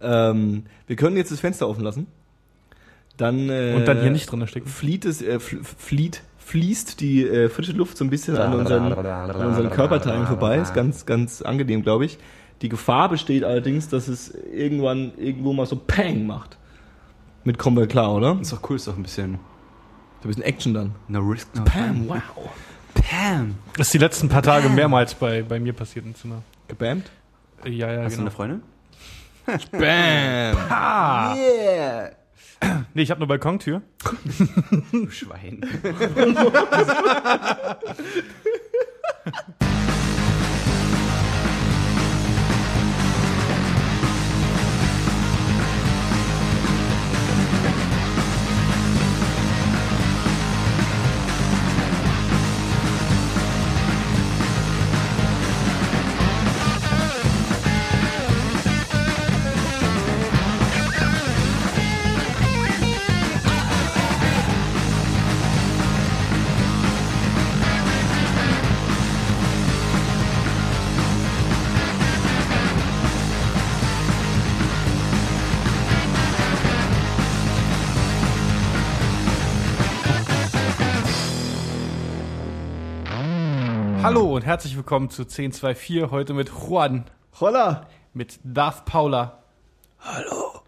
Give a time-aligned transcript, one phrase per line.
[0.00, 2.06] Ähm, wir können jetzt das Fenster offen lassen.
[3.16, 4.68] Dann, äh, Und dann hier nicht drin stecken.
[4.68, 8.92] flieht es, äh, fl- flieht, fließt die äh, frische Luft so ein bisschen an unseren,
[8.92, 10.58] an unseren Körperteilen vorbei.
[10.58, 12.18] Ist ganz, ganz angenehm, glaube ich.
[12.62, 16.56] Die Gefahr besteht allerdings, dass es irgendwann irgendwo mal so Pang macht.
[17.44, 18.38] Mit kommen wir klar, oder?
[18.40, 19.34] Ist doch cool, ist doch ein bisschen
[20.22, 20.94] So ein bisschen Action dann.
[21.08, 22.16] no risk, no Pam, wow.
[22.94, 23.54] Pam.
[23.76, 26.42] Das ist die letzten paar Tage mehrmals bei, bei mir passiert im Zimmer.
[26.68, 27.10] Gebammt?
[27.64, 28.20] Ja, ja, Hast du genau.
[28.22, 28.62] eine Freundin?
[29.72, 30.56] Bam!
[30.68, 31.34] Ah!
[31.34, 32.10] Yeah!
[32.92, 33.82] Nee, ich habe eine Balkontür.
[34.92, 35.64] Du Schwein.
[84.08, 87.04] Hallo und herzlich willkommen zu 1024, heute mit Juan,
[87.40, 87.86] Holla!
[88.14, 89.42] mit Darth Paula.
[90.00, 90.62] Hallo.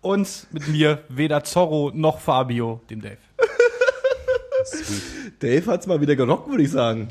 [0.00, 3.18] Und mit mir weder Zorro noch Fabio, dem Dave.
[5.38, 7.10] Dave hat's mal wieder gerockt, würde ich sagen.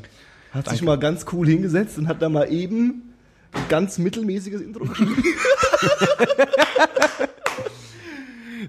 [0.52, 3.14] Hat sich mal ganz cool hingesetzt und hat da mal eben
[3.52, 5.16] ein ganz mittelmäßiges Intro geschrieben.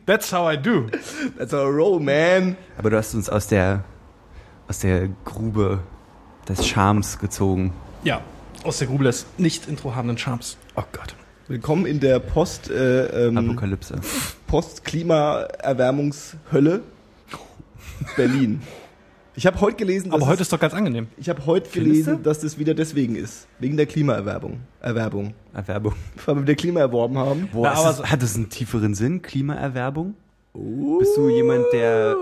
[0.06, 0.86] That's how I do.
[1.38, 2.56] That's a roll, man.
[2.78, 3.84] Aber du hast uns aus der,
[4.70, 5.82] aus der Grube
[6.48, 7.74] des Charmes gezogen.
[8.04, 8.22] Ja,
[8.64, 10.58] aus der Grube des nicht introhabenden Charms.
[10.76, 11.14] Oh Gott.
[11.48, 14.00] Willkommen in der Post, äh, ähm, Apokalypse.
[14.48, 16.82] Post-Klimaerwärmungshölle
[18.16, 18.62] Berlin.
[19.38, 21.08] Ich habe heute gelesen, dass Aber heute es, ist doch ganz angenehm.
[21.18, 22.24] ich habe heute Findest gelesen, du?
[22.24, 25.94] dass das wieder deswegen ist, wegen der Klimaerwerbung, Erwerbung, Erwerbung.
[26.26, 27.50] weil wir wieder Klima erworben haben.
[27.52, 29.22] Boah, Na, aber das, so- hat das einen tieferen Sinn?
[29.22, 30.16] Klimaerwerbung?
[30.54, 32.16] Bist du jemand, der.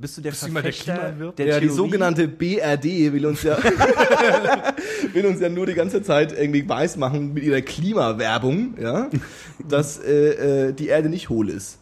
[0.00, 1.38] Bist du der Bist du jemand, der Verfechter Klimawirt?
[1.38, 1.76] der ja, die Theorie?
[1.76, 3.58] sogenannte BRD will uns ja
[5.12, 9.10] will uns ja nur die ganze Zeit irgendwie weismachen mit ihrer Klimawerbung, ja,
[9.68, 11.78] dass äh, äh, die Erde nicht hohl ist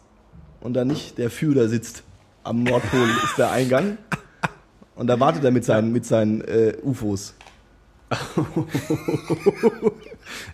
[0.61, 2.03] und da nicht der Führer sitzt.
[2.43, 3.99] Am Nordpol ist der Eingang
[4.95, 7.35] und da wartet er mit seinen mit seinen äh, UFOs.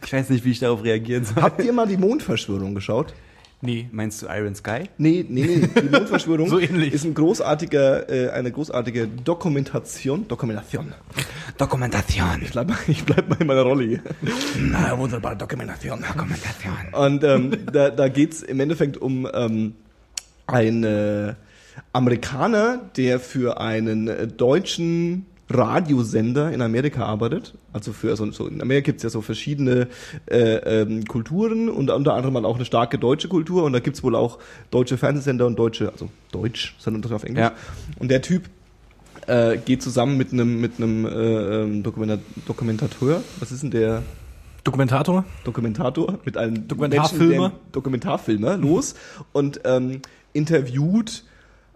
[0.06, 1.42] Ich weiß nicht, wie ich darauf reagieren soll.
[1.42, 3.14] Habt ihr mal die Mondverschwörung geschaut?
[3.66, 3.88] Nee.
[3.94, 4.90] Meinst du Iron Sky?
[4.98, 5.82] Nee, nee, nee.
[5.82, 6.94] Die Mondverschwörung So ähnlich.
[6.94, 10.28] ist ein großartiger, äh, eine großartige Dokumentation.
[10.28, 10.94] Dokumentation.
[11.58, 12.42] Dokumentation.
[12.42, 14.00] Ich bleib, mal- ich bleib mal in meiner Rolle hier.
[14.74, 16.02] Ah, wunderbare Dokumentation.
[16.06, 16.74] Dokumentation.
[16.92, 19.76] Und ähm, da, da geht's im Endeffekt um ähm,
[20.46, 21.34] einen äh,
[21.94, 27.54] Amerikaner, der für einen äh, deutschen Radiosender in Amerika arbeitet.
[27.74, 29.88] Also für also so in Amerika gibt's ja so verschiedene
[30.26, 34.04] äh, ähm, Kulturen und unter anderem halt auch eine starke deutsche Kultur und da gibt's
[34.04, 34.40] wohl auch
[34.72, 37.44] deutsche Fernsehsender und deutsche, also Deutsch, sondern auf Englisch.
[37.44, 37.54] Ja.
[38.00, 38.50] Und der Typ
[39.28, 43.22] äh, geht zusammen mit einem mit einem äh, ähm, Dokumenta Dokumentateur.
[43.40, 44.04] Was ist denn der?
[44.64, 45.26] Dokumentator?
[45.44, 47.52] Dokumentator mit einem Dokumentarfilmer?
[47.74, 48.96] Dokumentarfilmer los
[49.34, 51.26] und ähm, interviewt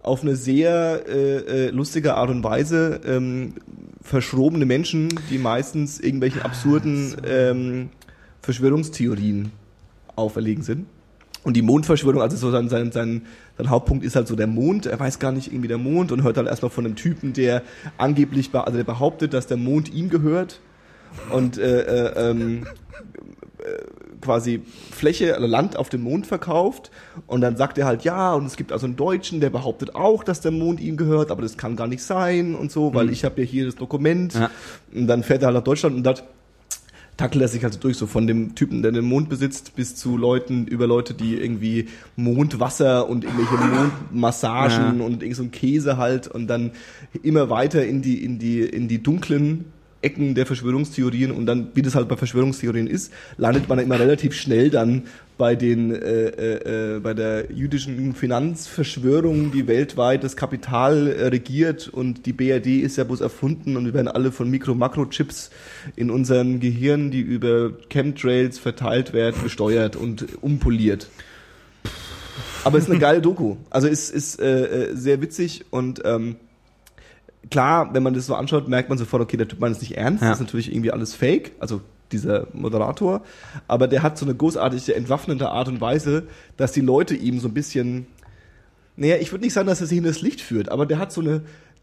[0.07, 3.53] auf eine sehr äh, äh, lustige Art und Weise ähm,
[4.01, 7.89] verschrobene Menschen, die meistens irgendwelchen absurden ähm,
[8.41, 9.51] Verschwörungstheorien
[10.15, 10.87] auferlegen sind.
[11.43, 13.21] Und die Mondverschwörung, also so sein, sein, sein,
[13.57, 14.85] sein Hauptpunkt ist halt so der Mond.
[14.85, 17.61] Er weiß gar nicht irgendwie der Mond und hört halt erstmal von einem Typen, der
[17.97, 20.59] angeblich, also der behauptet, dass der Mond ihm gehört
[21.31, 23.16] und äh, äh, ähm, äh,
[24.27, 24.61] quasi
[24.91, 26.91] Fläche, also Land auf dem Mond verkauft
[27.27, 30.23] und dann sagt er halt ja und es gibt also einen Deutschen, der behauptet auch,
[30.25, 33.23] dass der Mond ihm gehört, aber das kann gar nicht sein und so, weil ich
[33.23, 34.49] habe ja hier das Dokument Ja.
[34.93, 36.23] und dann fährt er halt nach Deutschland und dort
[37.15, 40.17] tackelt er sich also durch, so von dem Typen, der den Mond besitzt, bis zu
[40.17, 43.55] Leuten, über Leute, die irgendwie Mondwasser und irgendwelche
[44.11, 45.05] Mondmassagen Ja.
[45.05, 46.71] und irgend so ein Käse halt und dann
[47.23, 49.65] immer weiter in die, in die, in die dunklen
[50.01, 54.33] Ecken der Verschwörungstheorien und dann, wie das halt bei Verschwörungstheorien ist, landet man immer relativ
[54.33, 55.03] schnell dann
[55.37, 62.25] bei den äh, äh, äh, bei der jüdischen Finanzverschwörung, die weltweit das Kapital regiert und
[62.25, 65.51] die BRD ist ja bloß erfunden und wir werden alle von Mikro-Makro-Chips
[65.95, 71.09] in unseren Gehirn, die über Chemtrails verteilt werden, gesteuert und umpoliert.
[72.63, 73.57] Aber es ist eine geile Doku.
[73.69, 76.35] Also ist, ist äh, äh, sehr witzig und ähm,
[77.49, 79.97] klar, wenn man das so anschaut, merkt man sofort, okay, der Typ meint es nicht
[79.97, 80.21] ernst.
[80.23, 80.29] Ja.
[80.29, 81.53] Das ist natürlich irgendwie alles Fake.
[81.59, 83.21] Also dieser Moderator,
[83.67, 86.23] aber der hat so eine großartige, entwaffnende Art und Weise,
[86.55, 88.07] dass die Leute ihm so ein bisschen,
[88.95, 91.11] naja, ich würde nicht sagen, dass er sich in das Licht führt, aber der hat
[91.11, 91.41] so eine,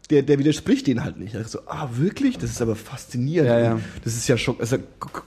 [0.09, 1.33] der, der widerspricht denen halt nicht.
[1.33, 2.37] Er sagt so, ah, wirklich?
[2.37, 3.49] Das ist aber faszinierend.
[3.49, 3.79] Ja, ja.
[4.03, 4.77] Das ist ja schon, ist ja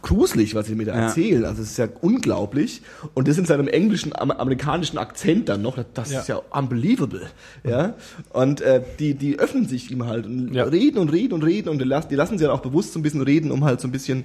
[0.03, 1.01] gruselig, was sie mir da Ja.
[1.07, 1.45] erzählen.
[1.45, 2.83] Also, es ist ja unglaublich.
[3.15, 7.23] Und das in seinem englischen, am, amerikanischen Akzent dann noch, das ist ja unbelievable.
[7.65, 7.95] Ja.
[8.33, 11.79] Und, äh, die, die öffnen sich ihm halt und reden und reden und reden und
[11.81, 13.89] die lassen, die lassen sie dann auch bewusst so ein bisschen reden, um halt so
[13.89, 14.25] ein bisschen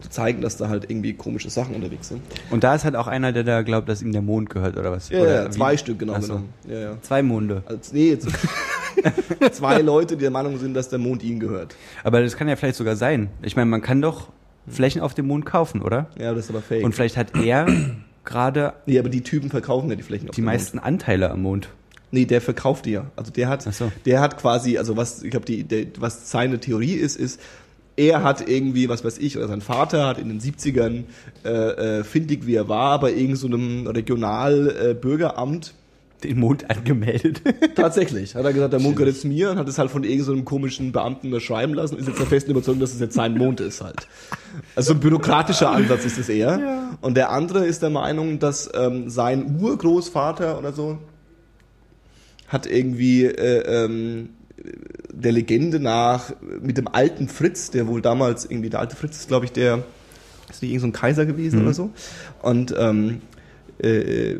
[0.00, 2.22] zu zeigen, dass da halt irgendwie komische Sachen unterwegs sind.
[2.50, 4.90] Und da ist halt auch einer, der da glaubt, dass ihm der Mond gehört oder
[4.90, 5.10] was?
[5.10, 6.26] Ja, oder ja, zwei Stück genau so.
[6.28, 6.48] genommen.
[6.68, 6.96] Ja, ja.
[7.02, 7.62] Zwei Monde.
[7.66, 8.26] Also, nee, jetzt,
[9.52, 11.76] zwei Leute, die der Meinung sind, dass der Mond ihnen gehört.
[12.04, 13.28] Aber das kann ja vielleicht sogar sein.
[13.42, 14.28] Ich meine, man kann doch
[14.66, 16.08] Flächen auf dem Mond kaufen, oder?
[16.18, 16.84] Ja, das ist aber fake.
[16.84, 17.66] Und vielleicht hat er
[18.24, 21.42] gerade nee, aber die Typen verkaufen ja die Flächen auf die dem meisten Anteile am
[21.42, 21.52] Mond.
[21.52, 21.68] Mond.
[22.12, 23.10] Nee, der verkauft die ja.
[23.16, 23.90] Also der hat, so.
[24.04, 27.40] der hat quasi, also was, ich glaube, die, der, was seine Theorie ist, ist,
[27.96, 31.04] er hat irgendwie, was weiß ich, oder sein Vater hat in den 70ern,
[31.44, 35.74] äh, äh, findig wie er war, bei irgendeinem so einem Regional-Bürgeramt äh, Bürgeramt
[36.24, 37.42] Den Mond angemeldet.
[37.74, 38.34] Tatsächlich.
[38.34, 40.42] Hat er gesagt, der Mond gehört jetzt mir und hat es halt von irgendeinem so
[40.44, 43.80] komischen Beamten unterschreiben lassen, ist jetzt der festen Überzeugung, dass es jetzt sein Mond ist
[43.80, 44.06] halt.
[44.76, 46.96] Also ein bürokratischer Ansatz ist es eher.
[47.00, 50.98] Und der andere ist der Meinung, dass ähm, sein Urgroßvater oder so
[52.48, 54.30] hat irgendwie äh, ähm,
[55.10, 59.28] der Legende nach mit dem alten Fritz, der wohl damals irgendwie, der alte Fritz ist
[59.28, 59.82] glaube ich der,
[60.50, 61.90] ist nicht irgend so ein Kaiser gewesen oder so.
[62.42, 63.22] Und ähm,
[63.78, 64.36] äh,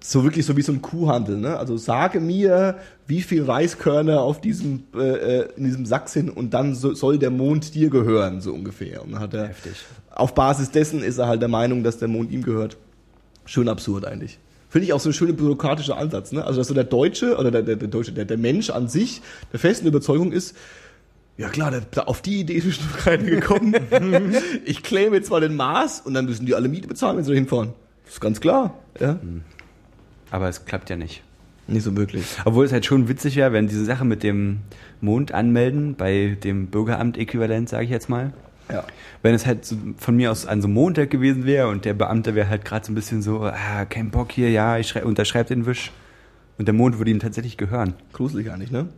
[0.00, 1.56] so wirklich so wie so ein Kuhhandel, ne?
[1.56, 2.76] Also sage mir,
[3.06, 7.18] wie viel Reiskörner auf diesem äh, äh, in diesem Sack sind und dann so, soll
[7.18, 9.02] der Mond dir gehören, so ungefähr.
[9.02, 9.72] Und dann hat er Heftig.
[10.10, 12.76] auf Basis dessen ist er halt der Meinung, dass der Mond ihm gehört.
[13.44, 14.38] Schön absurd eigentlich.
[14.68, 16.44] Finde ich auch so ein schöner bürokratischer Ansatz, ne?
[16.44, 19.20] Also dass so der Deutsche oder der, der, der Deutsche, der, der Mensch an sich
[19.52, 20.56] der festen Überzeugung ist,
[21.36, 23.74] ja klar, der, der, auf die Idee ist noch keiner gekommen.
[24.64, 27.30] ich claim jetzt mal den Mars und dann müssen die alle Miete bezahlen, wenn sie
[27.30, 27.74] da hinfahren.
[28.12, 28.74] Das ist ganz klar.
[29.00, 29.18] Ja?
[30.30, 31.22] Aber es klappt ja nicht.
[31.66, 32.26] Nicht so wirklich.
[32.44, 34.58] Obwohl es halt schon witzig wäre, wenn diese Sache mit dem
[35.00, 38.34] Mond anmelden, bei dem Bürgeramt-Äquivalent, sage ich jetzt mal,
[38.70, 38.84] Ja.
[39.22, 41.94] wenn es halt so von mir aus an so einem Montag gewesen wäre und der
[41.94, 45.04] Beamte wäre halt gerade so ein bisschen so, ah, kein Bock hier, ja, ich schrei-
[45.06, 45.90] unterschreib den Wisch.
[46.58, 47.94] Und der Mond würde ihm tatsächlich gehören.
[48.12, 48.88] Gruselig eigentlich, ne?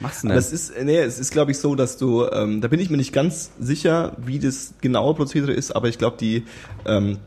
[0.00, 0.38] Machst du denn?
[0.38, 2.96] es ist, nee, es ist, glaube ich, so, dass du, ähm, da bin ich mir
[2.96, 6.44] nicht ganz sicher, wie das genaue Prozedere ist, aber ich glaube, die
[6.86, 7.18] ähm,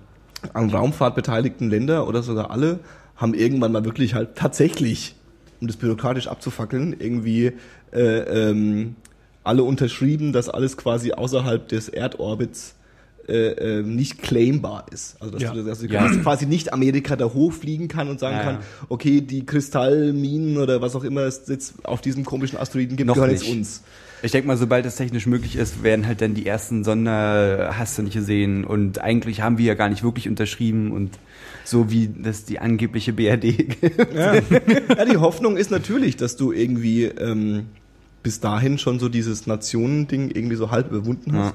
[0.54, 2.80] an Raumfahrt beteiligten Länder oder sogar alle
[3.16, 5.16] haben irgendwann mal wirklich halt tatsächlich,
[5.60, 7.54] um das bürokratisch abzufackeln, irgendwie
[7.92, 8.00] äh,
[8.50, 8.96] ähm,
[9.44, 12.76] alle unterschrieben, dass alles quasi außerhalb des Erdorbits
[13.30, 15.18] äh, äh, nicht claimbar ist.
[15.20, 15.54] Also dass, Ja.
[15.54, 16.08] du, dass du Ja.
[16.22, 18.62] quasi- nicht Amerika da hochfliegen kann und sagen Ja, kann, ja.
[18.90, 23.16] okay, die Kristallminen oder was auch immer es jetzt auf diesem komischen Asteroiden gibt, Noch
[23.16, 23.44] gehören nicht.
[23.46, 23.84] jetzt uns.
[24.24, 27.98] Ich denke mal, sobald es technisch möglich ist, werden halt dann die ersten Sonder hast
[27.98, 31.20] du nicht gesehen und eigentlich haben wir ja gar nicht wirklich unterschrieben und
[31.64, 33.78] so wie das die angebliche BRD.
[34.14, 34.34] Ja.
[34.36, 37.68] ja, die Hoffnung ist natürlich, dass du irgendwie ähm,
[38.24, 41.54] bis dahin schon so dieses Nationending irgendwie so halb überwunden Ja.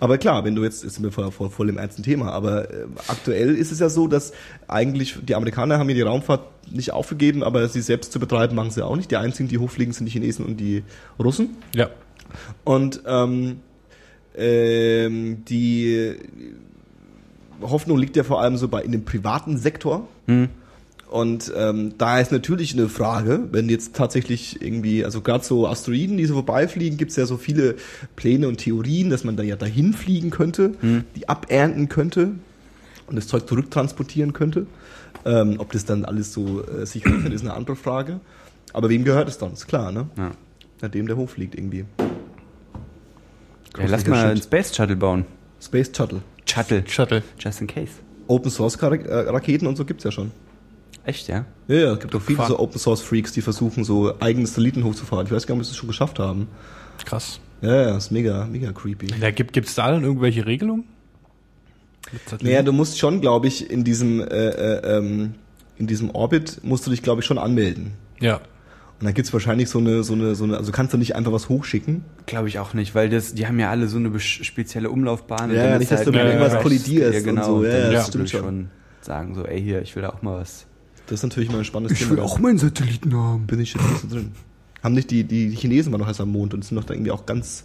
[0.00, 2.86] Aber klar, wenn du jetzt, ist mir voll, voll, voll im ernsten Thema, aber äh,
[3.08, 4.32] aktuell ist es ja so, dass
[4.68, 8.70] eigentlich die Amerikaner haben ja die Raumfahrt nicht aufgegeben, aber sie selbst zu betreiben machen
[8.70, 9.10] sie auch nicht.
[9.10, 10.84] Die einzigen, die hochfliegen, sind die Chinesen und die
[11.18, 11.56] Russen.
[11.74, 11.90] Ja.
[12.64, 13.60] Und ähm,
[14.36, 16.16] ähm, die
[17.60, 20.08] Hoffnung liegt ja vor allem so bei in dem privaten Sektor.
[20.26, 20.48] Hm.
[21.12, 26.16] Und ähm, da ist natürlich eine Frage, wenn jetzt tatsächlich irgendwie, also gerade so Asteroiden,
[26.16, 27.76] die so vorbeifliegen, gibt's ja so viele
[28.16, 30.72] Pläne und Theorien, dass man da ja dahin fliegen könnte,
[31.14, 32.32] die abernten könnte
[33.06, 34.66] und das Zeug zurücktransportieren könnte.
[35.26, 38.20] Ähm, ob das dann alles so äh, sicher ist, ist eine andere Frage.
[38.72, 39.52] Aber wem gehört es dann?
[39.52, 40.08] Ist klar, ne?
[40.16, 40.30] Ja.
[40.80, 41.84] Nachdem der hochfliegt irgendwie.
[43.78, 45.26] Ja, lass mal einen Space Shuttle bauen.
[45.60, 46.22] Space Shuttle.
[46.46, 46.84] Shuttle.
[46.88, 47.22] Shuttle.
[47.38, 47.92] Just in case.
[48.28, 50.30] Open Source äh, Raketen und so gibt's ja schon.
[51.04, 51.44] Echt, ja?
[51.68, 52.48] Ja, ja, es gibt auch viele Fahren.
[52.48, 55.26] so Open Source Freaks, die versuchen so eigene Satelliten hochzufahren.
[55.26, 56.48] Ich weiß gar nicht, ob sie es schon geschafft haben.
[57.04, 57.40] Krass.
[57.60, 59.06] Ja, ja, ist mega, mega creepy.
[59.20, 60.84] Da gibt gibt's da dann irgendwelche Regelungen?
[62.42, 65.34] Naja, du musst schon, glaube ich, in diesem, äh, äh, ähm,
[65.78, 67.92] in diesem Orbit musst du dich, glaube ich, schon anmelden.
[68.20, 68.40] ja.
[69.00, 71.32] Und dann gibt's wahrscheinlich so eine, so eine, so eine, also kannst du nicht einfach
[71.32, 72.04] was hochschicken.
[72.26, 75.50] Glaube ich auch nicht, weil das, die haben ja alle so eine spezielle Umlaufbahn.
[75.50, 77.44] und Ja, dann nicht, ist dass du mit irgendwas kollidierst Ja, und genau.
[77.46, 77.54] so.
[77.56, 78.70] und Ja, dann ja, musst das du stimmt schon schon.
[79.00, 80.66] sagen, so, ey, hier, ich will da auch mal was.
[81.12, 82.26] Das ist natürlich mal ein spannendes Thema.
[82.40, 83.46] meinen Satelliten haben.
[83.46, 84.32] bin ich jetzt nicht so drin.
[84.82, 87.10] Haben nicht die, die Chinesen waren noch erst am Mond und sind noch da irgendwie
[87.10, 87.64] auch ganz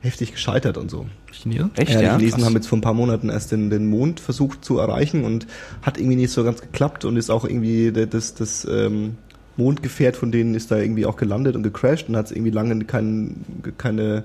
[0.00, 1.04] heftig gescheitert und so.
[1.30, 1.70] Chinesen?
[1.76, 2.12] Echt, ja, ja?
[2.16, 2.46] die Chinesen Krass.
[2.46, 5.46] haben jetzt vor ein paar Monaten erst den, den Mond versucht zu erreichen und
[5.82, 9.16] hat irgendwie nicht so ganz geklappt und ist auch irgendwie der- das, das, ähm,
[9.58, 12.82] Mondgefährt von denen ist da irgendwie auch gelandet und gecrashed und hat es irgendwie lange
[12.84, 13.36] kein,
[13.78, 14.24] keine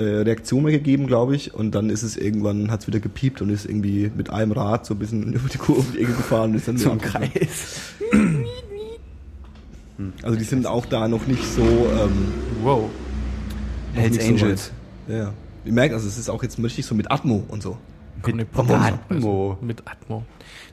[0.00, 1.54] Reaktion mehr gegeben, glaube ich.
[1.54, 4.86] Und dann ist es irgendwann, hat es wieder gepiept und ist irgendwie mit einem Rad
[4.86, 7.92] so ein bisschen über die Kurve die Ecke gefahren und ist dann Zum wieder Kreis.
[10.22, 12.32] Also die sind auch da noch nicht so ähm,
[12.62, 12.90] Wow.
[13.94, 14.72] Hells nicht so Angels.
[15.06, 15.16] weit.
[15.16, 15.32] Ja.
[15.64, 17.76] Ihr merkt, also es ist auch jetzt richtig so mit Atmo und so.
[18.26, 18.74] Mit Atmo.
[19.08, 20.24] Also, Mit Atmo.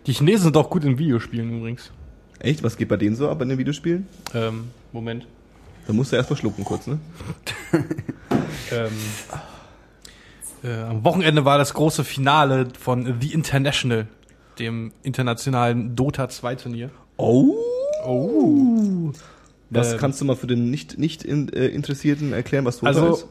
[0.06, 1.92] Die Chinesen sind auch gut in Videospielen übrigens.
[2.40, 2.64] Echt?
[2.64, 4.08] Was geht bei denen so ab in den Videospielen?
[4.34, 5.28] Ähm, Moment.
[5.86, 7.00] Da musst du erstmal schlucken kurz, ne?
[8.72, 8.92] Ähm,
[10.64, 14.08] äh, am Wochenende war das große Finale von The International,
[14.60, 16.90] dem internationalen Dota 2 Turnier.
[17.18, 17.56] Oh!
[18.06, 19.12] Oh.
[19.70, 22.88] Was Ähm, kannst du mal für den nicht, nicht in, äh, Interessierten erklären, was Dota
[22.88, 23.28] Also, ist?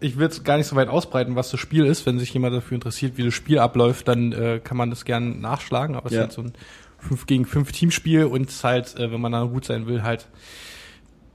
[0.00, 2.06] ich will es gar nicht so weit ausbreiten, was das Spiel ist.
[2.06, 5.30] Wenn sich jemand dafür interessiert, wie das Spiel abläuft, dann äh, kann man das gerne
[5.34, 5.94] nachschlagen.
[5.96, 6.20] Aber es Ja.
[6.20, 6.52] ist halt so ein
[6.98, 10.02] 5 gegen 5 Teamspiel und es ist halt, äh, wenn man da gut sein will,
[10.02, 10.26] halt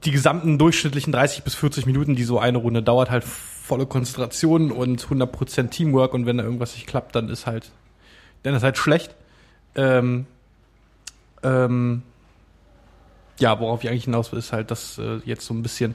[0.04, 4.72] die gesamten durchschnittlichen 30 bis 40 Minuten, die so eine Runde dauert, halt volle Konzentration
[4.72, 7.70] und 100% Teamwork und wenn da irgendwas nicht klappt, dann ist halt,
[8.42, 9.14] dann ist halt schlecht.
[9.74, 10.26] Ähm,
[11.42, 12.02] ähm,
[13.38, 15.94] ja, worauf ich eigentlich hinaus will, ist halt, dass äh, jetzt so ein bisschen,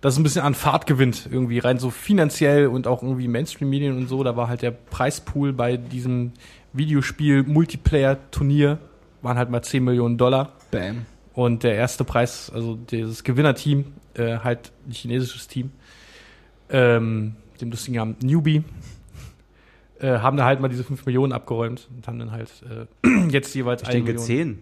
[0.00, 3.94] dass es ein bisschen an Fahrt gewinnt, irgendwie rein so finanziell und auch irgendwie Mainstream-Medien
[3.96, 4.22] und so.
[4.22, 6.32] Da war halt der Preispool bei diesem
[6.72, 8.78] Videospiel-Multiplayer-Turnier,
[9.22, 10.52] waren halt mal 10 Millionen Dollar.
[10.70, 11.06] Bam.
[11.38, 15.70] Und der erste Preis, also dieses Gewinnerteam, äh, halt ein chinesisches Team,
[16.68, 18.64] ähm, dem lustigen Namen Newbie,
[20.00, 23.54] äh, haben da halt mal diese 5 Millionen abgeräumt und haben dann halt äh, jetzt
[23.54, 24.26] jeweils Ich eine denke Million.
[24.26, 24.58] 10.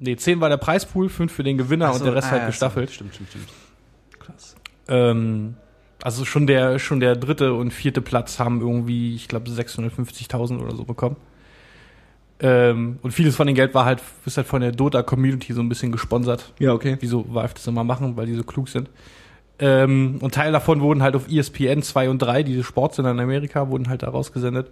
[0.00, 2.90] Nee, 10 war der Preispool, 5 für den Gewinner und der Rest halt gestaffelt.
[2.90, 3.48] Stimmt, stimmt, stimmt.
[4.18, 4.56] Krass.
[4.88, 5.54] Ähm,
[6.02, 10.74] also schon der, schon der dritte und vierte Platz haben irgendwie, ich glaube, 650.000 oder
[10.74, 11.14] so bekommen.
[12.40, 15.68] Ähm, und vieles von dem Geld war halt, ist halt von der Dota-Community so ein
[15.68, 16.52] bisschen gesponsert.
[16.58, 16.96] Ja, okay.
[17.00, 18.88] wie so Valve das immer machen, weil die so klug sind.
[19.58, 23.68] Ähm, und Teil davon wurden halt auf ESPN 2 und 3, diese Sportsender in Amerika,
[23.68, 24.70] wurden halt da rausgesendet.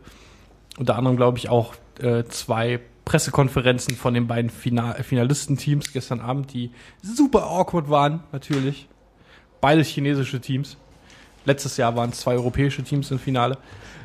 [0.78, 6.52] Unter anderem, glaube ich, auch äh, zwei Pressekonferenzen von den beiden Final Finalistenteams gestern Abend,
[6.52, 6.70] die
[7.02, 8.88] super awkward waren, natürlich.
[9.60, 10.76] Beide chinesische Teams.
[11.44, 13.58] Letztes Jahr waren es zwei europäische Teams im Finale.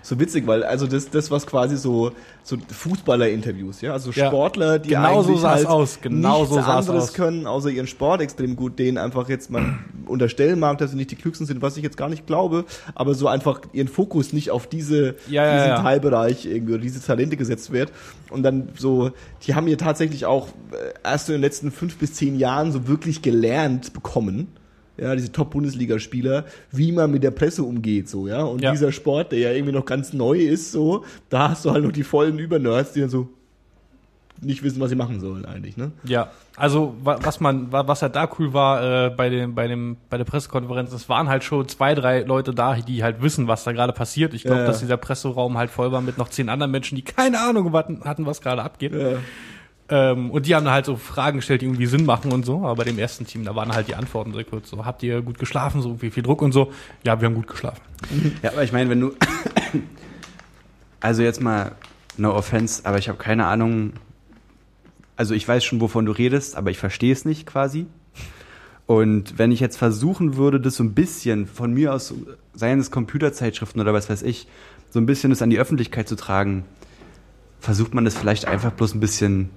[0.03, 2.11] So witzig, weil also das, das was quasi so,
[2.43, 4.11] so Fußballer-Interviews, ja, also.
[4.11, 7.13] Sportler, die Genau so eigentlich sah's halt aus, genau nichts so anderes aus.
[7.13, 11.11] können, außer ihren Sport extrem gut, denen einfach jetzt man unterstellen mag, dass sie nicht
[11.11, 12.65] die klügsten sind, was ich jetzt gar nicht glaube,
[12.95, 15.81] aber so einfach ihren Fokus nicht auf diese, Ja, diesen ja.
[15.81, 17.91] Teilbereich irgendwie diese Talente gesetzt wird
[18.29, 19.11] und dann so,
[19.43, 22.87] die haben hier tatsächlich auch äh, erst in den letzten fünf bis zehn Jahren so
[22.87, 24.47] wirklich gelernt bekommen,
[24.97, 28.43] ja, diese Top-Bundesligaspieler, wie man mit der Presse umgeht, so, ja.
[28.43, 28.71] Und Ja.
[28.71, 31.91] dieser Sport, der ja irgendwie noch ganz neu ist, so, da hast du halt noch
[31.91, 33.29] die vollen Übernerds, die dann so
[34.43, 35.91] nicht wissen, was sie machen sollen, eigentlich, ne?
[36.03, 39.67] Ja, also wa- was man, wa- was halt da cool war äh, bei dem, bei
[39.67, 43.47] dem, bei der Pressekonferenz, es waren halt schon zwei, drei Leute da, die halt wissen,
[43.47, 44.33] was da gerade passiert.
[44.33, 44.67] Ich glaube, Ja, ja.
[44.67, 48.01] dass dieser Presseraum halt voll war mit noch zehn anderen Menschen, die keine Ahnung hatten,
[48.03, 48.93] hatten was gerade abgeht.
[48.95, 49.19] Ja.
[49.91, 52.59] Ähm, und die haben halt so Fragen gestellt, die irgendwie Sinn machen und so.
[52.59, 54.69] Aber bei dem ersten Team, da waren halt die Antworten sehr kurz.
[54.69, 55.81] So, habt ihr gut geschlafen?
[55.81, 56.71] So, wie viel Druck und so?
[57.03, 57.81] Ja, wir haben gut geschlafen.
[58.41, 59.13] Ja, aber ich meine, wenn du.
[61.01, 61.71] Also jetzt mal,
[62.15, 63.93] no offense, aber ich habe keine Ahnung.
[65.17, 67.87] Also ich weiß schon, wovon du redest, aber ich verstehe es nicht quasi.
[68.85, 72.13] Und wenn ich jetzt versuchen würde, das so ein bisschen von mir aus,
[72.53, 74.47] seien es Computerzeitschriften oder was weiß ich,
[74.89, 76.65] so ein bisschen das an die Öffentlichkeit zu tragen,
[77.59, 79.49] versucht man das vielleicht einfach bloß ein bisschen,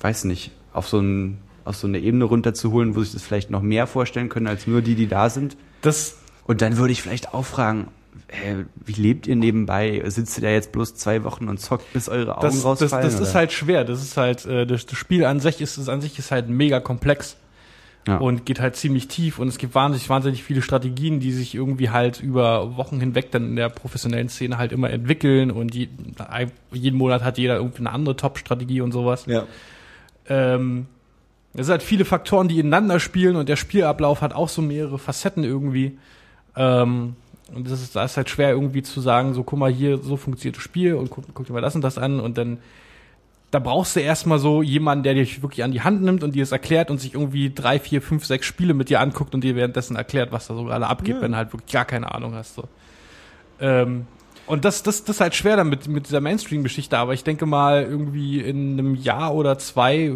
[0.00, 3.62] weiß nicht, auf so, ein, auf so eine Ebene runterzuholen, wo sich das vielleicht noch
[3.62, 5.56] mehr vorstellen können als nur die, die da sind.
[5.82, 7.88] Das, Und dann würde ich vielleicht auch fragen,
[8.28, 10.02] äh, wie lebt ihr nebenbei?
[10.06, 13.04] Sitzt ihr da jetzt bloß zwei Wochen und zockt, bis eure Augen das, das, rausfallen?
[13.04, 13.34] das ist oder?
[13.34, 13.84] halt schwer.
[13.84, 16.48] Das ist halt, äh, das, das Spiel an sich ist, ist an sich ist halt
[16.48, 17.36] mega komplex.
[18.08, 18.18] Ja.
[18.18, 21.90] und geht halt ziemlich tief und es gibt wahnsinnig, wahnsinnig viele Strategien, die sich irgendwie
[21.90, 25.88] halt über Wochen hinweg dann in der professionellen Szene halt immer entwickeln und die,
[26.70, 29.26] jeden Monat hat jeder irgendwie eine andere Top-Strategie und sowas.
[29.26, 29.44] Ja.
[30.28, 30.86] Ähm,
[31.54, 34.98] es sind halt viele Faktoren, die ineinander spielen und der Spielablauf hat auch so mehrere
[34.98, 35.98] Facetten irgendwie.
[36.56, 37.16] Ähm,
[37.54, 40.16] und das ist, da ist halt schwer irgendwie zu sagen, so guck mal hier, so
[40.16, 42.58] funktioniert das Spiel und guck, guck dir mal das und das an und dann
[43.52, 46.42] da brauchst du erstmal so jemanden, der dich wirklich an die Hand nimmt und dir
[46.42, 49.54] es erklärt und sich irgendwie drei, vier, fünf, sechs Spiele mit dir anguckt und dir
[49.54, 51.20] währenddessen erklärt, was da so gerade abgeht, Ja.
[51.22, 52.56] wenn du halt wirklich gar keine Ahnung hast.
[52.56, 52.64] So.
[53.60, 54.06] Ähm,
[54.46, 57.46] und das, das, das ist halt schwer dann mit, mit dieser Mainstream-Geschichte, aber ich denke
[57.46, 60.12] mal, irgendwie in einem Jahr oder zwei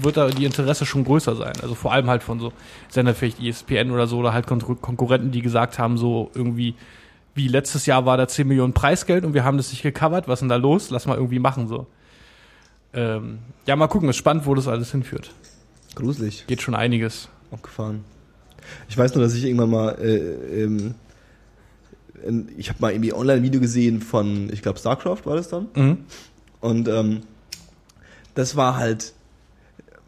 [0.00, 1.52] wird da die Interesse schon größer sein.
[1.62, 2.52] Also vor allem halt von so
[2.88, 6.74] Sender vielleicht ESPN oder so oder halt Kon Konkurrenten, die gesagt haben, so irgendwie,
[7.34, 10.38] wie letztes Jahr war da 10 Millionen Preisgeld und wir haben das nicht gecovert, was
[10.38, 10.90] ist denn da los?
[10.90, 11.86] Lass mal irgendwie machen so.
[12.94, 15.30] Ähm, ja, mal gucken, ist spannend, wo das alles hinführt.
[15.94, 16.46] Gruselig.
[16.46, 17.28] Geht schon einiges.
[17.50, 18.04] Abgefahren.
[18.88, 20.94] Ich weiß nur, dass ich irgendwann mal, äh, ähm,
[22.56, 25.68] ich habe mal irgendwie online ein Video gesehen von, ich glaube, StarCraft war das dann.
[25.74, 25.98] Mhm.
[26.60, 27.20] Und ähm,
[28.34, 29.12] das war halt,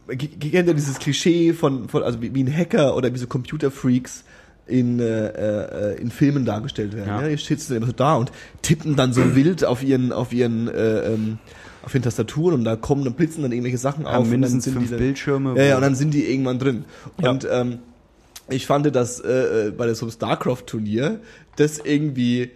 [0.09, 3.27] äh, kennt ihr dieses Klischee von, von also wie, wie ein Hacker oder wie so
[3.27, 4.25] Computerfreaks
[4.67, 7.09] in, äh, äh, in Filmen dargestellt werden.
[7.09, 7.23] Ja.
[7.23, 7.29] Ja.
[7.29, 10.69] Die sitzen dann immer so da und tippen dann so wild auf ihren, auf ihren,
[10.69, 11.39] äh, ähm,
[11.83, 14.13] auf ihren Tastaturen und da kommen, dann blitzen dann irgendwelche Sachen auf.
[14.13, 15.55] Haben und mindestens dann sind fünf die dann, Bildschirme.
[15.57, 16.85] ja, ja, und dann sind die irgendwann drin.
[17.21, 17.31] Ja.
[17.31, 17.79] Und ähm,
[18.49, 21.21] ich fand, dass äh, äh, bei so einem StarCraft-Turnier
[21.57, 22.51] das irgendwie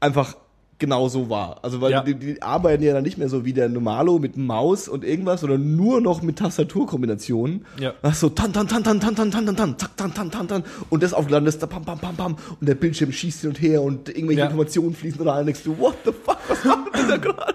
[0.00, 0.36] einfach
[0.78, 1.60] genau so war.
[1.62, 2.02] Also weil Ja.
[2.02, 5.40] die, die arbeiten ja dann nicht mehr so wie der Normalo mit Maus und irgendwas,
[5.40, 7.64] sondern nur noch mit Tastaturkombinationen.
[7.80, 7.94] Ja.
[8.02, 10.48] Ach so, tan, tan, tan, tan, tan, tan, tan, tan, tan, zack, tan, tan, tan,
[10.48, 10.64] tan.
[10.90, 12.36] Und das aufgeladen ist, da pam, pam, pam, pam.
[12.60, 14.46] Und der Bildschirm schießt hin und her und irgendwelche Ja.
[14.46, 15.40] Informationen fließen rein.
[15.40, 17.54] Und denkst du, what the fuck, was macht denn da gerade?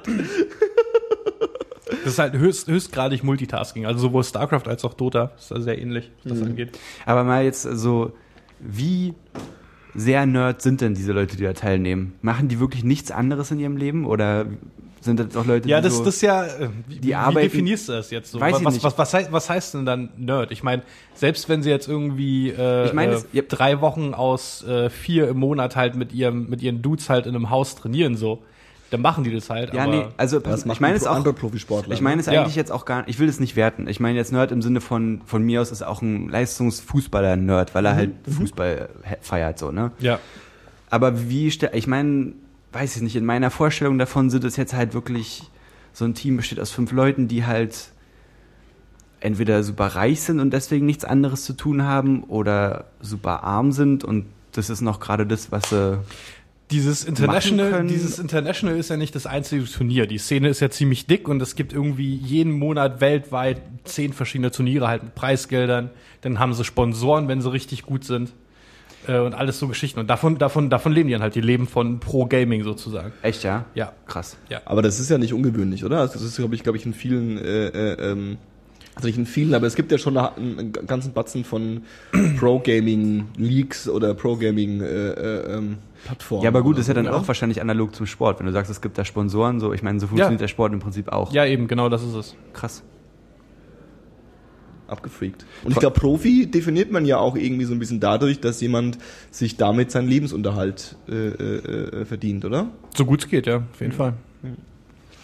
[2.03, 3.85] Das ist halt höchst, höchstgradig Multitasking.
[3.85, 6.77] Also sowohl StarCraft als auch Dota ist da sehr ähnlich, was das angeht.
[7.05, 8.13] Aber mal jetzt so,
[8.59, 9.13] wie
[9.95, 12.13] sehr Nerd sind denn diese Leute, die da teilnehmen?
[12.21, 14.45] Machen die wirklich nichts anderes in ihrem Leben oder
[15.01, 17.15] sind das auch Leute, Ja, die das, so das ist ja, äh, wie, Die wie
[17.15, 18.39] arbeiten- definierst du das jetzt so?
[18.39, 18.83] Weiß was, ich nicht.
[18.83, 20.51] was, was, heißt, was heißt denn dann Nerd?
[20.51, 23.41] Ich meine, selbst wenn sie jetzt irgendwie äh, Ich meine, äh, es- ja.
[23.47, 27.35] drei Wochen aus äh, vier im Monat halt mit ihrem mit ihren Dudes halt in
[27.35, 28.43] einem Haus trainieren so,
[28.91, 29.73] dann machen die das halt.
[29.73, 31.93] Ja, aber nee, also Das ich machen meine es auch andere Profisportler.
[31.93, 32.41] Ich meine es Ja.
[32.41, 33.87] eigentlich jetzt auch gar ich will es nicht werten.
[33.87, 37.75] Ich meine jetzt Nerd im Sinne von von mir aus ist auch ein Leistungsfußballer Nerd,
[37.75, 39.91] weil er halt Fußball he- feiert so, ne?
[39.99, 40.19] ja,
[40.89, 42.33] Aber wie ich meine,
[42.73, 45.43] weiß ich nicht, in meiner Vorstellung davon sind es jetzt halt wirklich
[45.93, 47.89] so ein Team besteht aus fünf Leuten, die halt
[49.21, 54.03] entweder super reich sind und deswegen nichts anderes zu tun haben oder super arm sind
[54.03, 55.99] und das ist noch gerade das, was sie
[56.71, 60.05] Dieses International, dieses International ist ja nicht das einzige Turnier.
[60.05, 64.51] Die Szene ist ja ziemlich dick und es gibt irgendwie jeden Monat weltweit zehn verschiedene
[64.51, 65.89] Turniere halt mit Preisgeldern.
[66.21, 68.33] Dann haben sie Sponsoren, wenn sie richtig gut sind.
[69.07, 69.99] Äh, und alles so Geschichten.
[69.99, 71.33] Und davon, davon, davon leben die dann halt.
[71.33, 73.13] Die leben von Pro Gaming sozusagen.
[73.23, 73.93] echt ja, Ja.
[74.05, 74.37] krass.
[74.49, 74.61] Ja.
[74.65, 75.99] Aber das ist ja nicht ungewöhnlich, oder?
[76.01, 78.37] Also Das ist, glaube ich, glaube ich, in vielen, äh, äh, ähm,
[78.99, 81.83] also nicht in vielen, aber es gibt ja schon einen, einen ganzen Batzen von
[82.37, 85.77] Pro-Gaming-Leaks oder Pro-Gaming äh, äh, ähm.
[86.41, 88.39] Ja, aber gut, oder ist ja dann auch wahrscheinlich analog zum Sport.
[88.39, 90.45] Wenn du sagst, es gibt da Sponsoren, so, ich meine, so funktioniert Ja.
[90.45, 91.33] der Sport im Prinzip auch.
[91.33, 92.35] Ja, eben, genau das ist es.
[92.53, 92.83] Krass.
[94.87, 95.45] abgefreakt.
[95.63, 98.97] Und ich glaube, Profi definiert man ja auch irgendwie so ein bisschen dadurch, dass jemand
[99.29, 102.71] sich damit seinen Lebensunterhalt äh, äh, äh, verdient, oder?
[102.97, 104.13] So gut es geht, ja, auf jeden Fall.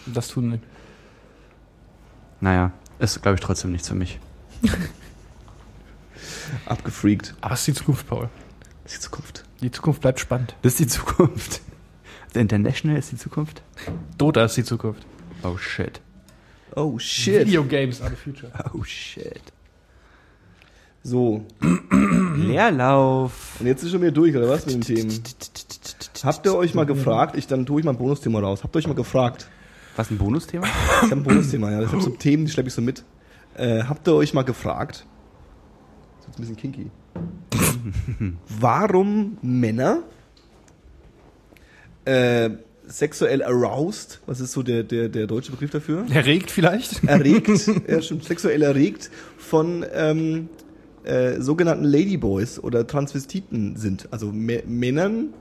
[0.06, 0.60] Das tun die.
[2.42, 4.20] Naja, ist, glaube ich, trotzdem nichts für mich.
[6.66, 7.36] Abgefreakt.
[7.42, 8.30] Aber es ist die Zukunft, Paul.
[8.84, 9.44] Das ist die Zukunft.
[9.62, 10.56] Die Zukunft bleibt spannend.
[10.62, 11.62] Das ist die Zukunft.
[12.34, 13.62] The International ist die Zukunft?
[14.18, 15.06] Dota ist die Zukunft.
[15.44, 16.02] Oh shit.
[16.76, 17.48] Oh shit.
[17.48, 18.52] Video Games are the future.
[18.74, 19.42] Oh shit.
[21.04, 21.46] So,
[22.36, 23.58] Leerlauf.
[23.60, 25.24] und jetzt ist schon wieder durch, oder was mit den Themen?
[26.24, 28.64] Habt ihr euch mal gefragt, ich dann tue ich mal ein Bonusthema raus.
[28.64, 29.48] Habt ihr euch mal gefragt?
[29.96, 30.66] Was ein Bonusthema?
[30.66, 31.82] Ich habe ein Bonusthema, ja.
[31.82, 33.04] Ich habe so Themen, die schleppe ich so mit.
[33.56, 35.06] Äh, habt ihr euch mal gefragt?
[36.18, 36.92] Das ist jetzt ein bisschen kinky.
[38.60, 40.04] Warum Männer
[42.06, 42.50] äh,
[42.88, 46.06] sexuell aroused, was ist so der, der, der deutsche Begriff dafür?
[46.12, 47.04] Erregt vielleicht?
[47.06, 47.50] Erregt,
[47.88, 50.50] ja, stimmt, sexuell erregt von ähm,
[51.04, 54.10] äh, sogenannten Ladyboys oder Transvestiten sind.
[54.12, 55.34] Also Mä- Männern,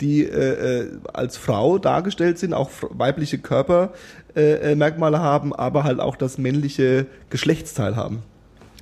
[0.00, 6.00] die äh, äh, als Frau dargestellt sind, auch weibliche Körpermerkmale äh, äh, haben, aber halt
[6.00, 8.22] auch das männliche Geschlechtsteil haben.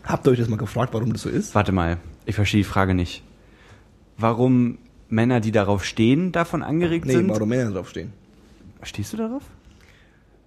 [0.05, 1.55] Habt ihr euch das mal gefragt, warum das so ist?
[1.55, 3.23] Warte mal, ich verstehe die Frage nicht.
[4.19, 7.29] Warum Männer, die darauf stehen, davon angeregt Nee, sind?
[7.29, 8.13] warum Männer draufstehen.
[8.83, 9.43] Stehst du darauf?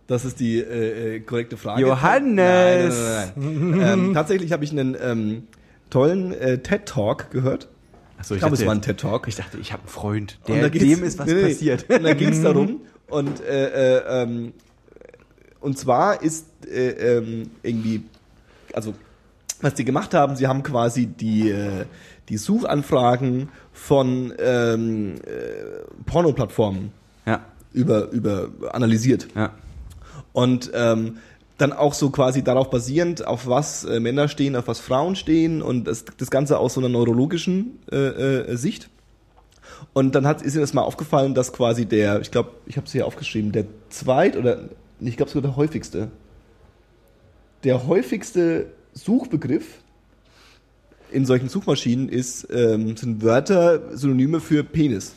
[0.07, 1.81] Das ist die äh, äh, korrekte Frage.
[1.81, 2.95] Johannes!
[2.95, 3.99] Nein, nein, nein.
[4.07, 5.43] ähm, tatsächlich habe ich einen ähm,
[5.89, 7.69] tollen äh, TED-Talk gehört.
[8.25, 9.27] Achso, Ich glaube, es war ein TED-Talk.
[9.27, 11.43] Ich dachte, ich habe einen Freund, Und der, dem ist was nee.
[11.43, 11.87] passiert.
[11.87, 12.81] Und da ging es darum.
[13.07, 14.53] Und, äh, äh, ähm,
[15.59, 18.03] und zwar ist äh, ähm, irgendwie,
[18.73, 18.95] also
[19.61, 21.85] was die gemacht haben, sie haben quasi die, äh,
[22.29, 26.91] die Suchanfragen von ähm, äh, Pornoplattformen
[27.27, 29.27] Ja, über, über analysiert.
[29.35, 29.51] ja.
[30.33, 31.17] Und ähm,
[31.57, 35.61] dann auch so quasi darauf basierend, auf was äh, Männer stehen, auf was Frauen stehen
[35.61, 38.89] und das, das Ganze aus so einer neurologischen äh, äh, Sicht.
[39.93, 42.85] Und dann hat, ist mir das mal aufgefallen, dass quasi der, ich glaube, ich habe
[42.85, 46.11] es hier aufgeschrieben, der zweit oder ich glaube sogar der häufigste,
[47.63, 49.65] der häufigste Suchbegriff
[51.11, 55.13] in solchen Suchmaschinen ist, ähm, sind Wörter, Synonyme für Penis.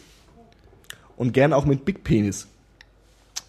[1.16, 2.46] Und gern auch mit Big Penis.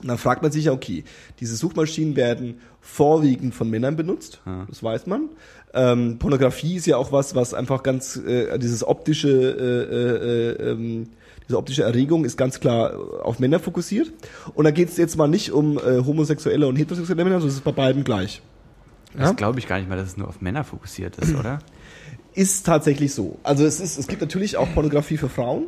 [0.01, 1.03] Und dann fragt man sich ja, okay,
[1.39, 4.65] diese Suchmaschinen werden vorwiegend von Männern benutzt, Ja.
[4.69, 5.29] das weiß man.
[5.73, 11.09] Ähm, Pornografie ist ja auch was, was einfach ganz, äh, dieses optische, äh, äh, ähm,
[11.47, 14.11] diese optische Erregung ist ganz klar auf Männer fokussiert.
[14.53, 17.55] Und da geht es jetzt mal nicht um äh, homosexuelle und heterosexuelle Männer, sondern es
[17.55, 18.41] ist bei beiden gleich.
[19.13, 19.33] Das Ja?
[19.33, 21.59] glaube ich gar nicht mal, dass es nur auf Männer fokussiert ist, oder?
[22.33, 23.39] Ist tatsächlich so.
[23.43, 25.65] Also es ist, es gibt natürlich auch Pornografie für Frauen,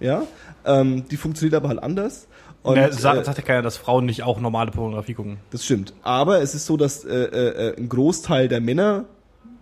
[0.00, 0.22] ja,
[0.64, 2.26] ähm, die funktioniert aber halt anders.
[2.64, 5.36] Und, Und, sagt, äh, sagt ja keiner, dass Frauen nicht auch normale Pornografie gucken.
[5.50, 5.92] Das stimmt.
[6.02, 9.04] Aber es ist so, dass äh, äh, ein Großteil der Männer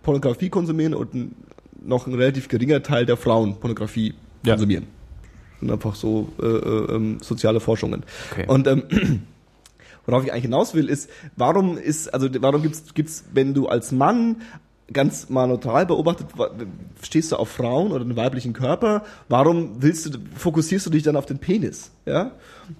[0.03, 1.35] Pornografie konsumieren und ein,
[1.85, 4.13] noch ein relativ geringer Teil der Frauen Pornografie
[4.45, 4.53] Ja.
[4.53, 4.87] konsumieren.
[5.59, 8.03] Und einfach so äh, äh, ähm, soziale Forschungen.
[8.31, 8.45] Okay.
[8.47, 8.83] Und ähm,
[10.05, 13.91] worauf ich eigentlich hinaus will, ist, warum ist, also warum gibt's, gibt's, wenn du als
[13.91, 14.37] Mann
[14.93, 16.27] ganz mal neutral beobachtet,
[17.01, 21.15] stehst du auf Frauen oder den weiblichen Körper, warum willst du, fokussierst du dich dann
[21.15, 21.91] auf den Penis?
[22.05, 22.31] Ja?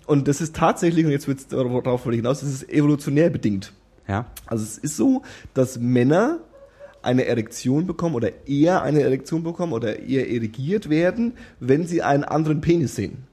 [0.06, 3.73] Und das ist tatsächlich, und jetzt wird's, darauf wollte ich hinaus, das ist evolutionär bedingt.
[4.08, 4.26] Ja.
[4.45, 5.23] Also es ist so,
[5.54, 6.39] dass Männer
[7.02, 12.23] eine Erektion bekommen oder eher eine Erektion bekommen oder eher erigiert werden, wenn sie einen
[12.23, 13.28] anderen Penis sehen.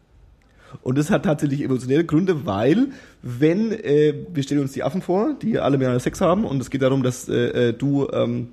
[0.83, 2.89] Und das hat tatsächlich evolutionäre Gründe, weil
[3.23, 6.71] wenn, äh, wir stellen uns die Affen vor, die alle miteinander Sex haben und es
[6.71, 8.49] geht darum, dass äh, äh, du ähm,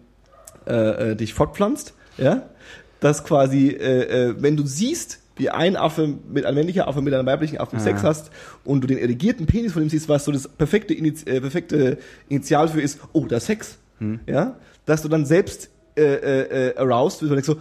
[0.68, 2.44] äh, äh, dich fortpflanzt, ja,
[3.00, 7.14] dass quasi, äh, äh, wenn du siehst, wie ein Affe mit ein männlicher Affe mit
[7.14, 7.80] einem weiblichen Affen Ah.
[7.80, 8.32] Sex hast
[8.64, 12.00] und du den erigierten Penis von ihm siehst, was so das perfekte, Iniz äh, perfekte
[12.28, 14.20] Initial für ist, oh, da Sex, Hm.
[14.28, 17.58] ja, dass du dann selbst äh, äh, äh, aroused wirst und denkst so,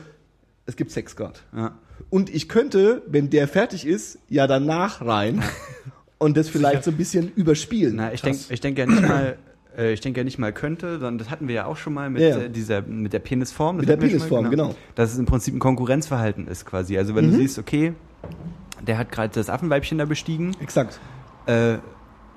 [0.66, 1.38] es gibt Sex gerade.
[1.55, 1.77] ja.
[2.11, 5.42] Und ich könnte, wenn der fertig ist, ja danach rein
[6.19, 7.97] und das vielleicht so ein bisschen überspielen.
[7.97, 9.37] Na, ich denke ich denk ja nicht mal,
[9.77, 12.09] äh, ich denke ja nicht mal könnte, sondern das hatten wir ja auch schon mal
[12.11, 12.39] mit Ja, ja.
[12.45, 13.77] äh, dieser, mit der Penisform.
[13.77, 14.75] Mit der Penisform, mal, genau.
[14.95, 16.97] Dass es im Prinzip ein Konkurrenzverhalten ist quasi.
[16.99, 17.33] Also wenn Mhm.
[17.33, 17.93] du siehst, okay,
[18.87, 21.01] der hat gerade das Affenweibchen da bestiegen, Exakt.
[21.47, 21.77] äh,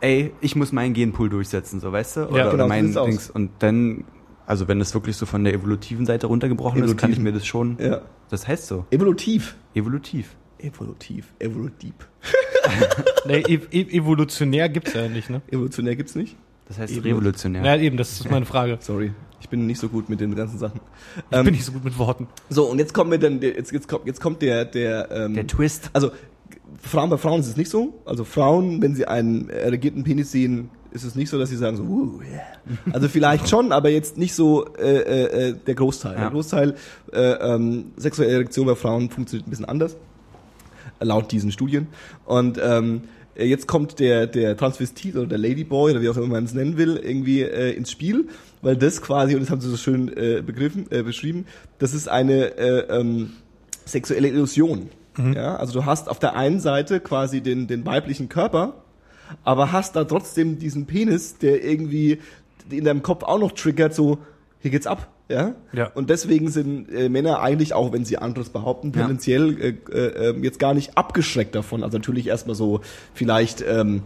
[0.02, 2.22] ey, ich muss meinen Genpool durchsetzen, so weißt du?
[2.28, 3.06] Oder, Ja, genau, oder so mein sieht's aus.
[3.10, 3.30] Dings.
[3.30, 4.06] Und dann,
[4.46, 7.46] also wenn das wirklich so von der evolutiven Seite runtergebrochen ist, kann ich mir das
[7.46, 7.78] schon.
[7.80, 8.02] Ja.
[8.30, 8.86] Das heißt so.
[8.92, 9.56] Evolutiv.
[9.74, 10.36] Evolutiv.
[10.60, 11.28] Evolutiv.
[11.40, 11.94] Evolutiv.
[13.26, 15.42] Nee, e e evolutionär gibt's ja nicht, ne?
[15.50, 16.36] Evolutionär gibt's nicht.
[16.70, 17.66] Das heißt Evolu- revolutionär.
[17.66, 18.78] Ja, eben, das ist meine Frage.
[18.80, 19.12] Sorry.
[19.42, 20.80] Ich bin nicht so gut mit den ganzen Sachen.
[21.32, 22.28] Ich Ähm, bin nicht so gut mit Worten.
[22.50, 25.48] so, und jetzt kommen wir dann, jetzt, jetzt kommt, jetzt kommt der, der, ähm, Der
[25.48, 25.90] Twist.
[25.94, 26.12] also,
[26.82, 28.00] Frauen bei Frauen ist es nicht so.
[28.06, 31.78] Also Frauen, wenn sie einen erregierten Penis sehen, ist es nicht so, dass sie sagen
[31.78, 32.42] so, uh, yeah.
[32.94, 36.14] Also vielleicht schon, aber jetzt nicht so äh, äh, äh, der Großteil.
[36.14, 36.20] Ja.
[36.22, 36.76] Der Großteil
[37.14, 39.96] äh, ähm, sexuelle Erektion bei Frauen funktioniert ein bisschen anders,
[41.00, 41.88] laut diesen Studien.
[42.26, 46.28] Und ähm, äh, jetzt kommt der, der Transvestit oder der Ladyboy oder wie auch immer
[46.28, 48.28] man es nennen will, irgendwie äh, ins Spiel,
[48.62, 51.46] weil das quasi, und das haben sie so schön äh, begriffen, äh, beschrieben,
[51.78, 53.32] das ist eine äh, ähm,
[53.86, 54.90] sexuelle Illusion.
[55.36, 58.76] Ja, also du hast auf der einen Seite quasi den, den weiblichen Körper,
[59.44, 62.20] aber hast da trotzdem diesen Penis, der irgendwie
[62.70, 64.20] in deinem Kopf auch noch triggert, so,
[64.62, 65.10] hier geht's ab.
[65.30, 65.54] Ja?
[65.74, 65.88] Ja.
[65.94, 69.02] Und deswegen sind äh, Männer eigentlich, auch wenn sie anderes behaupten, Ja.
[69.02, 71.84] tendenziell äh, äh, ähm, jetzt gar nicht abgeschreckt davon.
[71.84, 72.82] Also natürlich erstmal so
[73.14, 74.02] vielleicht ähm,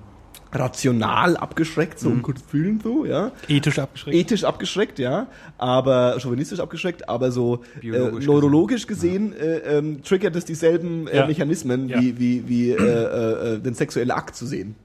[0.51, 3.31] rational abgeschreckt, so um Gottes Willen so, ja.
[3.47, 4.15] Ethisch abgeschreckt.
[4.15, 10.45] Ethisch abgeschreckt, ja, aber chauvinistisch abgeschreckt, aber so äh, neurologisch gesehen äh, ähm, triggert es
[10.45, 11.25] dieselben äh, Ja.
[11.27, 11.99] Mechanismen Ja.
[11.99, 14.75] wie, wie, wie äh, äh, äh, den sexuellen Akt zu sehen.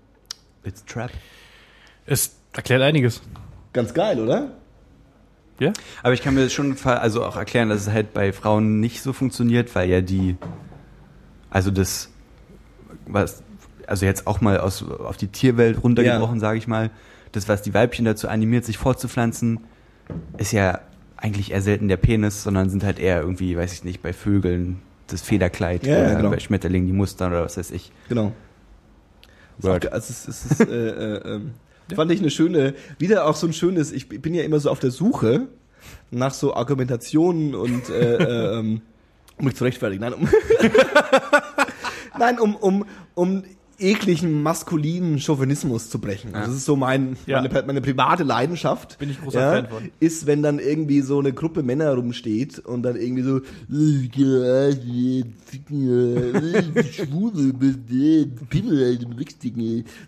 [0.64, 1.10] It's trap.
[2.06, 3.20] Es erklärt einiges.
[3.74, 4.52] Ganz geil, oder?
[5.58, 5.72] Ja?
[6.02, 9.12] Aber ich kann mir schon also auch erklären, dass es halt bei Frauen nicht so
[9.12, 10.36] funktioniert, weil ja die,
[11.50, 12.10] also das,
[13.06, 13.42] was,
[13.86, 16.90] also jetzt auch mal aus, auf die Tierwelt runtergebrochen, sage ich mal,
[17.32, 19.60] das, was die Weibchen dazu animiert, sich fortzupflanzen,
[20.38, 20.80] ist ja
[21.16, 24.80] eigentlich eher selten der Penis, sondern sind halt eher irgendwie, weiß ich nicht, bei Vögeln
[25.08, 26.30] das Federkleid Ja, ja, oder genau.
[26.30, 27.92] bei Schmetterlingen die Mustern oder was weiß ich.
[28.08, 28.32] Genau.
[29.58, 29.92] Ist Word.
[29.92, 31.40] Also es, es ist, äh, äh,
[31.90, 34.70] ähm, fand ich eine schöne, wieder auch so ein schönes, ich bin ja immer so
[34.70, 35.48] auf der Suche
[36.10, 38.82] nach so Argumentationen und äh, äh, ähm,
[39.38, 40.02] um mich zu rechtfertigen.
[40.02, 40.28] Nein, um,
[42.18, 43.44] Nein, um, um, um
[43.78, 46.28] ekligen maskulinen Chauvinismus zu brechen.
[46.34, 46.46] Also Ja.
[46.46, 47.40] das ist so mein, Ja.
[47.42, 48.98] meine, meine private Leidenschaft.
[48.98, 49.90] Bin ich großer Fan von.
[50.00, 53.40] Ist, wenn dann irgendwie so eine Gruppe Männer rumsteht und dann irgendwie so.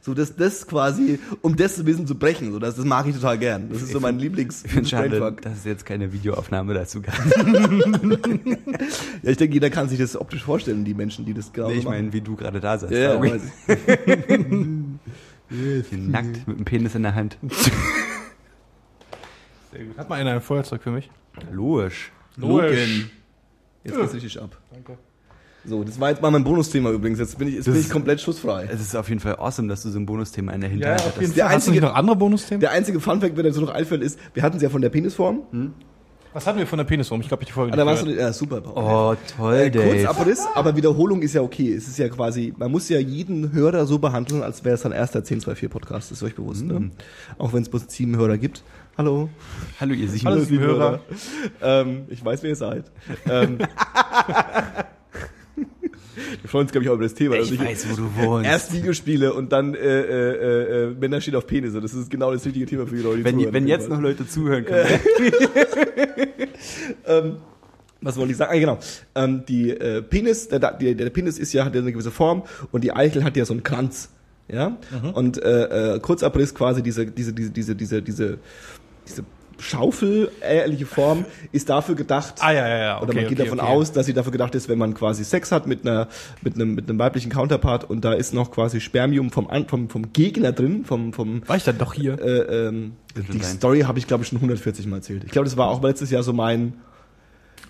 [0.03, 2.53] So, dass das quasi, um das ein bisschen zu brechen.
[2.53, 3.69] So, das, das mag ich total gern.
[3.71, 7.15] Das ist so mein Lieblings Ich schade, dass es jetzt keine Videoaufnahme dazu gab.
[9.23, 11.79] Ja, ich denke, jeder kann sich das optisch vorstellen, die Menschen, die das gerade Nee,
[11.81, 11.97] ich machen.
[11.97, 12.93] meine, wie du gerade da saßt.
[12.93, 13.21] ja,
[13.69, 13.77] ja.
[15.97, 17.37] Nackt mit dem Penis in der Hand.
[19.73, 19.99] Sehr gut.
[19.99, 21.11] Hat mal einer ein Feuerzeug für mich?
[21.53, 22.13] Logisch.
[22.37, 23.11] Logan.
[23.85, 24.57] Jetzt geht's richtig ab.
[24.73, 24.99] Danke.
[25.65, 27.19] So, das war jetzt mal mein Bonusthema übrigens.
[27.19, 28.67] Jetzt bin ich, jetzt Das bin ich komplett schussfrei.
[28.73, 31.01] Es ist auf jeden Fall awesome, dass du so ein Bonusthema in der Ja, Hinterhalt
[31.01, 31.37] auf jeden hattest.
[31.37, 31.55] Der Fall.
[31.55, 32.61] Hast du einzige- nicht noch andere Bonusthemen?
[32.61, 34.89] Der einzige Funfact, wenn der so noch einfällt, ist, wir hatten es ja von der
[34.89, 35.75] Penisform.
[36.33, 37.21] Was hatten wir von der Penisform?
[37.23, 38.63] Ich glaube, ich die Folge Ah, da warst du, ja, super.
[38.77, 40.09] Oh, toll, Äh, kurz Dave.
[40.11, 41.75] Abriss, aber Wiederholung ist ja okay.
[41.75, 44.93] Es ist ja quasi, man muss ja jeden Hörer so behandeln, als wäre es sein
[44.93, 46.13] erster 1024 Podcast.
[46.13, 46.91] Ist euch bewusst, ne?
[47.37, 48.63] Auch wenn es bloß sieben Hörer gibt.
[48.97, 49.29] Hallo.
[49.81, 50.27] Hallo, ihr sieben.
[50.27, 51.01] Hallo, sieben Hörer.
[51.63, 52.85] Ähm, ich weiß, wer ihr seid.
[53.29, 53.59] ähm,
[56.41, 57.37] wir freuen uns, glaube ich, auch über das Thema.
[57.37, 58.49] Ich dass weiß, wo du wohnst.
[58.49, 61.81] Erst Videospiele und dann äh, äh, äh, Männer stehen auf Penisse.
[61.81, 63.19] Das ist genau das richtige Thema für die Leute.
[63.19, 64.87] die wenn, zuhören, wenn jetzt noch Leute zuhören können.
[67.07, 67.37] ähm,
[68.01, 68.53] was wollte ich sagen?
[68.55, 68.79] Ah, genau.
[69.15, 72.45] Ähm, die äh, Penis, der, der, der Penis ist ja, hat ja eine gewisse Form
[72.73, 74.11] und die Eichel hat ja so einen Kranz.
[74.49, 74.79] Ja?
[75.13, 78.39] Und äh, äh, Kurzabriss quasi diese, diese, diese, diese, diese, diese,
[79.07, 79.25] diese
[79.61, 82.97] Schaufel, ähnliche Form, ist dafür gedacht, Ah, ja, ja, ja.
[83.01, 83.69] oder okay, man geht okay, davon okay.
[83.69, 86.09] aus, dass sie dafür gedacht ist, wenn man quasi Sex hat mit einer
[86.43, 90.13] mit einem mit einem weiblichen Counterpart und da ist noch quasi Spermium vom vom vom
[90.13, 92.19] Gegner drin, vom vom War ich dann doch hier?
[92.21, 93.57] äh, ähm, die sein.
[93.57, 95.25] Story habe ich glaube ich schon 140 mal erzählt.
[95.25, 96.75] Ich glaube, das war auch letztes Jahr so mein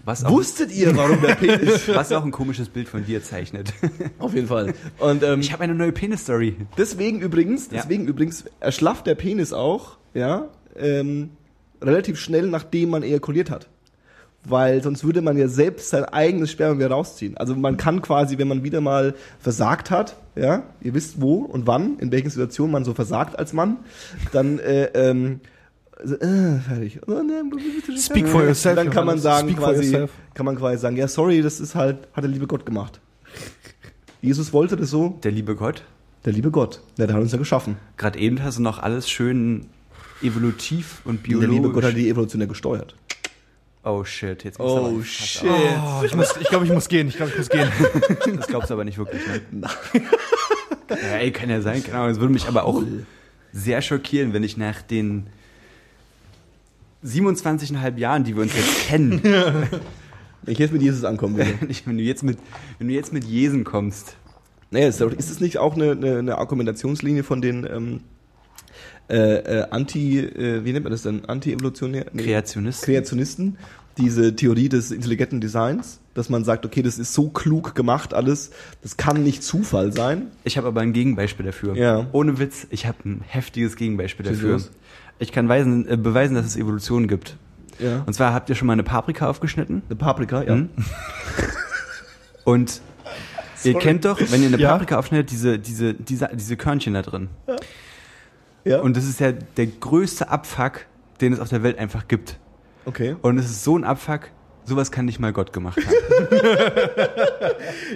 [0.04, 3.72] Was auch, Wusstet ihr, warum der Penis was auch ein komisches Bild von dir zeichnet.
[4.18, 4.74] auf jeden Fall.
[4.98, 6.56] Und ähm, Ich habe eine neue Penis-Story.
[6.78, 7.78] deswegen übrigens, Ja.
[7.82, 10.48] deswegen übrigens erschlafft der Penis auch, ja,
[10.78, 11.30] ähm,
[11.82, 13.68] relativ schnell nachdem man ejakuliert hat.
[14.42, 17.36] Weil sonst würde man ja selbst sein eigenes Sperma wieder rausziehen.
[17.36, 21.66] Also man kann quasi, wenn man wieder mal versagt hat, ja, ihr wisst wo und
[21.66, 23.76] wann, in welchen Situationen man so versagt als Mann,
[24.32, 25.40] dann äh, ähm,
[26.02, 27.00] so, äh, fertig.
[27.06, 27.42] Oh, ne,
[27.98, 30.10] Speak for yourself, Dann kann man sagen, Speak for quasi, yourself.
[30.32, 32.98] kann man quasi sagen, ja, sorry, das ist halt, hat der liebe Gott gemacht.
[34.22, 35.82] Jesus wollte das so, Der liebe Gott.
[36.24, 37.76] der liebe Gott, der hat uns ja geschaffen.
[37.98, 39.66] Gerade eben hast du noch alles schön
[40.22, 41.50] evolutiv und Der biologisch.
[41.54, 42.94] liebe Gott hat die Evolution ja gesteuert.
[43.84, 47.08] oh shit, jetzt du aber fast Oh, ich muss, ich glaube, ich muss gehen.
[47.08, 47.68] Ich glaube, ich muss gehen.
[48.36, 49.68] Das glaubst du aber nicht wirklich, ne?
[50.90, 52.10] ja, ey, kann ja sein, keine Ahnung.
[52.12, 52.82] Es würde mich aber auch
[53.52, 55.26] sehr schockieren, wenn ich nach den
[57.04, 59.22] 27,5 Jahren, die wir uns jetzt kennen,
[60.42, 61.52] Wenn ich jetzt mit Jesus ankommen würde.
[61.84, 62.38] wenn du jetzt mit,
[62.78, 64.16] wenn du jetzt mit Jesen kommst.
[64.70, 68.00] naja, ist, es nicht auch eine, eine, eine Argumentationslinie von den ähm,
[69.10, 71.24] äh, äh, Anti, äh, wie nennt man das denn?
[71.26, 72.06] Anti-Evolutionär?
[72.12, 72.84] Nee, Kreationisten.
[72.86, 73.58] Kreationisten,
[73.98, 78.50] diese Theorie des intelligenten Designs, dass man sagt, okay, das ist so klug gemacht alles,
[78.82, 80.28] das kann nicht Zufall sein.
[80.44, 81.76] Ich habe aber ein Gegenbeispiel dafür.
[81.76, 82.06] Ja.
[82.12, 84.60] Ohne Witz, ich habe ein heftiges Gegenbeispiel dafür.
[85.18, 87.36] Ich kann weisen, äh, beweisen, dass es Evolution gibt.
[87.78, 88.02] Ja.
[88.06, 89.82] Und zwar habt ihr schon mal eine Paprika aufgeschnitten?
[89.88, 90.54] Eine Paprika, ja.
[90.54, 90.68] Hm?
[92.44, 92.80] Und
[93.64, 93.84] ihr Sorry.
[93.84, 94.72] kennt doch, wenn ihr eine Ja.
[94.72, 97.28] Paprika aufschneidet, diese, diese, diese, diese Körnchen da drin.
[97.46, 97.56] ja.
[98.80, 100.86] Und das ist ja der größte Abfuck,
[101.20, 102.38] den es auf der Welt einfach gibt.
[102.86, 103.16] okay.
[103.22, 104.30] Und es ist so ein Abfuck,
[104.64, 106.28] sowas kann nicht mal Gott gemacht haben.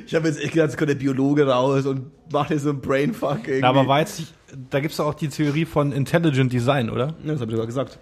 [0.06, 2.80] Ich habe jetzt echt gedacht, es kommt der Biologe raus und macht hier so ein
[2.80, 3.60] Brainfuck irgendwie.
[3.60, 4.34] Na, aber war jetzt nicht,
[4.70, 7.14] da gibt's doch auch die Theorie von Intelligent Design, oder?
[7.24, 7.98] Ja, das habe ich aber gesagt.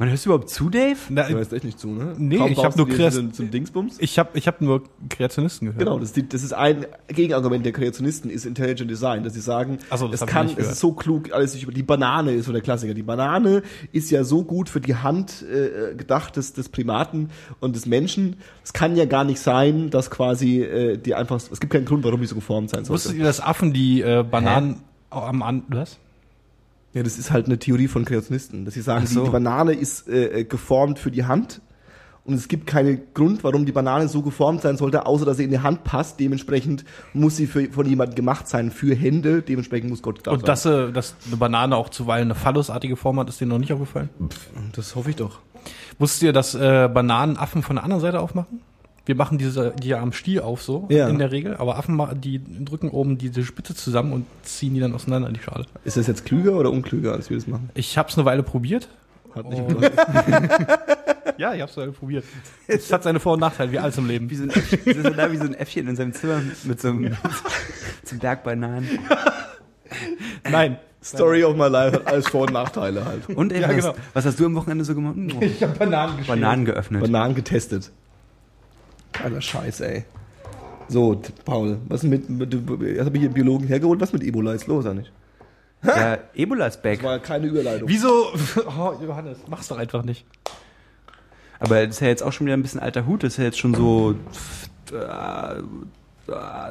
[0.00, 0.96] Man hörst du überhaupt zu, Dave?
[1.10, 2.14] Na, Du hörst echt nicht zu, ne?
[2.16, 3.96] Nee, Kaum ich hab brauchst nur Kreas- zum, Dingsbums.
[4.00, 5.78] ich habe ich hab nur Kreationisten gehört.
[5.78, 9.42] Genau, das ist, die, das ist ein Gegenargument der Kreationisten, ist Intelligent Design, dass sie
[9.42, 10.72] sagen, so, das es kann, es gehört.
[10.72, 12.94] ist so klug, alles sich über die Banane ist so der Klassiker.
[12.94, 17.28] Die Banane ist ja so gut für die Hand äh, gedacht des, des Primaten
[17.60, 18.36] und des Menschen.
[18.64, 22.04] Es kann ja gar nicht sein, dass quasi äh, die einfach, es gibt keinen Grund,
[22.04, 23.18] warum die so geformt sein Wusstet sollte.
[23.18, 25.98] ihr, dass Affen die äh, Bananen am An was?
[26.92, 29.20] Ja, das ist halt eine Theorie von Kreationisten, dass sie sagen, so.
[29.20, 31.60] die, die Banane ist äh, geformt für die Hand
[32.24, 35.44] und es gibt keinen Grund, warum die Banane so geformt sein sollte, außer dass sie
[35.44, 36.20] in die Hand passt.
[36.20, 39.42] Dementsprechend muss sie für, von jemandem gemacht sein für Hände.
[39.42, 40.46] Dementsprechend muss Gott da Und sein.
[40.46, 43.72] dass, äh, dass eine Banane auch zuweilen eine phallusartige Form hat, ist denen noch nicht
[43.72, 44.10] aufgefallen?
[44.74, 45.38] das hoffe ich doch.
[45.98, 48.60] Wusstet ihr, dass äh, Bananen Affen von der anderen Seite aufmachen?
[49.06, 51.08] Wir machen diese, die ja am Stiel auf so, Ja.
[51.08, 51.56] in der Regel.
[51.56, 55.40] Aber Affen, die drücken oben diese Spitze zusammen und ziehen die dann auseinander in die
[55.40, 55.64] Schale.
[55.84, 57.70] Ist das jetzt klüger oder unklüger, als wir das machen?
[57.74, 58.88] Ich habe es eine Weile probiert.
[59.34, 59.66] Hat nicht Oh.
[59.66, 60.96] geklappt.
[61.38, 62.24] Ja, ich habe es eine Weile probiert.
[62.66, 64.28] Es hat seine Vor- und Nachteile, wie alles im Leben.
[64.28, 66.88] Wie so ein Äffchen, ist da wie so ein Äffchen in seinem Zimmer mit so
[66.88, 67.16] einem,
[68.04, 68.86] so einem Berg Bananen.
[70.50, 70.76] Nein.
[71.02, 73.26] Story of my life hat alles Vor- und Nachteile halt.
[73.30, 73.94] Und ey, Ja, was, genau.
[74.12, 75.14] was hast du am Wochenende so gemacht?
[75.16, 76.38] Hm, Ich habe Bananen geschält.
[76.40, 77.00] Bananen geöffnet.
[77.00, 77.90] Bananen getestet.
[79.12, 80.04] Geiler Scheiß, ey.
[80.88, 84.22] So, Paul, was mit, mit du, jetzt habe ich hier einen Biologen hergeholt, was mit
[84.24, 85.12] Ebola ist los, eigentlich?
[85.84, 86.98] Ja, Ebola ist back.
[87.00, 87.88] Das war keine Überleitung.
[87.88, 88.26] Wieso?
[88.78, 90.26] Oh, Johannes, mach's doch einfach nicht.
[91.58, 93.22] Aber das ist ja jetzt auch schon wieder ein bisschen alter Hut.
[93.22, 94.14] Das ist ja jetzt schon so
[94.92, 95.62] äh, äh,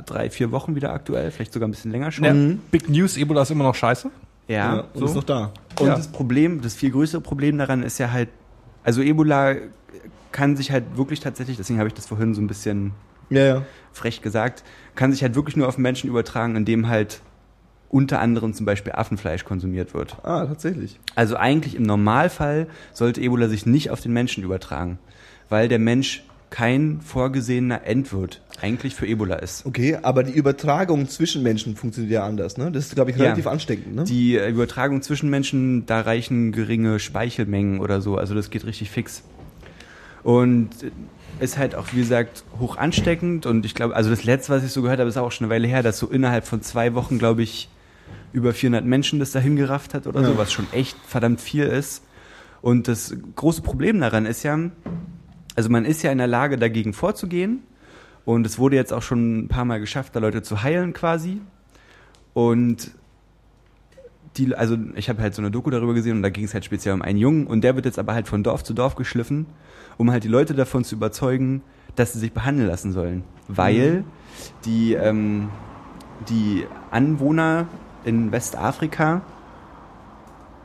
[0.05, 1.31] drei, vier Wochen wieder aktuell.
[1.31, 2.25] Vielleicht sogar ein bisschen länger schon.
[2.25, 2.59] Ja, Mhm.
[2.71, 4.09] Big News, Ebola ist immer noch scheiße.
[4.47, 4.55] Ja.
[4.75, 5.05] Ja, und so.
[5.05, 5.51] ist noch da.
[5.79, 5.95] Und Ja.
[5.95, 8.29] das Problem, das viel größere Problem daran ist ja halt,
[8.83, 9.55] also Ebola
[10.31, 12.91] kann sich halt wirklich tatsächlich, deswegen habe ich das vorhin so ein bisschen
[13.29, 13.65] Ja, ja.
[13.91, 14.63] frech gesagt,
[14.95, 17.21] kann sich halt wirklich nur auf Menschen übertragen, indem halt
[17.89, 20.17] unter anderem zum Beispiel Affenfleisch konsumiert wird.
[20.23, 20.99] Ah, tatsächlich.
[21.15, 24.99] Also eigentlich im Normalfall sollte Ebola sich nicht auf den Menschen übertragen,
[25.49, 29.65] weil der Mensch kein vorgesehener Endwirt eigentlich für Ebola ist.
[29.65, 32.71] Okay, aber die Übertragung zwischen Menschen funktioniert ja anders, ne?
[32.71, 33.25] Das ist, glaube ich, Ja.
[33.25, 34.03] relativ ansteckend, ne?
[34.03, 39.23] Die Übertragung zwischen Menschen, da reichen geringe Speichelmengen oder so, also das geht richtig fix.
[40.23, 40.69] Und
[41.39, 44.71] ist halt auch, wie gesagt, hoch ansteckend und ich glaube, also das letzte, was ich
[44.71, 47.17] so gehört habe, ist auch schon eine Weile her, dass so innerhalb von zwei Wochen,
[47.17, 47.69] glaube ich,
[48.33, 50.27] über 400 Menschen das dahin gerafft hat oder Ja.
[50.27, 52.03] so, was schon echt verdammt viel ist.
[52.61, 54.59] Und das große Problem daran ist ja,
[55.55, 57.63] also man ist ja in der Lage, dagegen vorzugehen.
[58.25, 61.41] Und es wurde jetzt auch schon ein paar Mal geschafft, da Leute zu heilen quasi.
[62.33, 62.91] Und
[64.37, 66.65] die, also ich habe halt so eine Doku darüber gesehen und da ging es halt
[66.65, 69.45] speziell um einen Jungen und der wird jetzt aber halt von Dorf zu Dorf geschliffen,
[69.97, 71.61] um halt die Leute davon zu überzeugen,
[71.95, 73.23] dass sie sich behandeln lassen sollen.
[73.47, 74.03] Weil
[74.65, 75.49] die, ähm,
[76.29, 77.67] die Anwohner
[78.05, 79.21] in Westafrika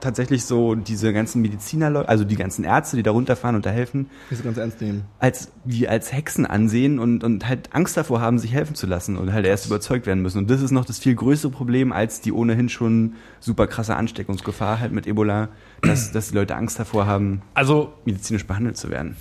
[0.05, 4.09] tatsächlich so diese ganzen Mediziner, also die ganzen Ärzte, die da runterfahren und da helfen,
[4.45, 5.05] ganz ernst nehmen.
[5.19, 9.17] als wie als Hexen ansehen und, und halt Angst davor haben, sich helfen zu lassen
[9.17, 10.39] und halt erst überzeugt werden müssen.
[10.39, 14.79] Und das ist noch das viel größere Problem als die ohnehin schon super krasse Ansteckungsgefahr
[14.79, 15.49] halt mit Ebola,
[15.83, 19.17] dass, dass die Leute Angst davor haben, Also medizinisch behandelt zu werden.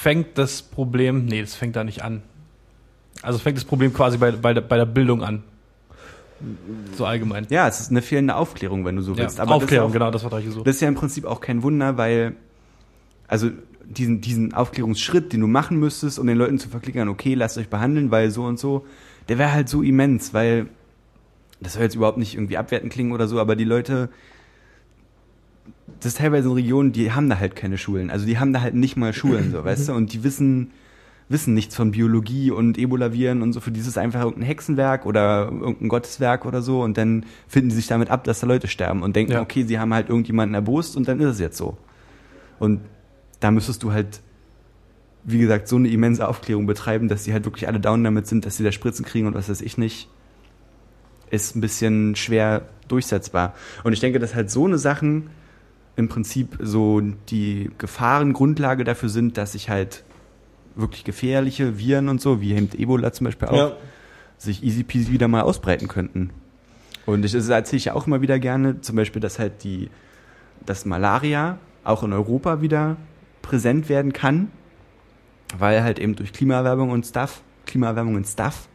[0.00, 2.22] fängt das Problem, nee, das fängt da nicht an.
[3.22, 5.42] Also fängt das Problem quasi bei, bei, der, bei der Bildung an.
[6.96, 7.46] So allgemein.
[7.48, 9.40] Ja, es ist eine fehlende Aufklärung, wenn du so willst.
[9.40, 10.60] Aber Aufklärung, das ist, genau, das war so.
[10.60, 12.36] auch, das ist ja im Prinzip auch kein Wunder, weil
[13.28, 13.50] also
[13.84, 17.68] diesen, diesen Aufklärungsschritt, den du machen müsstest, um den Leuten zu verklickern, okay, lasst euch
[17.68, 18.84] behandeln, weil so und so,
[19.28, 20.66] der wäre halt so immens, weil
[21.60, 24.10] das soll jetzt überhaupt nicht irgendwie abwertend klingen oder so, aber die Leute,
[26.00, 28.10] das ist teilweise in Regionen, die haben da halt keine Schulen.
[28.10, 30.72] Also die haben da halt nicht mal Schulen, so, weißt du, und die wissen,
[31.28, 33.60] wissen nichts von Biologie und Ebola-Viren und so.
[33.60, 37.70] Für die ist es einfach irgendein Hexenwerk oder irgendein Gotteswerk oder so und dann finden
[37.70, 39.42] die sich damit ab, dass da Leute sterben und denken, Ja.
[39.42, 41.76] okay, sie haben halt irgendjemanden erbost und dann ist es jetzt so.
[42.58, 42.80] Und
[43.40, 44.20] da müsstest du halt,
[45.24, 48.46] wie gesagt, so eine immense Aufklärung betreiben, dass sie halt wirklich alle down damit sind,
[48.46, 50.08] dass sie da Spritzen kriegen und was weiß ich nicht,
[51.30, 53.54] ist ein bisschen schwer durchsetzbar.
[53.82, 55.28] Und ich denke, dass halt so eine Sachen
[55.96, 60.04] im Prinzip so die Gefahrengrundlage dafür sind, dass sich halt
[60.76, 63.76] wirklich gefährliche Viren und so, wie eben Ebola zum Beispiel auch, Ja.
[64.38, 66.30] sich easy peasy wieder mal ausbreiten könnten.
[67.06, 69.88] Und ich, das erzähle ich ja auch immer wieder gerne, zum Beispiel, dass halt die,
[70.64, 72.96] dass Malaria auch in Europa wieder
[73.42, 74.50] präsent werden kann,
[75.56, 78.68] weil halt eben durch Klimaerwärmung und Stuff, Klimaerwärmung und Stuff,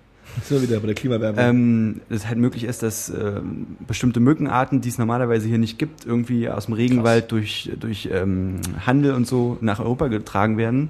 [0.48, 1.40] wir wieder bei der Klimawärmung.
[1.44, 6.06] ähm, es halt möglich ist, dass ähm, bestimmte Mückenarten, die es normalerweise hier nicht gibt,
[6.06, 10.90] irgendwie aus dem Regenwald durch, durch ähm, Handel und so nach Europa getragen werden.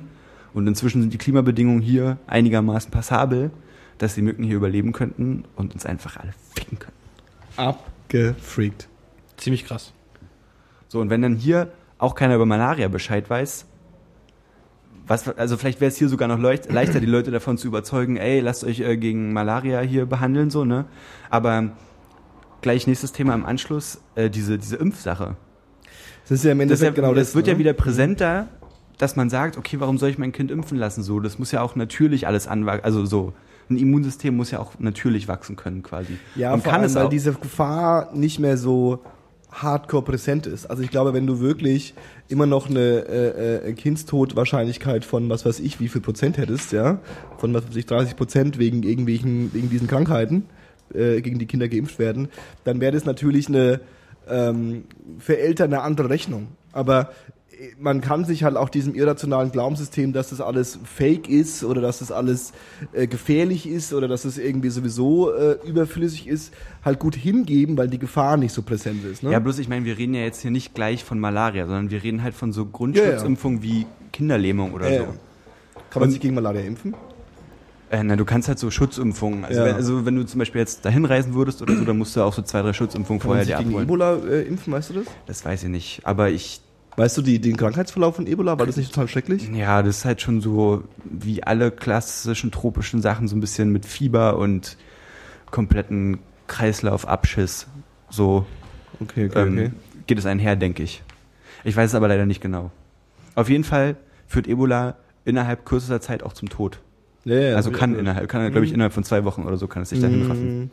[0.53, 3.51] Und inzwischen sind die Klimabedingungen hier einigermaßen passabel,
[3.97, 6.97] dass die Mücken hier überleben könnten und uns einfach alle ficken können.
[7.57, 8.87] Abgefreakt.
[9.37, 9.93] Ziemlich krass.
[10.87, 13.65] So, und wenn dann hier auch keiner über Malaria Bescheid weiß,
[15.07, 18.17] was, also vielleicht wäre es hier sogar noch leucht, leichter, die Leute davon zu überzeugen,
[18.17, 20.85] ey, lasst euch äh, gegen Malaria hier behandeln, so, ne?
[21.29, 21.71] Aber
[22.61, 25.35] gleich nächstes Thema im Anschluss, äh, diese, diese Impfsache.
[26.23, 27.29] Das ist ja im Das, Endeffekt ja, genau das.
[27.29, 27.53] das wird ne?
[27.53, 28.47] ja wieder präsenter,
[29.01, 31.01] dass man sagt, okay, warum soll ich mein Kind impfen lassen?
[31.03, 33.33] So, das muss ja auch natürlich alles anwachsen, also so.
[33.69, 36.17] Ein Immunsystem muss ja auch natürlich wachsen können, quasi.
[36.35, 37.09] Ja, Und vor kann allem, es weil auch.
[37.09, 38.99] diese Gefahr nicht mehr so
[39.49, 40.65] hardcore präsent ist.
[40.65, 41.93] Also ich glaube, wenn du wirklich
[42.27, 46.99] immer noch eine äh, äh, Kindstodwahrscheinlichkeit von was weiß ich wie viel Prozent hättest, ja,
[47.37, 50.45] von was weiß ich 30 Prozent wegen irgendwelchen wegen diesen Krankheiten,
[50.93, 52.29] äh, gegen die Kinder geimpft werden,
[52.63, 53.79] dann wäre das natürlich eine
[54.29, 54.83] ähm,
[55.19, 56.47] für Eltern eine andere Rechnung.
[56.73, 57.11] Aber
[57.79, 61.99] man kann sich halt auch diesem irrationalen Glaubenssystem, dass das alles fake ist oder dass
[61.99, 62.53] das alles
[62.93, 67.87] äh, gefährlich ist oder dass es irgendwie sowieso äh, überflüssig ist, halt gut hingeben, weil
[67.87, 69.23] die Gefahr nicht so präsent ist.
[69.23, 69.31] Ne?
[69.31, 72.03] Ja, bloß ich meine, wir reden ja jetzt hier nicht gleich von Malaria, sondern wir
[72.03, 75.03] reden halt von so Grundschutzimpfungen wie Kinderlähmung oder Ja, so.
[75.03, 75.13] ja.
[75.89, 76.95] Kann man sich gegen Malaria impfen?
[77.89, 79.43] Äh, na, du kannst halt so Schutzimpfungen.
[79.43, 79.65] Also, Ja.
[79.67, 82.21] wenn, also wenn du zum Beispiel jetzt dahin reisen würdest oder so, dann musst du
[82.21, 83.87] auch so zwei, drei Schutzimpfungen Kann man vorher sich dir gegen abholen.
[83.87, 85.05] Ebola äh, impfen, weißt du das?
[85.25, 85.99] Das weiß ich nicht.
[86.05, 86.61] Aber ich,
[86.97, 88.59] Weißt du die, den Krankheitsverlauf von Ebola?
[88.59, 89.49] War das nicht total schrecklich?
[89.53, 93.85] ja, das ist halt schon so wie alle klassischen tropischen Sachen, so ein bisschen mit
[93.85, 94.77] Fieber und
[95.49, 97.67] kompletten Kreislaufabschiss.
[98.09, 98.45] So
[98.99, 99.73] Okay, ähm,
[100.07, 101.01] geht es einher, denke ich.
[101.63, 102.71] Ich weiß es aber leider nicht genau.
[103.35, 103.95] Auf jeden Fall
[104.27, 104.95] führt Ebola
[105.25, 106.79] innerhalb kürzester Zeit auch zum Tod.
[107.23, 108.75] Ja, ja, Also kann innerhalb, kann glaube ich Mhm.
[108.75, 110.59] innerhalb von zwei Wochen oder so kann es sich dahin raffen.
[110.59, 110.71] Mhm.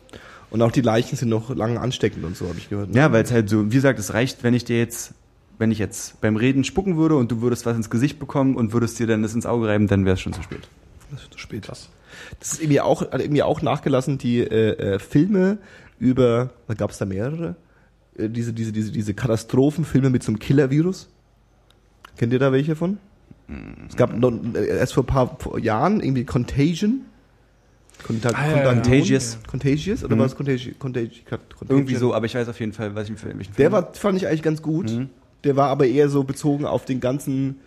[0.50, 2.90] Und auch die Leichen sind noch lange ansteckend und so, habe ich gehört.
[2.90, 2.96] ne?
[2.98, 5.12] Ja, weil es halt so, wie gesagt, es reicht, wenn ich dir jetzt,
[5.58, 8.72] wenn ich jetzt beim Reden spucken würde und du würdest was ins Gesicht bekommen und
[8.72, 10.68] würdest dir dann das ins Auge reiben, dann wäre es schon zu spät.
[11.10, 11.68] Das ist zu spät.
[11.68, 11.88] Das
[12.52, 15.58] ist irgendwie auch, hat irgendwie auch nachgelassen, die äh, äh, Filme
[15.98, 17.56] über, da gab es da mehrere,
[18.16, 21.08] äh, diese, diese, diese, diese Katastrophenfilme mit so einem Killer-Virus.
[22.16, 22.98] Kennt ihr da welche von?
[23.88, 27.02] Es gab noch, äh, erst vor ein paar Jahren irgendwie Contagion.
[28.04, 28.62] Contag Ah, ja.
[28.74, 29.38] Contagious.
[29.50, 30.20] Contagious oder Mhm.
[30.20, 30.78] war es Contagion?
[30.78, 31.24] Contagion?
[31.28, 31.68] Contagion?
[31.78, 33.92] Irgendwie so, aber ich weiß auf jeden Fall, was ich für welchen Der Film- war,
[33.94, 34.90] fand ich eigentlich ganz gut.
[34.92, 35.08] Mhm.
[35.44, 37.60] Der war aber eher so bezogen auf den ganzen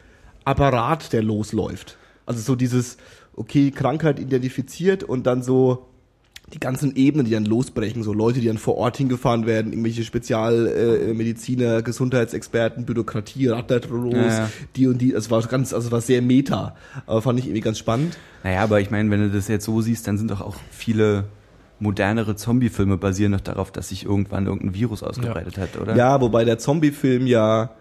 [0.45, 1.97] Apparat, der losläuft.
[2.26, 2.97] Also so dieses,
[3.36, 5.88] okay, Krankheit identifiziert und dann so
[6.53, 10.03] die ganzen Ebenen, die dann losbrechen, so Leute, die dann vor Ort hingefahren werden, irgendwelche
[10.03, 14.49] Spezialmediziner, äh, Gesundheitsexperten, Bürokratie, rattert los, Ja, ja.
[14.76, 17.61] die und die, es war ganz, also es war sehr meta, aber fand ich irgendwie
[17.61, 18.17] ganz spannend.
[18.43, 21.26] Naja, aber ich meine, wenn du das jetzt so siehst, dann sind doch auch viele
[21.82, 25.95] modernere Zombie-Filme basieren doch darauf, dass sich irgendwann irgendein Virus ausgebreitet hat, oder?
[25.95, 27.71] Ja, wobei der Zombie-Film ja,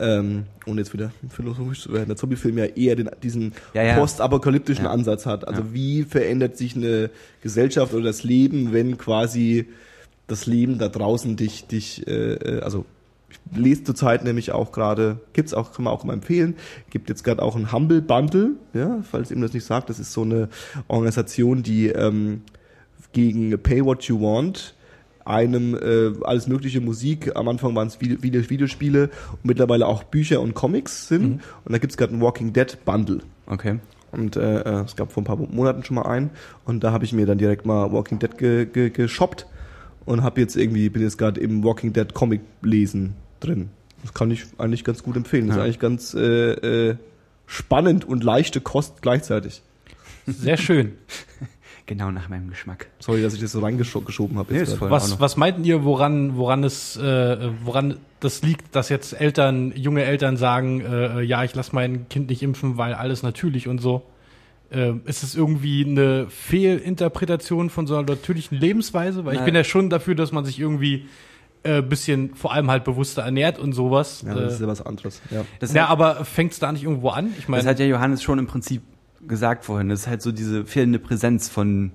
[0.00, 3.98] ähm, ohne jetzt wieder philosophisch zu werden, der Zombie-Film ja eher den, diesen Ja, ja.
[3.98, 4.90] postapokalyptischen Ja.
[4.92, 5.46] Ansatz hat.
[5.46, 5.68] Also Ja.
[5.72, 7.10] wie verändert sich eine
[7.42, 9.66] Gesellschaft oder das Leben, wenn quasi
[10.28, 12.84] das Leben da draußen dich, dich, äh, äh, also
[13.30, 16.54] ich lese zurzeit nämlich auch gerade, gibt's auch, kann man auch immer empfehlen,
[16.90, 20.12] gibt jetzt gerade auch ein Humble Bundle, ja, falls ihm das nicht sagt, das ist
[20.12, 20.48] so eine
[20.86, 22.42] Organisation, die ähm,
[23.12, 24.74] gegen Pay What You Want
[25.28, 30.02] einem äh, alles mögliche Musik, am Anfang waren es Video, Video, Videospiele und mittlerweile auch
[30.04, 31.22] Bücher und Comics sind.
[31.22, 31.40] Mhm.
[31.64, 33.18] Und da gibt's gerade ein Walking Dead Bundle.
[33.46, 33.78] Okay.
[34.10, 36.30] Und äh, äh, es gab vor ein paar Monaten schon mal einen.
[36.64, 39.46] Und da habe ich mir dann direkt mal Walking Dead ge, ge, geshoppt
[40.06, 43.68] und habe jetzt irgendwie, bin jetzt gerade im Walking Dead Comic lesen drin.
[44.02, 45.48] Das kann ich eigentlich ganz gut empfehlen.
[45.48, 45.62] Das Ja.
[45.62, 46.96] ist eigentlich ganz äh, äh,
[47.44, 49.62] spannend und leichte Kost gleichzeitig.
[50.26, 50.92] Sehr schön.
[51.88, 52.88] Genau nach meinem Geschmack.
[52.98, 54.52] Sorry, dass ich das so reingeschoben habe.
[54.52, 54.78] Nee, ist.
[54.78, 60.04] Was, was meinten ihr, woran, woran es, äh, woran das liegt, dass jetzt Eltern, junge
[60.04, 64.02] Eltern sagen, äh, ja, ich lasse mein Kind nicht impfen, weil alles natürlich und so?
[64.70, 69.24] Äh, ist es irgendwie eine Fehlinterpretation von so einer natürlichen Lebensweise?
[69.24, 71.06] Weil ich Na- bin ja schon dafür, dass man sich irgendwie
[71.62, 74.24] äh, bisschen vor allem halt bewusster ernährt und sowas.
[74.26, 75.22] Ja, das ist äh, ja was anderes.
[75.30, 75.46] Ja.
[75.58, 77.28] Das, ja, hat, aber fängt es da nicht irgendwo an?
[77.30, 78.82] Ich das meine, hat ja Johannes schon im Prinzip
[79.26, 79.88] gesagt vorhin.
[79.88, 81.92] Das ist halt so diese fehlende Präsenz von,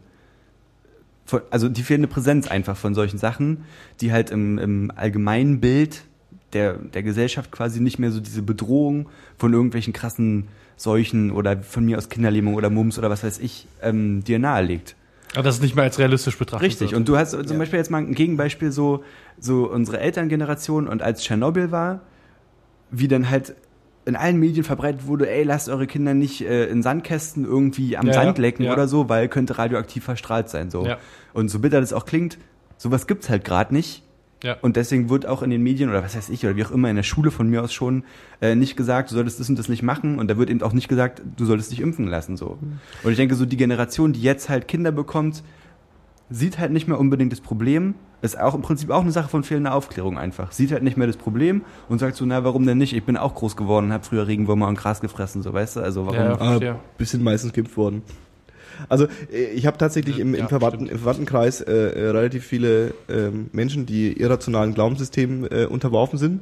[1.26, 3.66] von also die fehlende Präsenz einfach von solchen Sachen,
[4.02, 6.04] die halt im, im allgemeinen Bild
[6.54, 11.86] der, der Gesellschaft quasi nicht mehr so diese Bedrohung von irgendwelchen krassen Seuchen oder von
[11.86, 14.96] mir aus Kinderlähmung oder Mumps oder was weiß ich ähm, dir nahelegt.
[15.34, 16.68] aber das ist nicht mehr als realistisch betrachtet.
[16.68, 16.92] Richtig.
[16.92, 17.00] wird.
[17.00, 17.58] Und du hast zum Ja.
[17.58, 19.04] Beispiel jetzt mal ein Gegenbeispiel so,
[19.40, 22.02] so unsere Elterngeneration und als Tschernobyl war,
[22.92, 23.56] wie dann halt
[24.06, 28.08] in allen Medien verbreitet wurde, ey, lasst eure Kinder nicht äh, in Sandkästen irgendwie am
[28.08, 28.74] Ja, Sand lecken ja.
[28.74, 30.70] oder so, weil könnte radioaktiv verstrahlt sein.
[30.70, 30.86] So.
[30.86, 30.98] Ja.
[31.34, 32.38] Und so bitter das auch klingt,
[32.78, 34.04] sowas gibt's halt gerade nicht.
[34.44, 34.58] Ja.
[34.62, 36.90] Und deswegen wird auch in den Medien oder was weiß ich, oder wie auch immer
[36.90, 38.04] in der Schule von mir aus schon
[38.42, 40.20] äh, nicht gesagt, du solltest das und das nicht machen.
[40.20, 42.36] Und da wird eben auch nicht gesagt, du solltest dich impfen lassen.
[42.36, 42.58] so.
[43.04, 45.44] Und ich denke, so die Generation, die jetzt halt Kinder bekommt,
[46.30, 47.96] sieht halt nicht mehr unbedingt das Problem.
[48.24, 50.54] Ist auch im Prinzip auch eine Sache von fehlender Aufklärung einfach.
[50.54, 52.96] Sieht halt nicht mehr das Problem und sagt so, na, warum denn nicht?
[52.96, 55.82] Ich bin auch groß geworden und habe früher Regenwürmer und Gras gefressen, so weißt du?
[55.82, 56.18] Also warum?
[56.18, 56.38] Ja.
[56.38, 56.80] Verstehe.
[56.98, 58.02] bisschen meistens geimpft worden.
[58.90, 62.94] Also äh, ich habe tatsächlich im, im, Ja, Verwandten, im Verwandtenkreis äh, äh, relativ viele
[63.10, 66.42] ähm, Menschen, die irrationalen Glaubenssystemen äh, unterworfen sind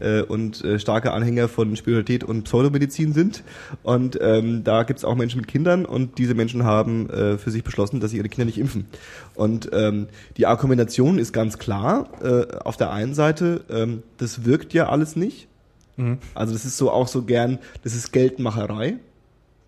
[0.00, 3.42] äh, und äh, starke Anhänger von Spiritualität und Pseudomedizin sind.
[3.82, 7.64] Und ähm, da gibt's auch Menschen mit Kindern und diese Menschen haben äh, für sich
[7.64, 8.86] beschlossen, dass sie ihre Kinder nicht impfen.
[9.34, 12.08] Und ähm, die Argumentation ist ganz klar.
[12.22, 15.48] Äh, auf der einen Seite, ähm, das wirkt ja alles nicht.
[15.96, 16.18] Mhm.
[16.34, 18.96] Also das ist so auch so gern, das ist Geldmacherei.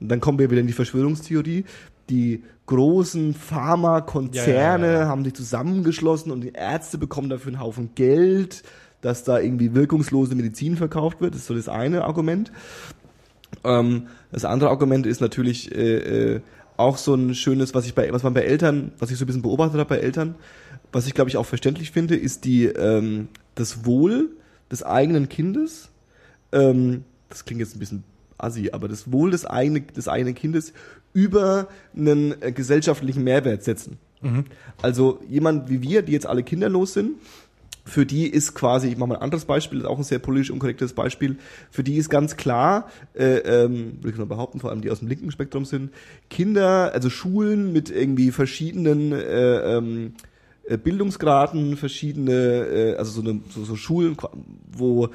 [0.01, 1.65] Und dann kommen wir wieder in die Verschwörungstheorie.
[2.11, 7.61] Die großen Pharmakonzerne Ja, ja, ja, haben sich zusammengeschlossen und die Ärzte bekommen dafür einen
[7.61, 8.63] Haufen Geld,
[9.01, 11.35] dass da irgendwie wirkungslose Medizin verkauft wird.
[11.35, 12.53] Das ist so das eine Argument.
[13.65, 16.41] Ähm, das andere Argument ist natürlich äh, äh,
[16.77, 19.27] auch so ein schönes, was ich bei, was man bei Eltern, was ich so ein
[19.27, 20.35] bisschen beobachtet habe bei Eltern,
[20.93, 24.31] was ich glaube ich auch verständlich finde, ist die ähm, das Wohl
[24.71, 25.91] des eigenen Kindes.
[26.53, 28.05] Ähm, das klingt jetzt ein bisschen
[28.43, 30.73] assi, aber das Wohl des eigenen, des eigenen Kindes
[31.13, 33.99] über einen äh, gesellschaftlichen Mehrwert setzen.
[34.23, 34.45] Mhm.
[34.83, 37.17] Also jemand wie wir, die jetzt alle kinderlos sind,
[37.85, 40.19] für die ist quasi, ich mache mal ein anderes Beispiel, das ist auch ein sehr
[40.19, 41.39] politisch unkorrektes Beispiel,
[41.71, 45.01] für die ist ganz klar, äh, ähm, würde ich mal behaupten, vor allem die aus
[45.01, 45.91] dem linken Spektrum sind,
[46.29, 50.13] Kinder, also Schulen mit irgendwie verschiedenen äh, ähm,
[50.65, 54.17] äh, Bildungsgraden, verschiedene, äh, also so, eine, so, so Schulen,
[54.71, 55.09] wo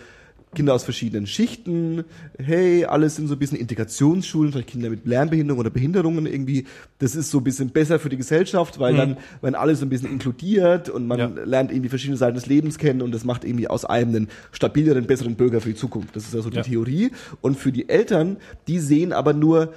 [0.55, 2.03] Kinder aus verschiedenen Schichten,
[2.39, 6.65] hey, alles sind so ein bisschen Integrationsschulen, vielleicht Kinder mit Lernbehinderung oder Behinderungen irgendwie.
[6.99, 8.97] Das ist so ein bisschen besser für die Gesellschaft, weil Mhm.
[8.97, 11.25] dann, wenn alles so ein bisschen inkludiert und man Ja.
[11.27, 15.05] lernt irgendwie verschiedene Seiten des Lebens kennen und das macht irgendwie aus einem einen stabileren,
[15.07, 16.15] besseren Bürger für die Zukunft.
[16.15, 16.63] Das ist also die Ja.
[16.63, 17.11] Theorie.
[17.41, 18.37] Und für die Eltern,
[18.67, 19.73] die sehen aber nur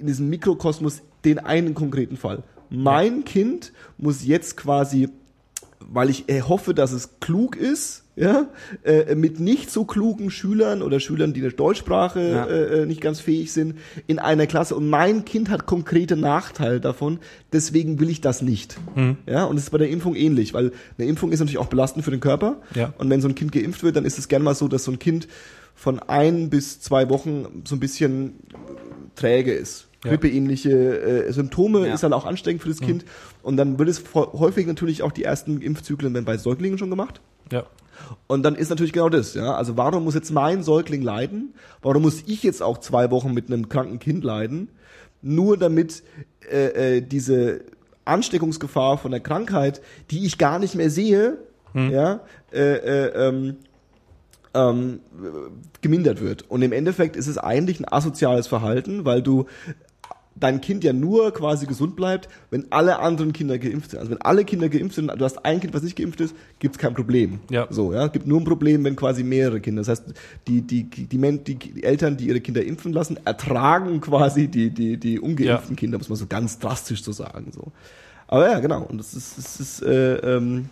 [0.00, 2.42] in diesem Mikrokosmos den einen konkreten Fall.
[2.70, 5.08] Mein Kind muss jetzt quasi,
[5.80, 8.48] weil ich äh, hoffe, dass es klug ist, ja,
[8.82, 12.46] äh, mit nicht so klugen Schülern oder Schülern, die der Deutschsprache Ja.
[12.46, 14.74] äh, nicht ganz fähig sind, in einer Klasse.
[14.74, 17.20] Und mein Kind hat konkrete Nachteile davon,
[17.52, 18.76] deswegen will ich das nicht.
[19.26, 22.04] Ja, und es ist bei der Impfung ähnlich, weil eine Impfung ist natürlich auch belastend
[22.04, 22.56] für den Körper.
[22.74, 22.92] Ja.
[22.98, 24.90] Und wenn so ein Kind geimpft wird, dann ist es gerne mal so, dass so
[24.90, 25.28] ein Kind
[25.74, 28.34] von ein bis zwei Wochen so ein bisschen
[29.14, 29.86] träge ist.
[30.04, 30.10] Ja.
[30.10, 30.70] Grippeähnliche
[31.26, 31.94] äh, Symptome Ja.
[31.94, 33.04] ist dann auch ansteckend für das Kind.
[33.42, 37.20] Und dann wird es häufig natürlich auch die ersten Impfzyklen werden bei Säuglingen schon gemacht.
[37.52, 37.64] Ja.
[38.26, 39.54] Und dann ist natürlich genau das, ja.
[39.54, 41.54] Also warum muss jetzt mein Säugling leiden?
[41.82, 44.68] Warum muss ich jetzt auch zwei Wochen mit einem kranken Kind leiden?
[45.22, 46.02] Nur damit
[46.50, 47.62] äh, äh, diese
[48.04, 51.38] Ansteckungsgefahr von der Krankheit, die ich gar nicht mehr sehe,
[51.74, 52.20] ja,
[52.52, 53.56] äh, äh, ähm,
[54.54, 55.00] ähm,
[55.82, 56.50] gemindert wird.
[56.50, 59.46] Und im Endeffekt ist es eigentlich ein asoziales Verhalten, weil du
[60.40, 64.00] dein Kind ja nur quasi gesund bleibt, wenn alle anderen Kinder geimpft sind.
[64.00, 66.78] Also wenn alle Kinder geimpft sind, du hast ein Kind, was nicht geimpft ist, gibt's
[66.78, 67.40] kein Problem.
[67.50, 67.66] Ja.
[67.70, 69.80] So, ja, gibt nur ein Problem, wenn quasi mehrere Kinder.
[69.80, 70.14] Das heißt,
[70.46, 74.70] die die die, Men die, die Eltern, die ihre Kinder impfen lassen, ertragen quasi die
[74.70, 75.78] die die ungeimpften Ja.
[75.78, 77.72] Kinder, muss man so ganz drastisch so sagen so.
[78.26, 78.82] Aber ja, genau.
[78.82, 80.68] Und das ist das ist äh, ähm,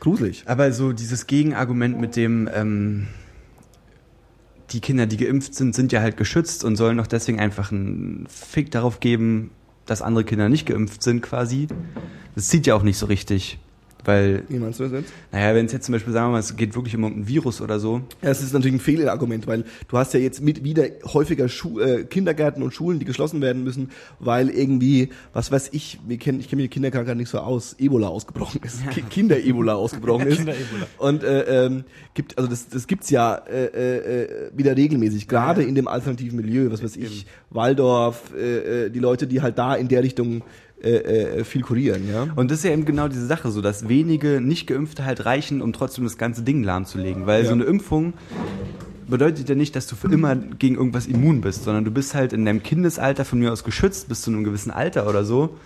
[0.00, 0.44] gruselig.
[0.46, 3.08] Aber so dieses Gegenargument mit dem, ähm,
[4.70, 8.26] die Kinder, die geimpft sind, sind ja halt geschützt und sollen doch deswegen einfach einen
[8.28, 9.50] Fick darauf geben,
[9.86, 11.68] dass andere Kinder nicht geimpft sind quasi.
[12.34, 13.58] Das zieht ja auch nicht so richtig.
[14.04, 15.12] Weil, Wie meinst du das jetzt?
[15.32, 17.60] naja, wenn es jetzt zum Beispiel, sagen wir mal, es geht wirklich um ein Virus
[17.60, 20.84] oder so, Ja, es ist natürlich ein Fehlargument, weil du hast ja jetzt mit wieder
[21.12, 25.98] häufiger Schu äh, Kindergärten und Schulen, die geschlossen werden müssen, weil irgendwie, was weiß ich,
[26.06, 29.74] wir kennen, ich kenne mich mit Kinderkrankheit nicht so aus, Ebola ausgebrochen ist, Ki Kinder-Ebola
[29.74, 30.38] ausgebrochen ist.
[30.38, 30.86] Kinder-Ebola.
[30.98, 31.84] Und äh, ähm,
[32.14, 36.36] gibt, also das, das gibt's ja äh, äh, äh, wieder regelmäßig, gerade in dem alternativen
[36.36, 40.42] Milieu, was weiß ich, Waldorf, äh, äh, die Leute, die halt da in der Richtung
[40.82, 42.26] äh, äh, viel kurieren, ja.
[42.36, 45.72] Und das ist ja eben genau diese Sache, so dass wenige Nicht-Geimpfte halt reichen, um
[45.72, 47.26] trotzdem das ganze Ding lahmzulegen.
[47.26, 47.48] Weil Ja.
[47.48, 48.14] so eine Impfung
[49.08, 52.32] bedeutet ja nicht, dass du für immer gegen irgendwas immun bist, sondern du bist halt
[52.32, 55.56] in deinem Kindesalter von mir aus geschützt bis zu einem gewissen Alter oder so.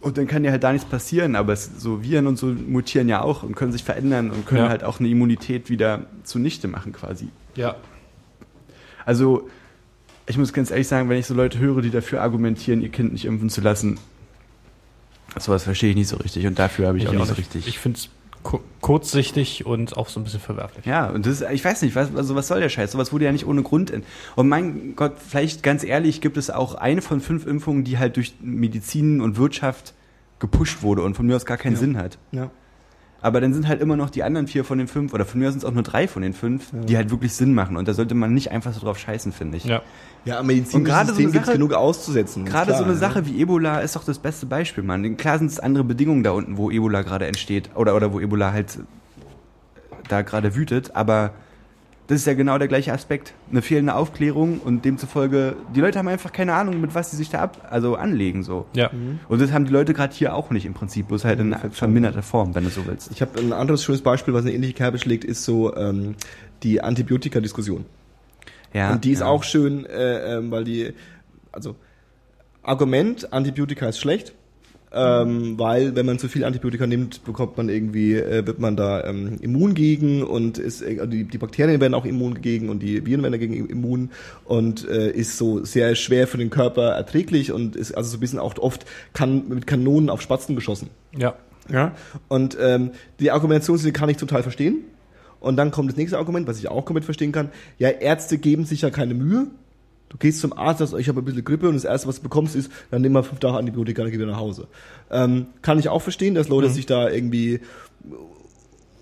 [0.00, 3.08] Und dann kann dir halt da nichts passieren, aber es, so Viren und so mutieren
[3.08, 4.68] ja auch und können sich verändern und können Ja.
[4.68, 7.28] halt auch eine Immunität wieder zunichte machen quasi.
[7.56, 7.76] Ja.
[9.04, 9.48] Also,
[10.26, 13.12] ich muss ganz ehrlich sagen, wenn ich so Leute höre, die dafür argumentieren, ihr Kind
[13.12, 13.98] nicht impfen zu lassen,
[15.38, 17.66] sowas verstehe ich nicht so richtig und dafür habe ich, auch nicht so richtig.
[17.68, 18.08] Ich finde es
[18.80, 20.86] kurzsichtig und auch so ein bisschen verwerflich.
[20.86, 22.92] ja, und das ist, ich weiß nicht, was, also was soll der Scheiß?
[22.92, 24.04] Sowas wurde ja nicht ohne Grund in.
[24.36, 28.16] Und mein Gott, vielleicht ganz ehrlich, gibt es auch eine von fünf Impfungen, die halt
[28.16, 29.94] durch Medizin und Wirtschaft
[30.38, 31.78] gepusht wurde und von mir aus gar keinen Ja.
[31.78, 32.18] Sinn hat.
[32.32, 32.50] ja.
[33.22, 35.46] Aber dann sind halt immer noch die anderen vier von den fünf, oder von mir
[35.46, 37.76] aus sind es auch nur drei von den fünf, die halt wirklich Sinn machen.
[37.76, 39.64] Und da sollte man nicht einfach so drauf scheißen, finde ich.
[39.64, 39.82] Ja.
[40.24, 42.44] Ja, am Und medizinischen gerade so gibt's Sache- genug auszusetzen.
[42.44, 42.98] Gerade klar, so eine ja.
[42.98, 45.16] Sache wie Ebola ist doch das beste Beispiel, Mann.
[45.16, 48.52] Klar sind es andere Bedingungen da unten, wo Ebola gerade entsteht oder, oder wo Ebola
[48.52, 48.78] halt
[50.08, 51.30] da gerade wütet, aber
[52.08, 53.34] das ist ja genau der gleiche Aspekt.
[53.50, 57.30] Eine fehlende Aufklärung und demzufolge, die Leute haben einfach keine Ahnung, mit was sie sich
[57.30, 58.66] da ab, also anlegen, so.
[58.74, 58.90] Ja.
[59.28, 62.22] Und das haben die Leute gerade hier auch nicht im Prinzip, bloß halt in verminderter
[62.22, 63.10] Form, wenn du so willst.
[63.10, 66.14] Ich habe ein anderes schönes Beispiel, was eine ähnliche Kerbe schlägt, ist so ähm,
[66.62, 67.84] die Antibiotika-Diskussion.
[68.72, 69.26] Ja, Und die ist ja.
[69.26, 70.92] auch schön, äh, ähm, weil die,
[71.50, 71.76] also
[72.62, 74.34] Argument, Antibiotika ist schlecht,
[74.92, 79.04] ähm, weil wenn man zu viel Antibiotika nimmt, bekommt man irgendwie, äh, wird man da
[79.04, 83.04] ähm, immun gegen und ist, äh, die, die Bakterien werden auch immun gegen und die
[83.04, 84.10] Viren werden dagegen immun
[84.44, 88.20] und äh, ist so sehr schwer für den Körper erträglich und ist also so ein
[88.20, 90.88] bisschen auch oft kann mit Kanonen auf Spatzen geschossen.
[91.16, 91.34] Ja.
[91.68, 91.92] Ja.
[92.28, 94.84] Und ähm, die Argumentationslinie kann ich total verstehen.
[95.40, 97.50] Und dann kommt das nächste Argument, was ich auch komplett verstehen kann.
[97.78, 99.48] Ja, Ärzte geben sich ja keine Mühe.
[100.08, 102.22] Du gehst zum Arzt, sagst, ich habe ein bisschen Grippe und das Erste, was du
[102.22, 104.68] bekommst, ist, dann nimm mal fünf Tage Antibiotika, dann geh wieder nach Hause.
[105.10, 107.60] Ähm, kann ich auch verstehen, dass Leute sich da irgendwie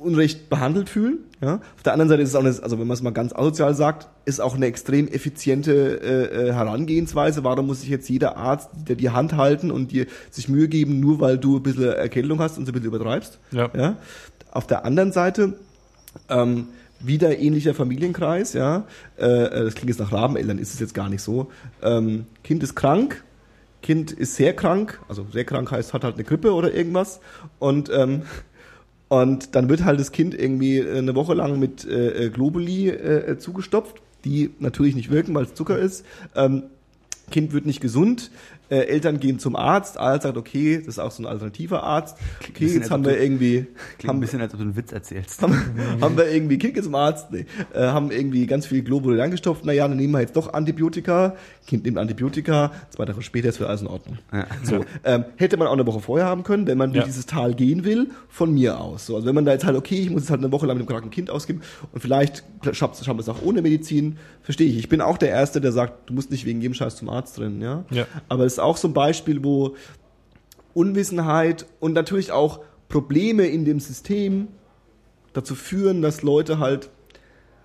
[0.04, 1.18] unrecht behandelt fühlen.
[1.40, 1.56] Ja?
[1.76, 3.74] Auf der anderen Seite ist es auch, eine, also wenn man es mal ganz asozial
[3.74, 7.42] sagt, ist auch eine extrem effiziente äh, äh, Herangehensweise.
[7.42, 11.00] Warum muss sich jetzt jeder Arzt dir die Hand halten und dir sich Mühe geben,
[11.00, 13.38] nur weil du ein bisschen Erkältung hast und so ein bisschen übertreibst?
[13.50, 13.70] Ja.
[13.74, 13.96] Ja?
[14.50, 15.54] Auf der anderen Seite
[16.28, 16.68] ähm,
[17.00, 18.86] wieder ähnlicher Familienkreis, ja.
[19.18, 21.50] Äh, äh, das klingt jetzt nach Rabeneltern, ist es jetzt gar nicht so.
[21.82, 23.24] Ähm, kind ist krank,
[23.84, 27.20] Kind ist sehr krank, also sehr krank heißt, hat halt eine Grippe oder irgendwas.
[27.58, 28.22] Und ähm,
[29.08, 32.88] und dann wird halt das Kind irgendwie äh, eine Woche lang mit äh, äh, Globuli
[32.88, 36.06] äh, zugestopft, die natürlich nicht wirken, weil es Zucker ist.
[36.34, 36.64] Ähm,
[37.30, 38.30] Kind wird nicht gesund,
[38.70, 42.16] Äh, Eltern gehen zum Arzt, Arzt sagt, okay, das ist auch so ein alternativer Arzt.
[42.48, 43.66] Okay, jetzt haben wir du- irgendwie,
[43.98, 45.42] Klingt haben, ein bisschen, als ob du einen Witz erzählst.
[45.42, 45.54] haben,
[46.00, 47.44] haben wir irgendwie Kind zum Arzt, nee,
[47.74, 51.34] äh, haben irgendwie ganz viel Globule angestopft, naja, dann nehmen wir jetzt doch Antibiotika,
[51.66, 54.18] Kind nimmt Antibiotika, zwei Tage später ist wieder alles in Ordnung.
[54.32, 54.46] Ja.
[54.62, 57.06] So, ähm, hätte man auch eine Woche vorher haben können, wenn man durch Ja.
[57.06, 59.06] dieses Tal gehen will, von mir aus.
[59.06, 60.78] So, also wenn man da jetzt halt, okay, ich muss jetzt halt eine Woche lang
[60.78, 61.60] mit dem kranken Kind ausgeben
[61.92, 64.78] und vielleicht schaffen wir es auch ohne Medizin, verstehe ich.
[64.78, 67.36] Ich bin auch der Erste, der sagt, du musst nicht wegen jedem Scheiß zum Arzt
[67.38, 67.84] drin, ja.
[67.90, 68.06] Ja.
[68.28, 69.74] Aber es ist auch so ein Beispiel, wo
[70.74, 74.48] Unwissenheit und natürlich auch Probleme in dem System
[75.32, 76.90] dazu führen, dass Leute halt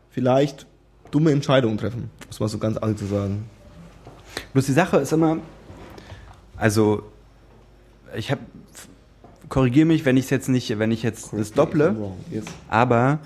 [0.10, 0.66] vielleicht
[1.12, 3.46] dumme Entscheidungen treffen, muss man so ganz alt zu sagen.
[4.54, 5.38] Bloß die Sache ist immer,
[6.56, 7.04] also
[8.16, 8.42] ich habe,
[9.50, 11.96] korrigiere mich, wenn ich es jetzt nicht, wenn ich jetzt das dopple,
[12.32, 12.46] Yes.
[12.68, 13.20] aber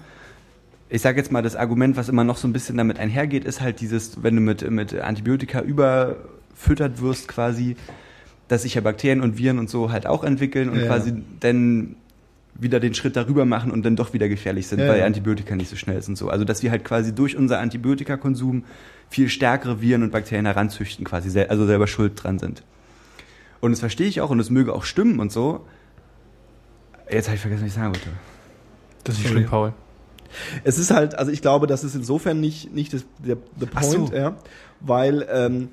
[0.90, 3.62] ich sage jetzt mal, das Argument, was immer noch so ein bisschen damit einhergeht, ist
[3.62, 5.62] halt dieses, wenn du mit, mit Antibiotika
[6.54, 7.76] überfüttert wirst quasi,
[8.48, 10.88] dass sich ja Bakterien und Viren und so halt auch entwickeln und Ja.
[10.88, 11.96] quasi dann
[12.56, 15.06] wieder den Schritt darüber machen und dann doch wieder gefährlich sind, Ja, weil ja.
[15.06, 16.30] Antibiotika nicht so schnell sind und so.
[16.30, 18.64] Also dass wir halt quasi durch unser Antibiotikakonsum
[19.10, 22.64] viel stärkere Viren und Bakterien heranzüchten, quasi sel also selber schuld dran sind.
[23.60, 25.66] Und das verstehe ich auch und es möge auch stimmen und so.
[27.10, 28.10] Jetzt habe ich vergessen, was ich sagen wollte.
[29.04, 29.74] Das ist schlimm, Paul.
[30.64, 34.10] Es ist halt, also ich glaube, das ist insofern nicht, nicht das, der, der Point,
[34.10, 34.12] so.
[34.14, 34.36] ja,
[34.80, 35.70] weil ähm,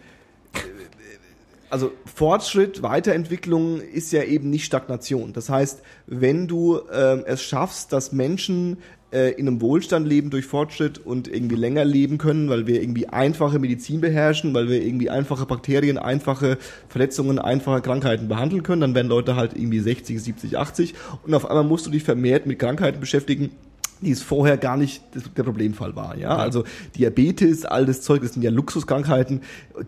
[1.71, 5.33] also Fortschritt, Weiterentwicklung ist ja eben nicht Stagnation.
[5.33, 8.79] Das heißt, wenn du ähm, es schaffst, dass Menschen
[9.13, 13.09] äh, in einem Wohlstand leben durch Fortschritt und irgendwie länger leben können, weil wir irgendwie
[13.09, 16.59] einfache Medizin beherrschen, weil wir irgendwie einfache Bakterien, einfache
[16.89, 20.95] Verletzungen, einfache Krankheiten behandeln können, dann werden Leute halt irgendwie 60, 70, 80
[21.25, 23.51] und auf einmal musst du dich vermehrt mit Krankheiten beschäftigen,
[24.03, 25.03] die es vorher gar nicht
[25.37, 26.17] der Problemfall war.
[26.17, 26.65] Ja, also
[26.97, 29.43] Diabetes, all das Zeug, das sind ja Luxuskrankheiten,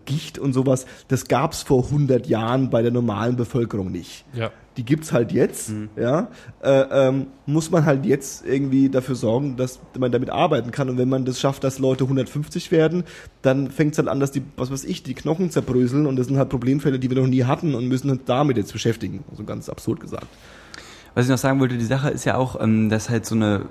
[0.05, 0.85] Gicht und sowas.
[1.07, 4.25] Das gab's vor 100 Jahren bei der normalen Bevölkerung nicht.
[4.33, 4.51] Ja.
[4.77, 5.71] Die gibt's halt jetzt.
[5.95, 6.29] Ja,
[6.63, 10.89] äh, ähm, muss man halt jetzt irgendwie dafür sorgen, dass man damit arbeiten kann.
[10.89, 13.03] Und wenn man das schafft, dass Leute 150 werden,
[13.43, 16.37] dann fängt's halt an, dass die, was weiß ich, die Knochen zerbröseln und das sind
[16.37, 19.23] halt Problemfälle, die wir noch nie hatten und müssen uns damit jetzt beschäftigen.
[19.29, 20.27] Also ganz absurd gesagt.
[21.15, 23.65] Was ich noch sagen wollte, die Sache ist ja auch, ähm, dass halt so eine,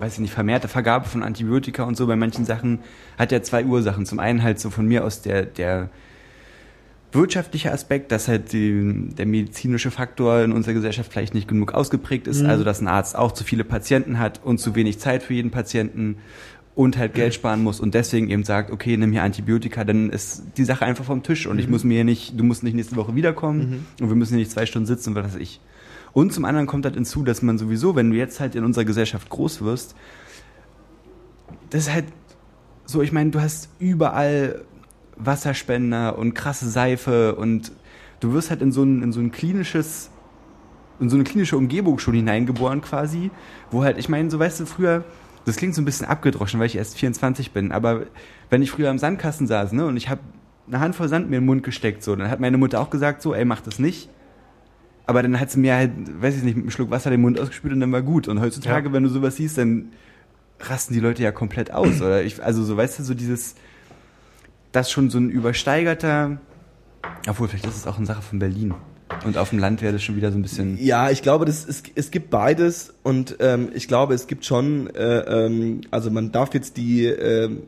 [0.00, 2.80] weiß ich nicht, vermehrte Vergabe von Antibiotika und so bei manchen Sachen
[3.18, 4.06] hat ja zwei Ursachen.
[4.06, 5.88] Zum einen halt so von mir aus der, der
[7.12, 12.26] wirtschaftliche Aspekt, dass halt die, der medizinische Faktor in unserer Gesellschaft vielleicht nicht genug ausgeprägt
[12.26, 12.50] ist, Mhm.
[12.50, 15.52] also dass ein Arzt auch zu viele Patienten hat und zu wenig Zeit für jeden
[15.52, 16.16] Patienten
[16.74, 20.42] und halt Geld sparen muss und deswegen eben sagt, okay, nimm hier Antibiotika, dann ist
[20.56, 22.96] die Sache einfach vom Tisch und ich muss mir hier nicht, du musst nicht nächste
[22.96, 25.60] Woche wiederkommen und wir müssen hier nicht zwei Stunden sitzen, was weiß ich.
[26.12, 28.84] Und zum anderen kommt halt hinzu, dass man sowieso, wenn du jetzt halt in unserer
[28.84, 29.94] Gesellschaft groß wirst,
[31.70, 32.06] das ist halt
[32.86, 34.64] so, ich meine, du hast überall
[35.16, 37.72] Wasserspender und krasse Seife und
[38.20, 40.10] du wirst halt in so ein, in so ein klinisches,
[41.00, 43.30] in so eine klinische Umgebung schon hineingeboren quasi,
[43.70, 45.04] wo halt, ich meine, so weißt du, früher,
[45.44, 48.06] das klingt so ein bisschen abgedroschen, weil ich erst 24 bin, aber
[48.50, 50.20] wenn ich früher am Sandkasten saß, ne, und ich habe
[50.66, 53.20] eine Handvoll Sand mir in den Mund gesteckt, so, dann hat meine Mutter auch gesagt,
[53.22, 54.08] so, ey, mach das nicht.
[55.06, 55.90] Aber dann hat sie mir halt,
[56.22, 58.26] weiß ich nicht, mit einem Schluck Wasser den Mund ausgespült und dann war gut.
[58.26, 58.92] Und heutzutage, Ja.
[58.94, 59.92] wenn du sowas siehst, dann
[60.60, 62.00] rasten die Leute ja komplett aus.
[62.00, 63.54] Oder ich, also so, weißt du, so dieses,
[64.72, 66.38] das schon so ein übersteigerter,
[67.28, 68.72] obwohl vielleicht ist es auch eine Sache von Berlin.
[69.24, 70.78] Und auf dem Land wäre das schon wieder so ein bisschen.
[70.82, 74.88] Ja, ich glaube, das, es, es gibt beides und ähm, ich glaube, es gibt schon,
[74.94, 77.64] äh, ähm, also man darf jetzt die ähm,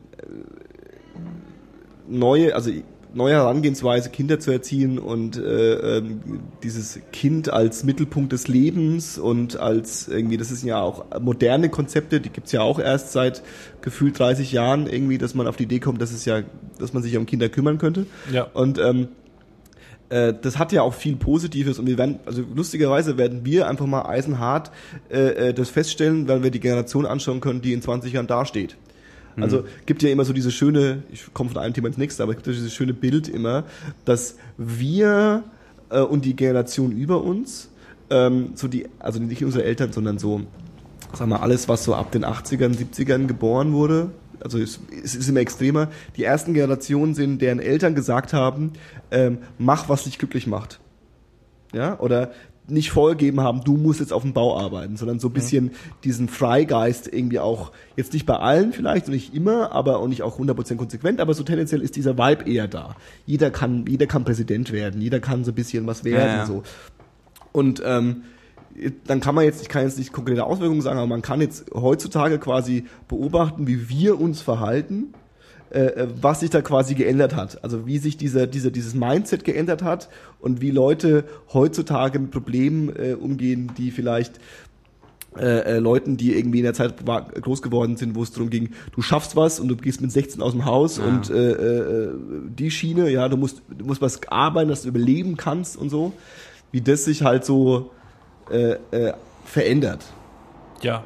[2.07, 2.71] neue, also
[3.13, 6.21] neue Herangehensweise, Kinder zu erziehen und äh, ähm,
[6.63, 12.19] dieses Kind als Mittelpunkt des Lebens und als irgendwie, das ist ja auch moderne Konzepte,
[12.19, 13.41] die gibt's ja auch erst seit
[13.81, 16.41] gefühlt 30 Jahren irgendwie, dass man auf die Idee kommt, dass es ja,
[16.79, 18.05] dass man sich um Kinder kümmern könnte.
[18.31, 18.43] Ja.
[18.43, 19.09] Und ähm,
[20.09, 23.85] äh, das hat ja auch viel Positives und wir werden, also lustigerweise werden wir einfach
[23.85, 24.71] mal eisenhart
[25.09, 28.77] äh, äh, das feststellen, weil wir die Generation anschauen können, die in 20 Jahren dasteht.
[29.39, 32.31] Also gibt ja immer so diese schöne, ich komme von einem Thema ins nächste, aber
[32.31, 33.65] es gibt ja dieses schöne Bild immer,
[34.03, 35.43] dass wir
[35.89, 37.69] äh, und die Generation über uns,
[38.09, 40.41] ähm, so die, also nicht unsere Eltern, sondern so,
[41.13, 44.09] sag mal, alles, was so ab den 80ern, 70ern geboren wurde,
[44.41, 48.73] also es, es ist immer extremer, die ersten Generationen sind, deren Eltern gesagt haben,
[49.11, 50.79] ähm, mach, was dich glücklich macht.
[51.73, 52.31] Ja, oder
[52.69, 55.71] nicht vorgegeben haben, du musst jetzt auf dem Bau arbeiten, sondern so ein bisschen
[56.03, 60.21] diesen Freigeist irgendwie auch, jetzt nicht bei allen vielleicht und nicht immer, aber auch nicht
[60.21, 62.95] auch 100% konsequent, aber so tendenziell ist dieser Vibe eher da.
[63.25, 66.45] Jeder kann, jeder kann Präsident werden, jeder kann so ein bisschen was werden, Ja, ja.
[66.45, 66.63] so.
[67.53, 68.23] Und ähm,
[69.05, 71.71] dann kann man jetzt, ich kann jetzt nicht konkrete Auswirkungen sagen, aber man kann jetzt
[71.73, 75.13] heutzutage quasi beobachten, wie wir uns verhalten
[75.69, 77.61] äh, äh, was sich da quasi geändert hat.
[77.61, 80.07] Also wie sich dieser, dieser, dieses Mindset geändert hat
[80.39, 84.39] und wie Leute heutzutage mit Problemen äh, umgehen, die vielleicht
[85.37, 88.69] äh, äh, Leuten, die irgendwie in der Zeit groß geworden sind, wo es darum ging,
[88.95, 91.03] du schaffst was und du gehst mit 16 aus dem Haus Ja.
[91.03, 92.13] und äh, äh,
[92.47, 96.13] die Schiene, ja, du musst, du musst was arbeiten, dass du überleben kannst und so,
[96.71, 97.91] wie das sich halt so
[98.51, 99.13] äh, äh,
[99.45, 100.05] verändert.
[100.81, 101.03] Ja,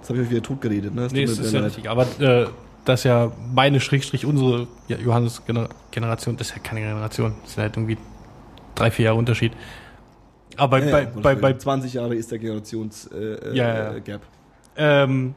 [0.00, 1.02] Jetzt habe ich euch wieder tot geredet, ne?
[1.02, 1.68] Das nee, mir ist ja leid.
[1.68, 1.90] richtig.
[1.90, 2.46] Aber äh,
[2.86, 7.62] das ist ja meine Schrägstrich unsere ja, Johannes-Generation, das ist ja keine Generation, das sind
[7.62, 7.98] halt irgendwie
[8.74, 9.52] drei, vier Jahre Unterschied.
[10.56, 13.98] Aber bei, ja, bei, bei, 20 Jahre ist der Generations äh, äh, Ja, ja, ja.
[13.98, 14.22] Gap.
[14.76, 15.34] ähm,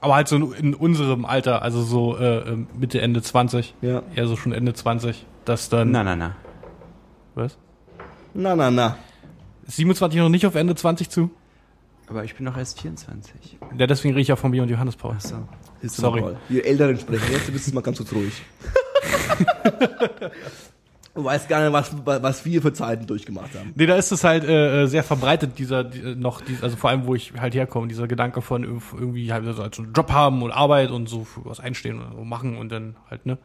[0.00, 2.16] aber halt so in, in unserem Alter, also so
[2.78, 4.02] Mitte, Ende 20, Ja.
[4.14, 6.36] eher so schon Ende 20, dass dann, Na, na, na.
[7.34, 7.56] was?
[8.34, 8.96] Na, na, na.
[9.66, 11.30] Ist 27 noch nicht auf Ende 20 zu?
[12.08, 13.58] Aber ich bin doch erst 24.
[13.76, 15.14] Ja, deswegen rede ich ja von mir und Johannes Paul.
[15.16, 15.36] Ach so.
[15.82, 16.22] Ist Sorry.
[16.48, 17.32] Die Älteren sprechen.
[17.32, 18.32] Jetzt bist du mal ganz kurz ruhig.
[21.14, 23.72] du weißt gar nicht, was, was wir für Zeiten durchgemacht haben.
[23.74, 26.76] Nee, da ist es halt äh, äh, sehr verbreitet, dieser die, äh, noch, die, also
[26.76, 30.12] vor allem, wo ich halt herkomme, dieser Gedanke von irg- irgendwie halt so einen Job
[30.12, 33.38] haben und Arbeit und so was einstehen und so machen und dann halt, ne?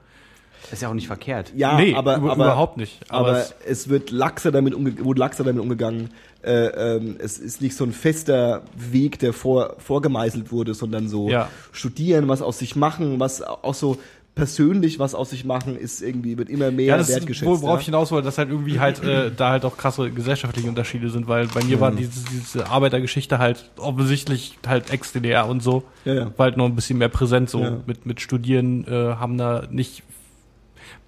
[0.71, 1.51] Ist ja auch nicht verkehrt.
[1.55, 2.99] Ja, nee, aber, aber, überhaupt nicht.
[3.09, 6.09] Aber, aber es, es wird laxer damit, umge wurde laxer damit umgegangen.
[6.43, 11.29] Äh, ähm, es ist nicht so ein fester Weg, der vor, vorgemeißelt wurde, sondern so
[11.29, 11.49] Ja.
[11.71, 13.97] studieren, was aus sich machen, was auch so
[14.33, 17.45] persönlich was aus sich machen, ist irgendwie, wird immer mehr ja, das ist, wertgeschätzt.
[17.51, 17.91] wo- worauf ich ja?
[17.91, 21.47] hinaus wollte, dass halt irgendwie halt äh, da halt auch krasse gesellschaftliche Unterschiede sind, weil
[21.47, 26.25] bei mir war diese, diese Arbeitergeschichte halt offensichtlich halt Ex-DDR und so, Ja, ja.
[26.37, 27.59] war halt noch ein bisschen mehr präsent so.
[27.61, 27.77] Ja.
[27.85, 30.01] Mit, mit Studieren äh, haben da nicht,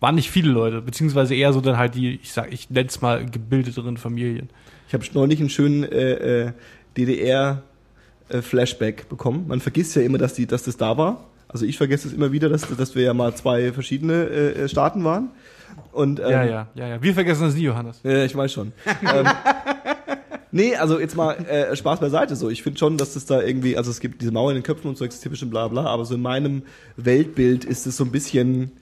[0.03, 3.25] waren nicht viele Leute, beziehungsweise eher so dann halt die, ich sag, ich nenn's mal
[3.25, 4.49] gebildeteren Familien.
[4.89, 6.51] Ich habe neulich einen schönen äh, äh,
[6.97, 9.45] DDR-Flashback bekommen.
[9.47, 11.23] Man vergisst ja immer, dass, die, dass das da war.
[11.47, 15.05] Also ich vergesse es immer wieder, dass, dass wir ja mal zwei verschiedene äh, Staaten
[15.05, 15.29] waren.
[15.93, 17.01] Und, ähm, Ja, ja, ja, ja.
[17.01, 18.01] Wir vergessen das nie, Johannes.
[18.03, 18.73] Ja, ich weiß schon.
[19.15, 19.27] ähm,
[20.51, 22.35] nee, also jetzt mal äh, Spaß beiseite.
[22.35, 24.63] So, ich finde schon, dass das da irgendwie, also es gibt diese Mauer in den
[24.63, 26.63] Köpfen und so typischen Blabla, aber so in meinem
[26.97, 28.73] Weltbild ist es so ein bisschen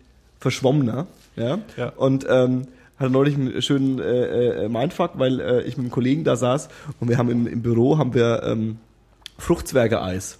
[0.41, 1.07] verschwommener.
[1.37, 1.59] Ja.
[1.77, 1.93] Ja.
[1.95, 2.63] Und ähm,
[2.99, 6.67] hatte neulich einen schönen äh, äh, Mindfuck, weil äh, ich mit einem Kollegen da saß
[6.99, 8.77] und wir haben im, im Büro haben wir ähm,
[9.39, 10.37] Fruchtzwerge-Eis.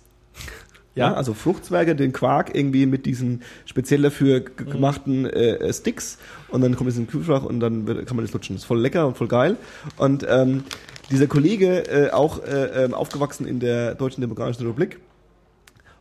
[0.94, 1.14] Ja, Ja.
[1.16, 6.18] also Fruchtzwerge, den Quark irgendwie mit diesen speziell dafür g- gemachten äh, äh, Sticks
[6.50, 8.56] und dann kommt es in den Kühlschrank und dann wird, kann man das lutschen.
[8.58, 9.56] Das ist voll lecker und voll geil.
[9.98, 10.66] Und ähm,
[11.10, 15.00] dieser Kollege, äh, auch äh, ähm, aufgewachsen in der Deutschen Demokratischen Republik,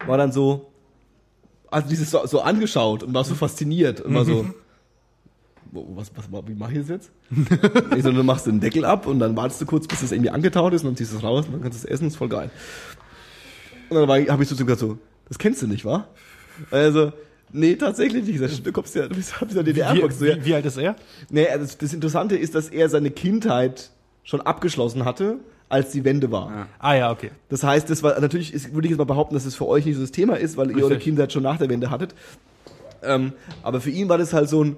[0.06, 0.69] war dann so,
[1.70, 4.46] also dieses so, so angeschaut und war so fasziniert und war so,
[5.72, 7.10] wo- was, was, wie mache ich das jetzt?
[7.96, 10.30] ich so, du machst den Deckel ab und dann wartest du kurz, bis es irgendwie
[10.30, 12.16] angetaut ist und dann ziehst du es raus und dann kannst du es essen, ist
[12.16, 12.50] voll geil.
[13.88, 14.98] Und dann habe ich so gesagt so,
[15.28, 16.06] das kennst du nicht, wa?
[16.70, 17.12] Also,
[17.52, 18.40] nee, tatsächlich nicht.
[18.40, 19.94] Ich sag, Du kommst ja, du bist aus der DDR.
[19.94, 20.08] Wie, ja.
[20.38, 20.96] wie, wie alt ist er?
[21.30, 23.90] Nee, also das, das Interessante ist, dass er seine Kindheit
[24.24, 25.38] schon abgeschlossen hatte,
[25.70, 26.50] als die Wende war.
[26.50, 26.66] Ja.
[26.78, 27.30] Ah ja, okay.
[27.48, 29.86] Das heißt, das war natürlich ist, würde ich jetzt mal behaupten, dass es für euch
[29.86, 31.04] nicht so das Thema ist, weil ihr eure Richtig.
[31.04, 32.14] Kindheit schon nach der Wende hattet.
[33.02, 34.76] Ähm, aber für ihn war das halt so ein,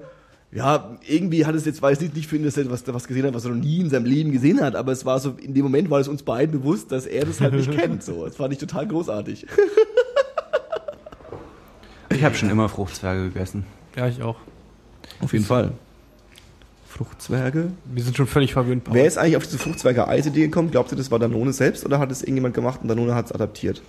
[0.53, 3.25] ja, irgendwie hat es jetzt, weiß nicht, nicht für ihn, dass er was, was gesehen
[3.25, 5.55] hat, was er noch nie in seinem Leben gesehen hat, aber es war so, in
[5.55, 8.05] dem Moment war es uns beiden bewusst, dass er das halt nicht kennt.
[8.05, 9.47] So, das fand ich total großartig.
[12.11, 13.65] Ich habe schon immer Fruchtzwerge gegessen.
[13.97, 14.37] Ja, ich auch.
[15.21, 15.73] Auf jeden Fall.
[16.93, 17.73] Fruchtzwerge.
[17.87, 18.85] Wir sind schon völlig verwöhnt.
[18.85, 18.95] Paul.
[18.95, 20.71] Wer ist eigentlich auf diese Fruchtzwerge-Eisidee gekommen?
[20.71, 23.33] Glaubt ihr, das war Danone selbst oder hat es irgendjemand gemacht und Danone hat es
[23.33, 23.83] adaptiert?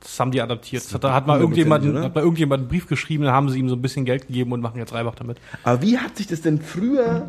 [0.00, 0.84] Das haben die adaptiert.
[0.84, 3.58] Das hat, da hat mal irgendjemand, hat mal irgendjemand einen Brief geschrieben, dann haben sie
[3.58, 5.38] ihm so ein bisschen Geld gegeben und machen jetzt Reibach damit.
[5.64, 7.28] Aber wie hat sich das denn früher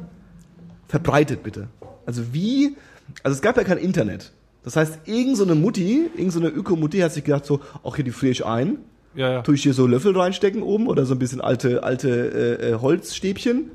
[0.88, 1.68] verbreitet, bitte?
[2.06, 2.78] Also wie,
[3.24, 4.32] also es gab ja kein Internet.
[4.64, 7.96] Das heißt, irgend so eine Mutti, irgend so eine Ökomutti hat sich gedacht so, ach
[7.96, 8.78] hier, die friere ich ein,
[9.18, 9.42] Ja, ja.
[9.42, 12.74] tue ich hier so Löffel reinstecken oben oder so ein bisschen alte, alte äh, äh,
[12.76, 13.72] Holzstäbchen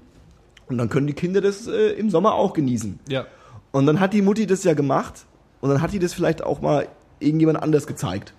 [0.68, 3.01] und dann können die Kinder das äh, im Sommer auch genießen.
[3.09, 3.26] Ja.
[3.72, 5.26] Und dann hat die Mutti das ja gemacht
[5.61, 6.86] und dann hat die das vielleicht auch mal
[7.18, 8.34] irgendjemand anders gezeigt.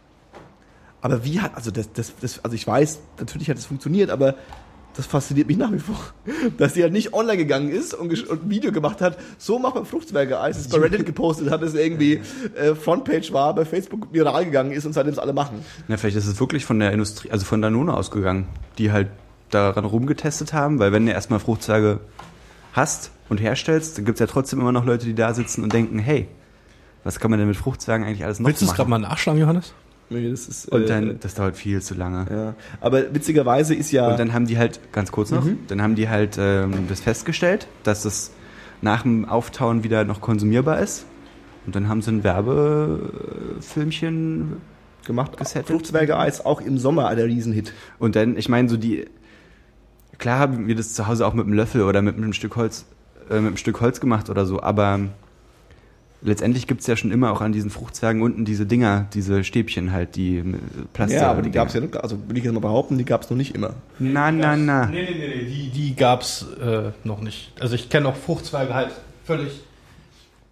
[1.01, 4.35] Aber wie hat, also das, das, das, also ich weiß, natürlich hat es funktioniert, aber
[4.95, 5.97] das fasziniert mich nach wie vor,
[6.57, 9.75] dass sie halt nicht online gegangen ist und, und ein Video gemacht hat, so macht
[9.75, 12.21] man Fruchtzwerge-Eis, es bei Reddit gepostet hat, es irgendwie
[12.55, 15.63] äh, Frontpage war, bei Facebook viral gegangen ist und seitdem es alle machen.
[15.87, 19.09] Na, vielleicht ist es wirklich von der Industrie, also von Danone ausgegangen, die halt
[19.49, 21.99] daran rumgetestet haben, weil wenn du erstmal Fruchtzwerge
[22.73, 25.99] hast und herstellst, dann gibt's ja trotzdem immer noch Leute, die da sitzen und denken,
[25.99, 26.27] hey,
[27.03, 28.77] was kann man denn mit Fruchtzwergen eigentlich alles noch Willst du es machen?
[28.77, 29.73] gerade mal nachschlagen, Johannes?
[30.13, 32.25] Nee, das ist, und äh, dann, das dauert viel zu lange.
[32.29, 32.53] ja.
[32.81, 35.59] Aber witzigerweise ist ja, Und dann haben die halt, ganz kurz noch, Mhm.
[35.67, 38.31] dann haben die halt ähm, das festgestellt, dass das
[38.81, 41.05] nach dem Auftauen wieder noch konsumierbar ist.
[41.65, 44.57] Und dann haben sie ein Werbefilmchen
[45.05, 45.37] gemacht.
[45.37, 45.67] Gesettet.
[45.67, 47.73] Fruchtzwerge-Eis auch im Sommer der Riesenhit.
[47.99, 49.05] Und dann, ich meine, so die,
[50.17, 52.85] klar haben wir das zu Hause auch mit einem Löffel oder mit einem Stück Holz,
[53.29, 54.99] äh, mit einem Stück Holz gemacht oder so, aber
[56.23, 60.15] letztendlich gibt's ja schon immer auch an diesen Fruchtzwergen unten diese Dinger, diese Stäbchen halt,
[60.15, 60.43] die äh,
[60.93, 61.19] Plastik.
[61.19, 63.23] Ja, aber die gab es ja nicht, also will ich jetzt mal behaupten, die gab
[63.23, 63.73] es noch nicht immer.
[63.99, 64.85] Na, na, na.
[64.87, 67.51] Nee, nee, nee, nee, die, die gab's äh, noch nicht.
[67.59, 68.91] Also ich kenne auch Fruchtzweige halt
[69.25, 69.61] völlig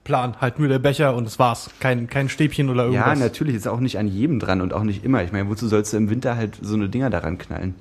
[0.03, 1.69] plan, halt nur der Becher und das war's.
[1.79, 3.19] Kein, kein Stäbchen oder Ja, irgendwas.
[3.19, 5.23] natürlich ist auch nicht an jedem dran und auch nicht immer.
[5.23, 7.75] Ich meine, wozu sollst du im Winter halt so eine Dinger daran knallen?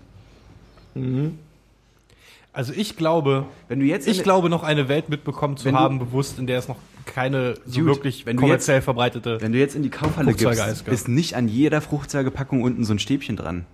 [2.53, 5.81] Also ich glaube, Wenn du jetzt ich glaube noch eine Welt mitbekommen zu Wenn du-
[5.81, 6.77] haben, bewusst, in der es noch
[7.07, 9.41] keine so Gut, wirklich wenn du kommerziell verbreitete.
[9.41, 10.89] Wenn du jetzt in die Kaufhalle gibst, gab.
[10.93, 13.67] ist nicht an jeder Fruchtzwergepackung unten so ein Stäbchen dran.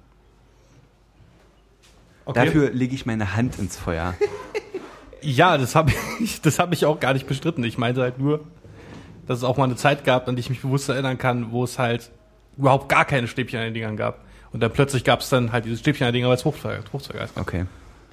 [2.24, 2.44] Okay.
[2.46, 4.14] Dafür lege ich meine Hand ins Feuer.
[5.22, 7.64] Ja, das habe ich, das habe ich auch gar nicht bestritten.
[7.64, 8.44] Ich meinte halt nur,
[9.26, 11.64] dass es auch mal eine Zeit gab, an die ich mich bewusst erinnern kann, wo
[11.64, 12.10] es halt
[12.56, 14.20] überhaupt gar keine Stäbchen an den Dingern gab.
[14.52, 16.84] Und dann plötzlich gab es dann halt diese Stäbchen an den Dingern, weil es Fruchtzeug,
[16.88, 17.16] Fruchtzeug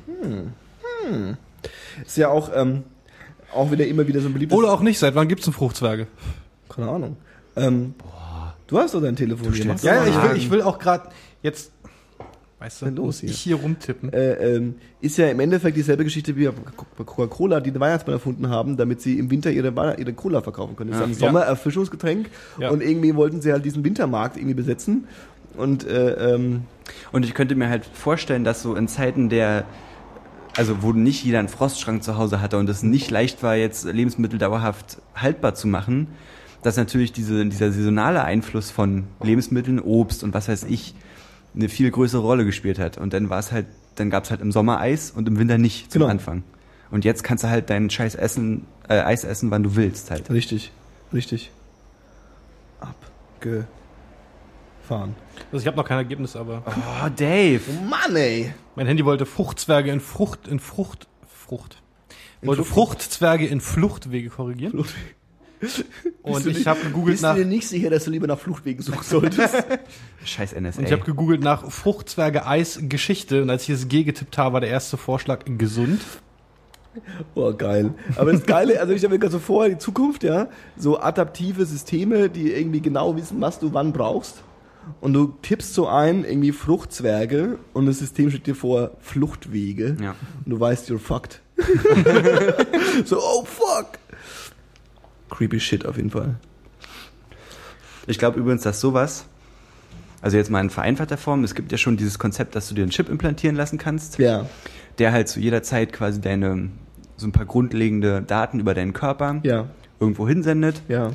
[0.07, 1.07] gab.
[1.09, 1.35] Okay.
[2.05, 2.83] Ist ja auch, ähm,
[3.53, 4.57] auch wieder immer wieder so ein beliebtes.
[4.57, 4.99] Oder auch nicht.
[4.99, 6.07] Seit wann gibt's denn Fruchtzwerge?
[6.69, 7.17] Keine Ahnung.
[7.55, 7.93] Ähm,
[8.67, 9.63] Du hast doch dein Telefon hier.
[9.63, 11.09] stellst Mach's Ja, ich will, ich will auch gerade
[11.43, 11.71] jetzt,
[12.59, 13.29] weißt du, ist los muss hier?
[13.29, 14.11] ich hier rumtippen.
[14.11, 18.49] äh, ähm, ist ja im Endeffekt dieselbe Geschichte wie bei Coca-Cola, die den Weihnachtsmann erfunden
[18.49, 19.67] haben, damit sie im Winter ihre,
[19.99, 20.89] ihre Cola verkaufen können.
[20.91, 21.27] Das ist Ja.
[21.27, 22.69] ein Sommererfrischungsgetränk Ja.
[22.71, 25.07] und irgendwie wollten sie halt diesen Wintermarkt irgendwie besetzen
[25.55, 26.63] und äh, ähm,
[27.11, 29.65] Und ich könnte mir halt vorstellen, dass so in Zeiten der,
[30.57, 33.85] also wo nicht jeder einen Frostschrank zu Hause hatte und es nicht leicht war, jetzt
[33.85, 36.07] Lebensmittel dauerhaft haltbar zu machen,
[36.61, 40.93] dass natürlich diese, dieser saisonale Einfluss von Lebensmitteln, Obst und was weiß ich,
[41.55, 42.97] eine viel größere Rolle gespielt hat.
[42.97, 45.57] Und dann war es halt, dann gab es halt im Sommer Eis und im Winter
[45.57, 46.11] nicht zum Genau.
[46.11, 46.43] Anfang.
[46.89, 50.29] Und jetzt kannst du halt deinen Scheiß essen, äh, Eis essen, wann du willst halt.
[50.29, 50.71] richtig,
[51.13, 51.51] richtig
[54.83, 55.15] abgefahren.
[55.51, 57.61] Also ich habe noch kein Ergebnis, aber Oh, Dave!
[57.89, 58.53] Mann, ey!
[58.75, 61.81] mein Handy wollte Fruchtzwerge in Frucht, in Frucht, Frucht.
[62.41, 64.83] In wollte Frucht- Fruchtzwerge in Fluchtwege korrigieren.
[66.23, 68.27] Und Bist du ich habe gegoogelt Bist nach, du dir nicht sicher, dass du lieber
[68.27, 69.55] nach Fluchtwegen suchen solltest?
[70.25, 70.79] Scheiß NSA.
[70.79, 74.53] und ich habe gegoogelt nach Fruchtzwerge Eis Geschichte und als ich das G getippt habe,
[74.55, 76.01] war der erste Vorschlag gesund.
[77.33, 77.93] Boah, geil.
[78.17, 81.65] Aber das Geile, also ich habe mir gerade so vor, die Zukunft, ja, so adaptive
[81.65, 84.43] Systeme, die irgendwie genau wissen, was du wann brauchst.
[85.01, 89.97] Und du tippst so ein, irgendwie Fruchtzwerge und das System schlägt dir vor, Fluchtwege.
[90.01, 90.15] ja.
[90.45, 91.41] Und du weißt, you're fucked.
[93.05, 93.99] so, oh fuck.
[95.29, 96.35] Creepy shit auf jeden Fall.
[98.07, 99.25] Ich glaube übrigens, dass sowas,
[100.21, 102.81] also jetzt mal in vereinfachter Form, es gibt ja schon dieses Konzept, dass du dir
[102.81, 104.45] einen Chip implantieren lassen kannst, Ja,
[104.99, 106.69] der halt zu jeder Zeit quasi deine,
[107.17, 109.67] so ein paar grundlegende Daten über deinen Körper ja,
[109.99, 111.11] irgendwo hinsendet ja.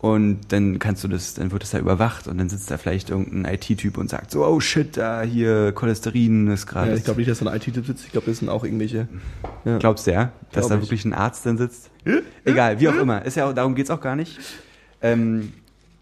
[0.00, 3.10] Und dann kannst du das, dann wird es da überwacht und dann sitzt da vielleicht
[3.10, 6.90] irgendein IT-Typ und sagt so, oh shit, da hier Cholesterin ist gerade.
[6.90, 8.06] ja ich glaube nicht, dass da ein IT-Tipp sitzt.
[8.06, 9.08] Ich glaube, das sind auch irgendwelche.
[9.66, 9.76] Ja.
[9.76, 10.82] Glaubst du ja, dass Glaub da ich.
[10.84, 11.90] wirklich ein Arzt dann sitzt?
[12.46, 13.26] Egal, wie auch immer.
[13.26, 14.38] Ist ja auch, darum geht's auch gar nicht.
[15.02, 15.52] Ähm,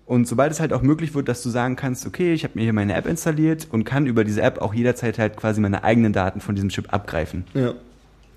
[0.06, 2.62] und sobald es halt auch möglich wird, dass du sagen kannst, okay, ich habe mir
[2.62, 6.12] hier meine App installiert und kann über diese App auch jederzeit halt quasi meine eigenen
[6.12, 7.44] Daten von diesem Chip abgreifen.
[7.52, 7.74] Ja.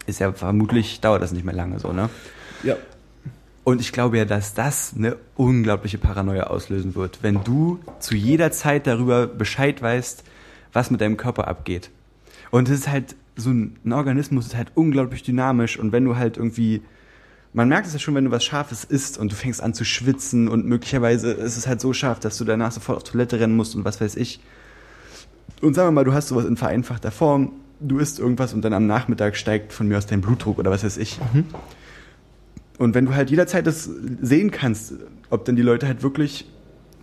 [0.08, 2.10] Ist ja vermutlich, dauert das nicht mehr lange so, ne?
[2.64, 2.78] Ja.
[3.64, 8.52] Und ich glaube ja, dass das eine unglaubliche Paranoia auslösen wird, wenn du zu jeder
[8.52, 10.24] Zeit darüber Bescheid weißt,
[10.74, 11.92] was mit deinem Körper abgeht.
[12.50, 16.16] Und es ist halt, so ein, ein Organismus ist halt unglaublich dynamisch und wenn du
[16.16, 16.82] halt irgendwie,
[17.54, 19.86] man merkt es ja schon, wenn du was Scharfes isst und du fängst an zu
[19.86, 23.56] schwitzen und möglicherweise ist es halt so scharf, dass du danach sofort auf Toilette rennen
[23.56, 24.42] musst und was weiß ich.
[25.62, 28.74] Und sagen wir mal, du hast sowas in vereinfachter Form, du isst irgendwas und dann
[28.74, 31.20] am Nachmittag steigt von mir aus dein Blutdruck oder was weiß ich.
[32.82, 33.88] Und wenn du halt jederzeit das
[34.22, 34.96] sehen kannst,
[35.30, 36.50] ob dann die Leute halt wirklich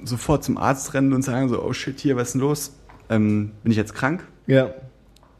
[0.03, 2.73] sofort zum Arzt rennen und sagen so, oh shit, hier, was ist denn los?
[3.09, 4.27] Ähm, bin ich jetzt krank?
[4.49, 4.75] Ja.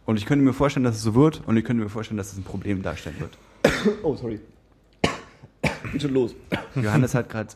[0.07, 2.31] Und ich könnte mir vorstellen, dass es so wird und ich könnte mir vorstellen, dass
[2.31, 3.37] es ein Problem darstellen wird.
[4.05, 4.39] Oh, sorry.
[5.93, 6.37] Geht schon los.
[6.77, 7.55] Johannes hat gerade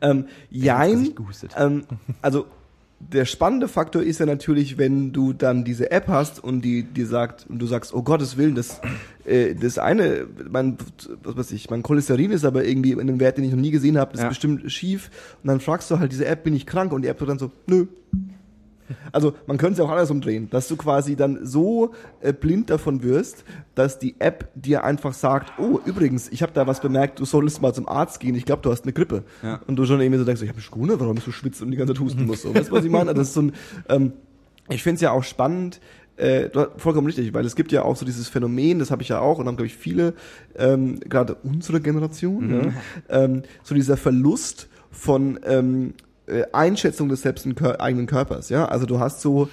[0.00, 1.14] Ähm, jein.
[1.56, 1.84] Ähm,
[2.20, 2.46] also
[3.00, 7.06] der spannende Faktor ist ja natürlich, wenn du dann diese App hast und die dir
[7.06, 8.80] sagt und du sagst, oh Gottes Willen, das
[9.24, 10.78] äh, das eine, mein
[11.22, 13.70] was weiß ich, mein Cholesterin ist aber irgendwie in einem Wert, den ich noch nie
[13.72, 14.26] gesehen habe, das Ja.
[14.28, 15.10] ist bestimmt schief.
[15.42, 16.92] Und dann fragst du halt diese App, bin ich krank?
[16.92, 17.86] Und die App sagt dann so, nö.
[19.12, 22.70] Also man könnte es ja auch andersrum drehen, dass du quasi dann so äh, blind
[22.70, 27.20] davon wirst, dass die App dir einfach sagt, oh übrigens, ich habe da was bemerkt,
[27.20, 29.24] du solltest mal zum Arzt gehen, ich glaube, du hast eine Grippe.
[29.42, 29.60] Ja.
[29.66, 31.70] Und du schon irgendwie so denkst, ich habe eine Schune, warum ich so schwitze und
[31.70, 32.42] die ganze Zeit husten muss.
[32.42, 33.14] So, weißt du, was ich meine?
[33.14, 33.52] Das ist so ein,
[33.88, 34.12] ähm,
[34.68, 35.80] ich finde es ja auch spannend,
[36.16, 39.08] äh, du vollkommen richtig, weil es gibt ja auch so dieses Phänomen, das habe ich
[39.08, 40.14] ja auch und haben, glaube ich, viele,
[40.56, 42.72] ähm, gerade unsere Generation,
[43.08, 45.94] ja, ähm, so dieser Verlust von ähm,
[46.26, 47.46] äh, Einschätzung des selbst
[47.80, 48.66] eigenen Körpers, ja.
[48.66, 49.48] Also du hast so,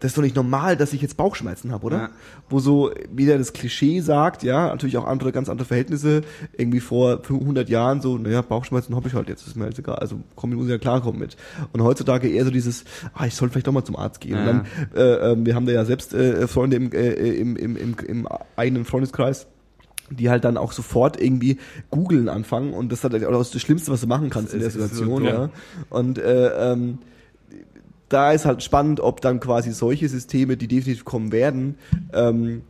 [0.00, 1.96] das ist doch nicht normal, dass ich jetzt Bauchschmerzen habe, oder?
[1.96, 2.10] Ja.
[2.50, 6.20] Wo so wieder das Klischee sagt, ja, natürlich auch andere, ganz andere Verhältnisse,
[6.52, 9.96] irgendwie vor 100 Jahren so, naja, Bauchschmerzen habe ich halt jetzt, ist mir jetzt egal,
[9.96, 11.38] also komm, ich muss ja klarkommen mit.
[11.72, 12.84] Und heutzutage eher so dieses,
[13.14, 14.34] ah, ich soll vielleicht doch mal zum Arzt gehen.
[14.34, 14.40] Ja.
[14.40, 17.76] Und dann, äh, ähm, wir haben da ja selbst äh, Freunde im, äh, im, im,
[17.76, 19.46] im, im eigenen Freundeskreis,
[20.10, 21.58] die halt dann auch sofort irgendwie
[21.90, 24.70] googeln anfangen und das ist halt auch das Schlimmste, was du machen kannst in der
[24.70, 25.32] so Situation, dumm.
[25.32, 25.50] ja.
[25.90, 26.98] Und äh, ähm,
[28.08, 31.76] da ist halt spannend, ob dann quasi solche Systeme, die definitiv kommen werden,
[32.12, 32.62] ähm,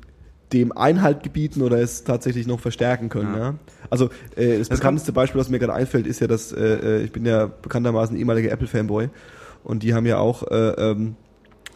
[0.53, 3.35] dem Einhalt gebieten oder es tatsächlich noch verstärken können.
[3.35, 3.41] Ja.
[3.41, 3.55] Ja.
[3.91, 6.61] Also äh, das, Das bekannteste Beispiel, was mir gerade einfällt, ist ja, dass äh,
[7.01, 9.09] äh, ich bin ja bekanntermaßen ehemaliger Apple-Fanboy
[9.65, 11.17] und die haben ja auch äh, ähm,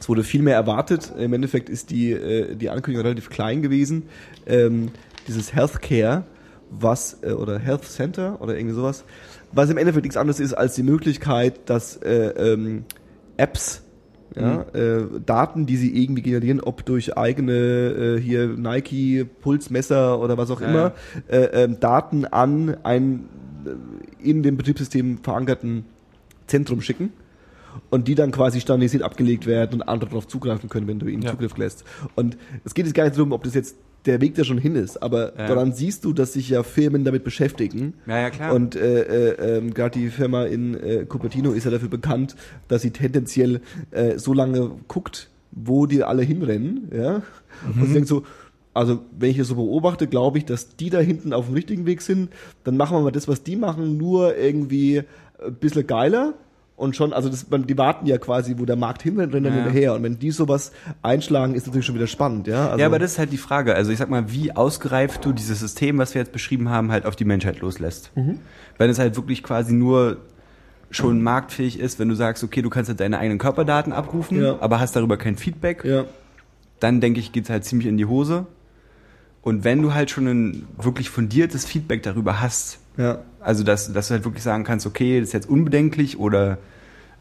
[0.01, 1.13] es wurde viel mehr erwartet.
[1.19, 4.05] Im Endeffekt ist die, äh, die Ankündigung relativ klein gewesen.
[4.47, 4.91] Ähm,
[5.29, 6.25] dieses Healthcare,
[6.71, 9.05] was, äh, oder Health Center oder irgendwie sowas,
[9.53, 12.85] was im Endeffekt nichts anderes ist als die Möglichkeit, dass äh, ähm,
[13.37, 13.83] Apps,
[14.37, 20.37] ja, äh, Daten, die sie irgendwie generieren, ob durch eigene äh, hier Nike Pulsmesser oder
[20.37, 20.93] was auch Ja, immer,
[21.29, 23.29] äh, ähm, Daten an ein
[23.65, 25.87] äh, in dem Betriebssystem verankerten
[26.47, 27.13] Zentrum schicken
[27.91, 31.23] und die dann quasi standardisiert abgelegt werden und andere darauf zugreifen können, wenn du ihnen
[31.23, 31.31] Ja.
[31.31, 31.85] Zugriff lässt.
[32.15, 33.77] Und es geht jetzt gar nicht darum, ob das jetzt
[34.07, 35.49] der Weg da schon hin ist, aber Ja.
[35.49, 37.95] daran siehst du, dass sich ja Firmen damit beschäftigen.
[38.07, 38.55] Ja, ja, klar.
[38.55, 42.37] Und äh, äh, ähm, gerade die Firma in äh, Cupertino ist ja dafür bekannt,
[42.69, 47.23] dass sie tendenziell äh, so lange guckt, wo die alle hinrennen, ja.
[47.67, 48.23] Und sie denkt so,
[48.75, 51.85] also wenn ich das so beobachte, glaube ich, dass die da hinten auf dem richtigen
[51.87, 52.31] Weg sind.
[52.63, 55.03] Dann machen wir mal das, was die machen, nur irgendwie
[55.45, 56.35] ein bisschen geiler.
[56.79, 59.51] Und schon, also das, die warten ja quasi, wo der Markt hinrennt, dann Ja.
[59.51, 59.95] hinterher.
[59.95, 60.71] Und wenn die sowas
[61.03, 62.69] einschlagen, ist natürlich schon wieder spannend, ja.
[62.69, 63.75] Also, ja, aber das ist halt die Frage.
[63.75, 67.05] Also ich sag mal, wie ausgereift du dieses System, was wir jetzt beschrieben haben, halt
[67.05, 68.13] auf die Menschheit loslässt.
[68.17, 68.39] Mhm.
[68.79, 70.19] Wenn es halt wirklich quasi nur
[70.91, 74.57] schon marktfähig ist, wenn du sagst, okay, du kannst halt deine eigenen Körperdaten abrufen, Ja.
[74.61, 76.05] aber hast darüber kein Feedback, ja,
[76.81, 78.47] dann denke ich, geht's halt ziemlich in die Hose.
[79.43, 83.21] Und wenn du halt schon ein wirklich fundiertes Feedback darüber hast, ja.
[83.41, 86.59] also dass, dass du halt wirklich sagen kannst, okay, das ist jetzt unbedenklich oder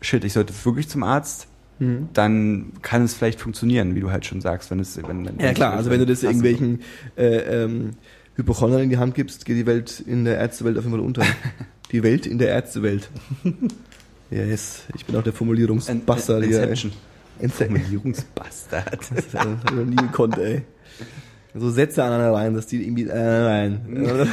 [0.02, 1.48] shit, ich sollte wirklich zum Arzt,
[1.80, 2.10] Mhm.
[2.14, 5.54] dann kann es vielleicht funktionieren, wie du halt schon sagst, wenn es wenn, wenn Ja
[5.54, 6.82] klar, also wenn du das irgendwelchen
[7.16, 7.92] äh, ähm,
[8.36, 11.22] Hypochondern in die Hand gibst, geht die Welt in der Ärztewelt auf jeden Fall unter.
[11.92, 13.10] die Welt in der Ärztewelt.
[14.32, 16.64] yes, ich bin auch der Formulierungsbastard hier.
[16.64, 16.92] Inception.
[17.42, 19.00] Ince- Formulierungsbastard.
[19.16, 20.64] Das hab ich noch nie gekonnt, ey.
[21.58, 23.82] So Sätze aneinander rein, dass die irgendwie äh, rein.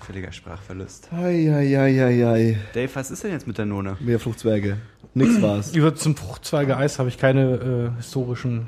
[0.00, 1.08] Völliger Sprachverlust.
[1.12, 2.58] Ei, ei, ei, ei, ei.
[2.74, 3.96] Dave, was ist denn jetzt mit der None?
[4.00, 4.78] Mehr Fruchtzwerge.
[5.14, 5.72] Nix war's.
[5.74, 8.66] Über zum Fruchtzweige-Eis habe ich keine äh, historischen.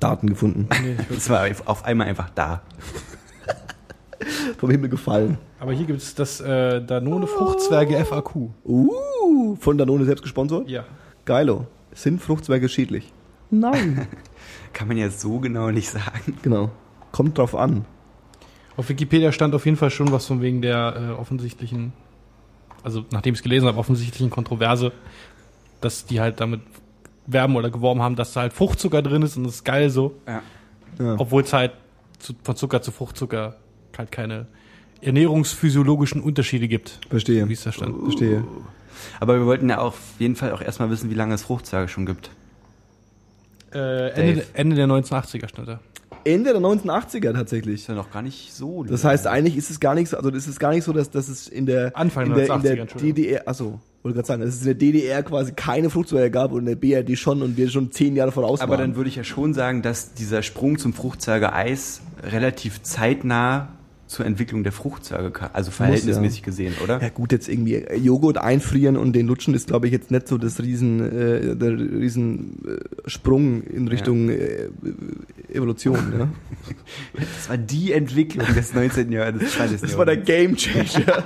[0.00, 0.68] Daten gefunden.
[0.82, 2.62] Nee, Es war auf einmal einfach da.
[4.58, 5.38] Vom Himmel gefallen.
[5.60, 8.50] Aber hier gibt es das äh, Danone Fruchtzwerge FAQ.
[8.64, 10.68] Uh, von Danone selbst gesponsert?
[10.68, 10.84] Ja.
[11.24, 11.66] Geilo.
[11.92, 13.12] Sind Fruchtzwerge schädlich?
[13.50, 14.08] Nein.
[14.74, 16.36] Kann man jetzt so genau nicht sagen.
[16.42, 16.70] genau.
[17.12, 17.84] Kommt drauf an.
[18.76, 21.92] Auf Wikipedia stand auf jeden Fall schon was von wegen der äh, offensichtlichen,
[22.82, 24.92] also nachdem ich es gelesen habe, offensichtlichen Kontroverse,
[25.80, 26.60] dass die halt damit
[27.26, 30.16] werben oder geworben haben, dass da halt Fruchtzucker drin ist und das ist geil so,
[30.26, 30.42] Ja.
[30.98, 31.14] Ja.
[31.18, 31.72] obwohl es halt
[32.18, 33.56] zu, von Zucker zu Fruchtzucker
[33.96, 34.46] halt keine
[35.00, 37.48] ernährungsphysiologischen Unterschiede gibt, Verstehe.
[37.48, 37.94] wie es da stand.
[38.02, 38.44] Verstehe.
[39.20, 42.06] Aber wir wollten ja auf jeden Fall auch erstmal wissen, wie lange es Fruchtzwerge schon
[42.06, 42.30] gibt.
[43.74, 44.46] Äh, Ende, Dave.
[44.54, 45.80] Ende der 1980er stand da.
[46.24, 47.82] Ende der 1980er tatsächlich.
[47.82, 48.84] Ist ja noch gar nicht so.
[48.84, 51.28] Das heißt, eigentlich ist es gar nicht so, also ist gar nicht so, dass, dass
[51.28, 52.86] es in der, Anfang in der in 1980er, der.
[52.86, 56.60] DDR, achso, wollte gerade sagen, dass es in der DDR quasi keine Fruchtzwerge gab und
[56.60, 58.80] in der BRD schon und wir schon zehn Jahre voraus Aber waren.
[58.80, 63.68] dann würde ich ja schon sagen, dass dieser Sprung zum Fruchtzwerge-Eis relativ zeitnah
[64.14, 65.50] zur Entwicklung der Fruchtzwerge kam.
[65.52, 67.02] Also verhältnismäßig gesehen, oder?
[67.02, 70.28] Ja gut, jetzt irgendwie äh, Joghurt einfrieren und den lutschen ist, glaube ich, jetzt nicht
[70.28, 74.68] so das riesen, äh, der riesen äh, Sprung in Richtung äh,
[75.52, 76.14] Evolution.
[76.16, 76.28] Ja?
[77.14, 79.12] Das war die Entwicklung des 19.
[79.12, 79.44] Jahrhunderts.
[79.44, 79.80] des 20.
[79.82, 81.24] Das war der Game Changer.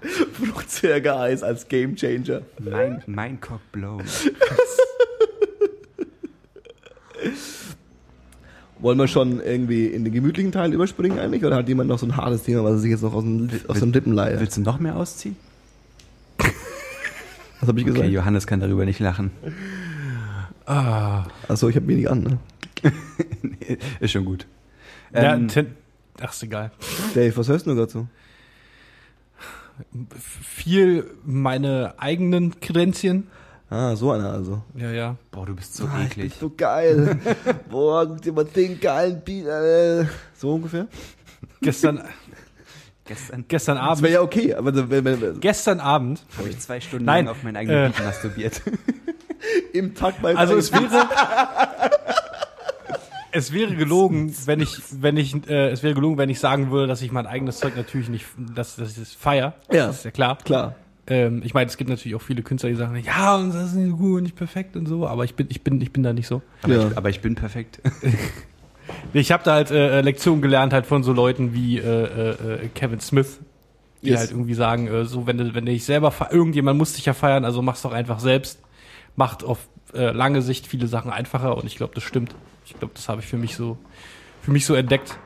[0.32, 2.42] Fruchtzwerge-Eis als Game Changer.
[2.58, 4.02] mein, mein Cock blown.
[8.80, 11.44] Wollen wir schon irgendwie in den gemütlichen Teil überspringen eigentlich?
[11.44, 13.50] Oder hat jemand noch so ein hartes Thema, was er sich jetzt noch aus den,
[13.68, 14.40] aus den Lippen leiert?
[14.40, 15.36] Willst du noch mehr ausziehen?
[17.60, 18.10] Was habe ich Okay, gesagt?
[18.12, 19.32] Johannes kann darüber nicht lachen.
[20.64, 21.24] Ah.
[21.46, 22.22] Achso, ich habe wenig an.
[22.22, 22.38] Ne?
[23.42, 24.46] Nee, Ist schon gut.
[25.12, 25.48] Ja, Ähm,
[26.20, 26.70] ach, ist egal.
[27.14, 28.06] Dave, was hörst du so?
[30.42, 33.26] Viel meine eigenen Kredenzien.
[33.70, 34.62] Ah, so einer also.
[34.74, 35.16] Ja, ja.
[35.30, 36.32] boah, du bist so Ah, ich bin eklig.
[36.40, 37.18] so geil.
[37.70, 39.64] Boah, guck dir mal den geilen Beat an.
[39.64, 40.06] äh.
[40.34, 40.88] So ungefähr?
[41.60, 42.02] Gestern,
[43.04, 44.02] Gestern gestern Das Abend.
[44.02, 46.20] wäre ja okay, aber so, wenn, wenn, Gestern Abend.
[46.36, 48.60] habe ich zwei Stunden Nein, lang auf meinen eigenen äh, Beat masturbiert.
[49.72, 51.08] im Takt bei Also es wäre
[53.32, 56.88] es wäre gelogen, wenn ich wenn ich äh, es wäre gelogen, wenn ich sagen würde,
[56.88, 59.54] dass ich mein eigenes Zeug natürlich nicht dass dass ich es feier.
[59.70, 59.86] Ja.
[59.86, 60.38] Das ist ja klar.
[60.38, 60.74] klar.
[61.10, 63.74] Ähm, ich meine, es gibt natürlich auch viele Künstler, die sagen, ja, und das ist
[63.74, 66.02] nicht so gut und nicht perfekt und so, aber ich bin ich bin ich bin
[66.02, 66.40] da nicht so.
[66.62, 66.88] Aber, Ja.
[66.88, 67.80] ich, aber ich bin perfekt.
[69.12, 72.30] Ich habe da halt äh, Lektionen gelernt halt von so Leuten wie äh, äh,
[72.64, 73.38] äh, Kevin Smith,
[74.02, 74.20] die Yes.
[74.20, 77.12] halt irgendwie sagen, äh, so wenn du wenn du dich selber irgendjemand muss dich ja
[77.12, 78.60] feiern, also mach's doch einfach selbst.
[79.16, 82.34] Macht auf äh, lange Sicht viele Sachen einfacher und ich glaube, das stimmt.
[82.64, 83.76] Ich glaube, das habe ich für mich so
[84.42, 85.18] für mich so entdeckt.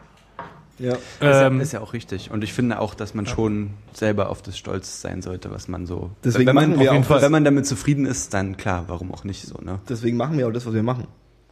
[0.79, 0.95] Ja.
[0.95, 2.31] ist, ja, Ähm, ist ja auch richtig.
[2.31, 5.87] Und ich finde auch, dass man schon selber auf das stolz sein sollte, was man
[5.87, 6.11] so.
[6.25, 8.35] Deswegen wenn man, machen wir auf jeden auch Fall, das- wenn man damit zufrieden ist,
[8.35, 9.79] dann klar, warum auch nicht so, ne?
[9.89, 11.07] Deswegen machen wir auch das, was wir machen.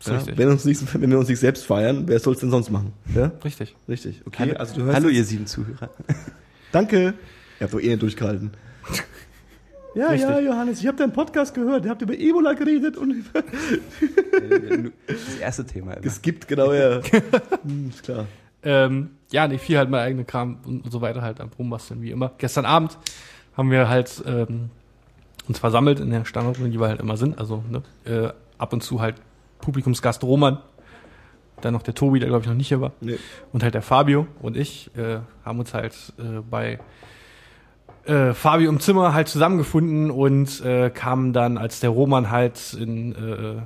[0.05, 0.15] Ja?
[0.17, 0.37] richtig.
[0.37, 2.93] Wenn, uns nicht, wenn wir uns nicht selbst feiern, wer soll es denn sonst machen?
[3.15, 3.31] Ja?
[3.45, 3.77] Richtig.
[3.89, 4.23] Richtig.
[4.27, 4.39] Okay.
[4.49, 5.91] Hallo, also du hörst hallo ihr sieben Zuhörer.
[6.73, 7.15] Danke.
[7.61, 8.51] Ihr habt doch eh nicht durchgehalten.
[9.95, 10.31] Ja, Richtig.
[10.31, 11.85] ja, Johannes, ich habe deinen Podcast gehört.
[11.85, 13.43] Ihr habt über Ebola geredet und über
[15.07, 16.01] Das erste Thema immer.
[16.01, 17.03] geskippt, genau, ja.
[17.63, 18.27] Hm, ist klar.
[18.65, 22.11] Ähm, ja, nee, viel halt mein eigener Kram und so weiter halt am Rumbasteln, wie
[22.11, 22.33] immer.
[22.39, 22.99] Gestern Abend
[23.57, 24.71] haben wir halt ähm,
[25.49, 27.39] uns versammelt in der Standortrunde, die wir halt immer sind.
[27.39, 29.17] Also ne, äh, ab und zu halt
[29.61, 30.59] Publikumsgast Roman,
[31.61, 33.19] dann noch der Tobi, der glaube ich noch nicht hier war, Nee.
[33.53, 36.79] und halt der Fabio und ich äh, haben uns halt äh, bei
[38.05, 43.13] äh, Fabio im Zimmer halt zusammengefunden und äh, kamen dann, als der Roman halt in,
[43.15, 43.63] äh,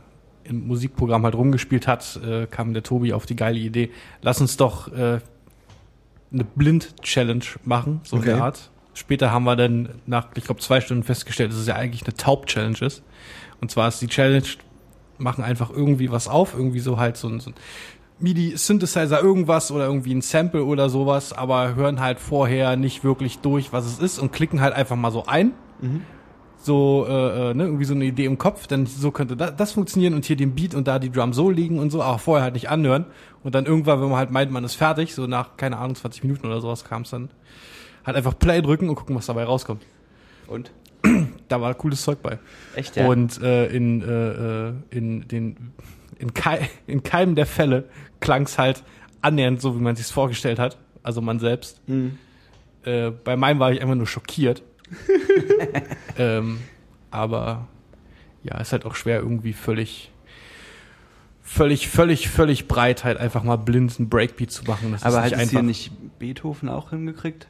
[0.49, 3.91] im Musikprogramm halt rumgespielt hat, äh, kam der Tobi auf die geile Idee,
[4.23, 5.21] lass uns doch äh,
[6.33, 8.31] eine Blind-Challenge machen, so in Okay.
[8.33, 8.71] der Art.
[8.95, 12.15] Später haben wir dann nach, ich glaube, zwei Stunden festgestellt, dass es ja eigentlich eine
[12.15, 13.03] Taub-Challenge ist.
[13.61, 14.47] Und zwar ist die Challenge,
[15.19, 17.55] machen einfach irgendwie was auf, irgendwie so halt so ein, so ein
[18.21, 23.73] MIDI-Synthesizer irgendwas oder irgendwie ein Sample oder sowas, aber hören halt vorher nicht wirklich durch,
[23.73, 25.53] was es ist und klicken halt einfach mal so ein.
[26.59, 29.73] So, äh, äh, ne, irgendwie so eine Idee im Kopf, dann so könnte das, das
[29.73, 32.43] funktionieren und hier den Beat und da die Drum so liegen und so, aber vorher
[32.43, 33.05] halt nicht anhören.
[33.45, 36.25] Und dann irgendwann, wenn man halt meint, man ist fertig, so nach, keine Ahnung, 20
[36.25, 37.31] Minuten oder sowas kam es dann,
[38.05, 39.83] halt einfach Play drücken und gucken, was dabei rauskommt.
[40.47, 40.73] Und?
[41.49, 42.41] Da war cooles Zeug bei.
[42.75, 45.73] Echt, Und äh, in, äh, äh, in den
[46.19, 47.85] in, kei in keinem der Fälle
[48.21, 48.83] klang es halt
[49.21, 50.79] annähernd so, wie man sich vorgestellt hat.
[51.03, 51.81] Also man selbst.
[51.89, 52.19] Mhm.
[52.85, 54.63] Äh, bei meinem war ich einfach nur schockiert.
[56.19, 56.61] ähm,
[57.11, 57.69] aber
[58.43, 60.11] ja, ist halt auch schwer irgendwie völlig
[61.43, 64.93] völlig, völlig, völlig breit halt einfach mal blind einen Breakbeat zu machen.
[64.93, 65.69] Das Aber ist hat nicht es hier einfach.
[65.69, 67.47] nicht Beethoven auch hingekriegt?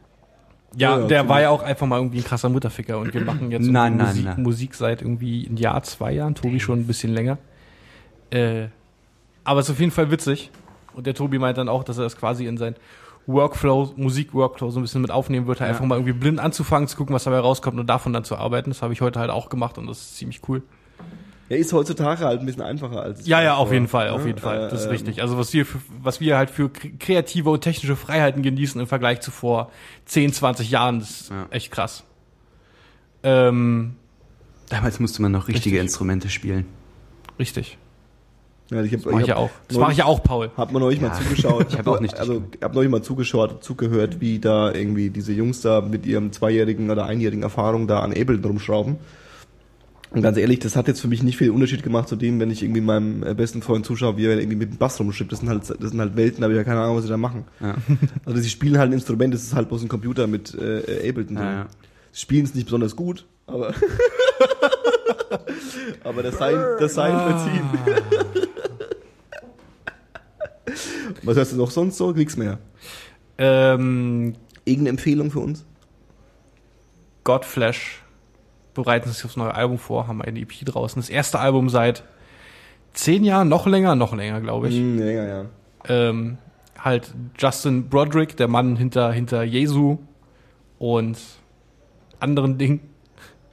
[0.76, 3.51] Ja, Ja, der war ja auch einfach mal irgendwie ein krasser Mutterficker und wir machen
[3.51, 4.43] jetzt Nein, nein, Musik, nein.
[4.43, 7.39] Musik seit irgendwie ein Jahr, zwei Jahren, Tobi schon ein bisschen länger.
[8.30, 8.66] Äh,
[9.45, 10.51] aber es ist auf jeden Fall witzig.
[10.95, 12.74] Und der Tobi meint dann auch, dass er das quasi in sein
[13.27, 15.74] Workflow, Musik-Workflow so ein bisschen mit aufnehmen wird, halt Ja.
[15.74, 18.70] einfach mal irgendwie blind anzufangen, zu gucken, was dabei rauskommt und davon dann zu arbeiten.
[18.70, 20.62] Das habe ich heute halt auch gemacht und das ist ziemlich cool.
[21.49, 24.22] Er ist heutzutage halt ein bisschen einfacher als Ja, ja, auf war, jeden Fall, auf
[24.22, 24.29] ne?
[24.29, 24.68] jeden Fall.
[24.68, 25.22] Das ist Ähm, richtig.
[25.22, 28.87] Also was wir, für, was wir halt für kre- kreative und technische Freiheiten genießen im
[28.89, 29.70] Vergleich zu vor
[30.07, 31.47] 10, 20 Jahren, das ist Ja.
[31.51, 32.03] echt krass.
[33.22, 33.95] Ähm,
[34.68, 35.83] Damals musste man noch richtige Richtig.
[35.83, 36.66] Instrumente spielen.
[37.39, 37.79] richtig.
[38.71, 39.51] Ja, ich hab, Das mache ich ja hab auch.
[39.69, 40.51] Das mache ich ja auch, Paul.
[40.57, 41.09] Hab man neulich Ja.
[41.09, 41.67] mal zugeschaut.
[41.71, 42.64] Ich hab auch nicht Also, gespielt.
[42.64, 47.07] hab neulich mal zugeschaut, zugehört, wie da irgendwie diese Jungs da mit ihrem zweijährigen oder
[47.07, 48.97] einjährigen Erfahrung da an Ableton rumschrauben.
[50.11, 52.51] Und ganz ehrlich, das hat jetzt für mich nicht viel Unterschied gemacht zu dem, wenn
[52.51, 55.31] ich irgendwie meinem äh, besten Freund zuschaue, wie er irgendwie mit dem Bass rumschippt.
[55.33, 57.11] Das sind halt, das sind halt Welten, da habe ich ja keine Ahnung, was sie
[57.11, 57.45] da machen.
[57.61, 57.75] Ja.
[58.25, 61.37] Also sie spielen halt ein Instrument, das ist halt bloß ein Computer mit äh, Ableton
[61.37, 61.45] drin.
[61.45, 61.67] Ja, ja.
[62.12, 63.75] Sie spielen es nicht besonders gut, aber
[66.05, 67.29] aber das Sein, das Sein Ah.
[67.29, 68.47] verziehen.
[71.23, 72.12] Was hörst du noch sonst so?
[72.12, 72.59] Nix mehr.
[73.39, 75.64] Ähm, Irgendeine Empfehlung für uns?
[77.25, 78.03] Godflash
[78.75, 81.01] bereiten sich aufs neue Album vor, haben eine EP draußen.
[81.01, 82.03] Das erste Album seit
[82.93, 84.74] zehn Jahren, noch länger, noch länger, glaube ich.
[84.74, 85.45] Ja, ja, ja.
[85.89, 86.39] ähm,
[86.78, 89.99] halt Justin Broderick, der Mann hinter, hinter Jesu
[90.78, 91.19] und
[92.20, 92.81] anderen Dingen.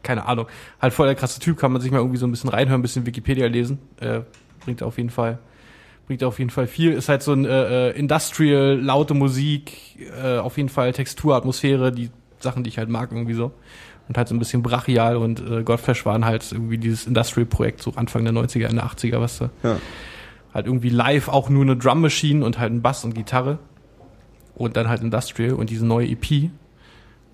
[0.01, 0.47] Keine Ahnung.
[0.81, 2.83] Halt voll der krasse Typ, kann man sich mal irgendwie so ein bisschen reinhören, ein
[2.83, 3.79] bisschen Wikipedia lesen.
[3.99, 4.21] Äh,
[4.59, 5.39] bringt auf jeden Fall,
[6.05, 6.93] bringt auf jeden Fall viel.
[6.93, 11.91] Ist halt so ein äh, äh, Industrial, laute Musik, äh, auf jeden Fall Textur, Atmosphäre,
[11.91, 12.09] die
[12.39, 13.51] Sachen, die ich halt mag, irgendwie so.
[14.09, 17.93] Und halt so ein bisschen brachial und äh, Godflash waren halt irgendwie dieses Industrial-Projekt, so
[17.95, 19.77] Anfang der 90er, Ende 80er, was da ja.
[20.53, 23.59] halt irgendwie live auch nur eine Drum Machine und halt ein Bass und Gitarre
[24.55, 26.51] und dann halt Industrial und diese neue EP, die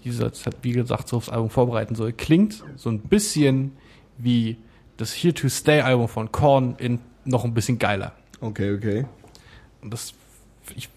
[0.04, 3.72] sie jetzt halt, wie gesagt, so aufs Album vorbereiten soll, klingt so ein bisschen
[4.20, 4.58] wie
[4.98, 8.14] das Here to Stay Album von Korn in noch ein bisschen geiler.
[8.42, 9.06] Okay, okay.
[9.82, 10.14] Und das,
[10.76, 10.90] ich,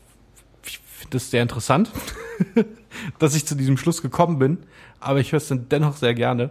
[0.66, 1.90] ich finde das sehr interessant.
[3.18, 4.58] dass ich zu diesem Schluss gekommen bin,
[5.00, 6.50] aber ich höre es dann dennoch sehr gerne.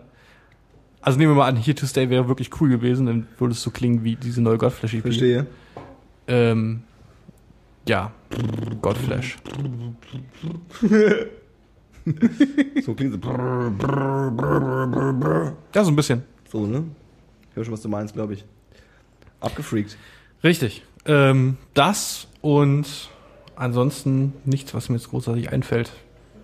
[1.01, 3.61] Also nehmen wir mal an, Here to Stay wäre wirklich cool gewesen, dann würde es
[3.61, 5.01] so klingen wie diese neue Godflash EP.
[5.01, 5.47] Verstehe.
[6.27, 6.83] Ähm,
[7.87, 8.11] ja,
[8.81, 9.37] Godflash.
[12.83, 13.19] So klingt so.
[13.29, 13.71] Ja,
[15.83, 16.23] so ein bisschen.
[16.51, 16.83] So, ne?
[17.51, 18.43] Ich höre schon, was du meinst, glaube ich.
[19.39, 19.95] Abgefreakt.
[20.43, 20.83] Richtig.
[21.05, 23.09] Ähm, das und
[23.55, 25.91] ansonsten nichts, was mir jetzt großartig einfällt.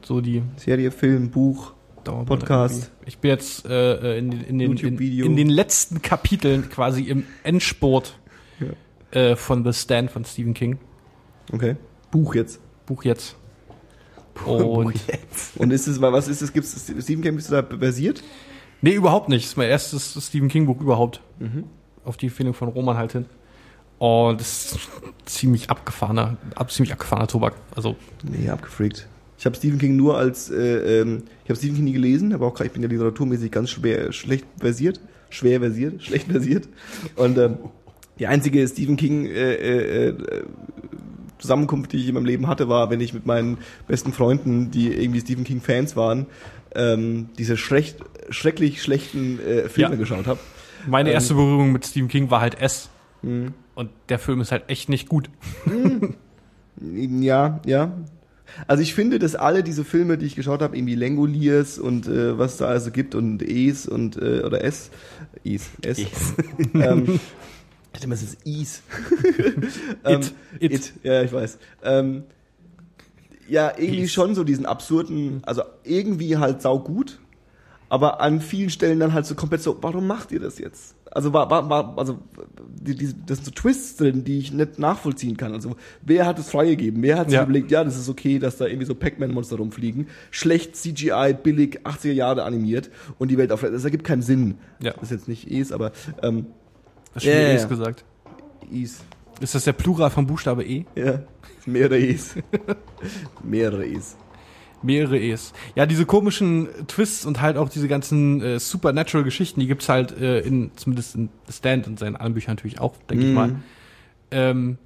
[0.03, 1.73] So die Serie, Film, Buch.
[2.25, 2.89] Podcast.
[3.05, 7.25] Ich bin jetzt äh, in, den- in, den, in, in den letzten Kapiteln quasi im
[7.43, 8.17] Endspurt
[9.11, 10.77] äh, von The Stand von Stephen King.
[11.51, 11.75] Okay.
[12.09, 12.61] Buch jetzt.
[12.85, 13.35] Buch jetzt.
[14.45, 14.95] Und
[15.57, 18.23] Und ist es, was ist es, gibt es, Stephen King, bist du da versiert?
[18.81, 19.43] nee, überhaupt nicht.
[19.43, 21.21] Das ist mein erstes Stephen King Buch überhaupt.
[21.39, 21.65] Mhm.
[22.05, 23.25] Auf die Empfehlung von Roman halt hin.
[23.99, 24.79] Und das ist
[25.25, 27.53] ziemlich abgefahrener, ab, ziemlich abgefahrener Tobak.
[27.75, 29.07] Also Nee, abgefreakt.
[29.39, 32.47] Ich habe Stephen King nur als, äh, ähm, ich habe Stephen King nie gelesen, aber
[32.47, 34.99] auch ich bin ja literaturmäßig ganz schwer, schlecht versiert,
[35.29, 36.67] schwer versiert, schlecht versiert.
[37.15, 37.57] Und ähm,
[38.19, 40.43] die einzige Stephen King äh, äh, äh,
[41.39, 43.57] Zusammenkunft, die ich in meinem Leben hatte, war, wenn ich mit meinen
[43.87, 46.25] besten Freunden, die irgendwie Stephen King Fans waren,
[46.75, 47.97] ähm, diese schrecht,
[48.29, 49.95] schrecklich schlechten äh, Filme Ja.
[49.97, 50.39] geschaut habe.
[50.87, 51.15] meine Ähm.
[51.15, 52.89] erste Berührung mit Stephen King war halt S.
[53.21, 53.53] Mhm.
[53.75, 55.29] Und der Film ist halt echt nicht gut.
[56.79, 57.91] Ja, ja.
[58.65, 62.37] Also ich finde, dass alle diese Filme, die ich geschaut habe, irgendwie Langoliers und äh,
[62.37, 64.89] was da also gibt und Es und äh, oder S,
[65.43, 65.99] Is, S,
[66.73, 68.81] ähm, ich dachte immer, es ist Is.
[70.05, 70.21] ähm,
[70.59, 70.71] It.
[70.71, 70.93] it.
[71.03, 71.59] ja, ich weiß.
[71.83, 72.23] Ähm,
[73.47, 74.13] ja, irgendwie Is.
[74.13, 77.19] schon so diesen absurden, also irgendwie halt saugut,
[77.89, 80.95] aber an vielen Stellen dann halt so komplett so, warum macht ihr das jetzt?
[81.17, 82.19] Also war, war, war also
[82.69, 85.51] die, die, das sind so Twists drin, die ich nicht nachvollziehen kann.
[85.51, 87.01] Also wer hat es freigegeben?
[87.01, 87.43] Wer hat sich Ja.
[87.43, 92.11] überlegt, ja, das ist okay, dass da irgendwie so Pac-Man-Monster rumfliegen, schlecht CGI, billig, 80er
[92.11, 94.59] Jahre animiert und die Welt auf, das ergibt keinen Sinn.
[94.79, 94.91] Ja.
[94.93, 95.91] Das ist jetzt nicht Es, aber
[96.21, 96.45] ähm,
[97.15, 98.05] Hast du schon Es gesagt?
[98.71, 98.99] Is.
[99.39, 100.85] Ist das der Plural vom Buchstabe E?
[100.95, 101.23] Ja,
[101.65, 102.35] mehrere Es.
[103.43, 104.15] mehrere Es.
[104.83, 105.53] Mehrere E's.
[105.75, 110.39] Ja, diese komischen Twists und halt auch diese ganzen äh, Supernatural-Geschichten, die gibt's halt äh,
[110.39, 113.35] in, zumindest in Stand und seinen anderen Büchern natürlich auch, denke ich Mhm.
[113.35, 113.55] mal.
[114.31, 114.77] Ähm,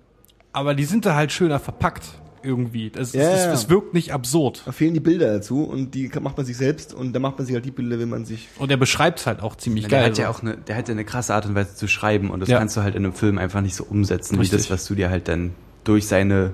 [0.54, 2.04] aber die sind da halt schöner verpackt
[2.44, 2.90] irgendwie.
[2.90, 3.52] Das, Ja, das, ja.
[3.52, 4.64] das wirkt nicht absurd.
[4.66, 7.46] Da fehlen die Bilder dazu und die macht man sich selbst und dann macht man
[7.46, 8.48] sich halt die Bilder, wenn man sich.
[8.58, 10.10] Und er beschreibt's halt auch ziemlich Der geil.
[10.10, 12.40] hat ja auch eine, der hat ja eine krasse Art und Weise zu schreiben und
[12.40, 12.58] das Ja.
[12.58, 14.58] kannst du halt in einem Film einfach nicht so umsetzen, wie Richtig.
[14.60, 15.52] das, was du dir halt dann
[15.84, 16.52] durch seine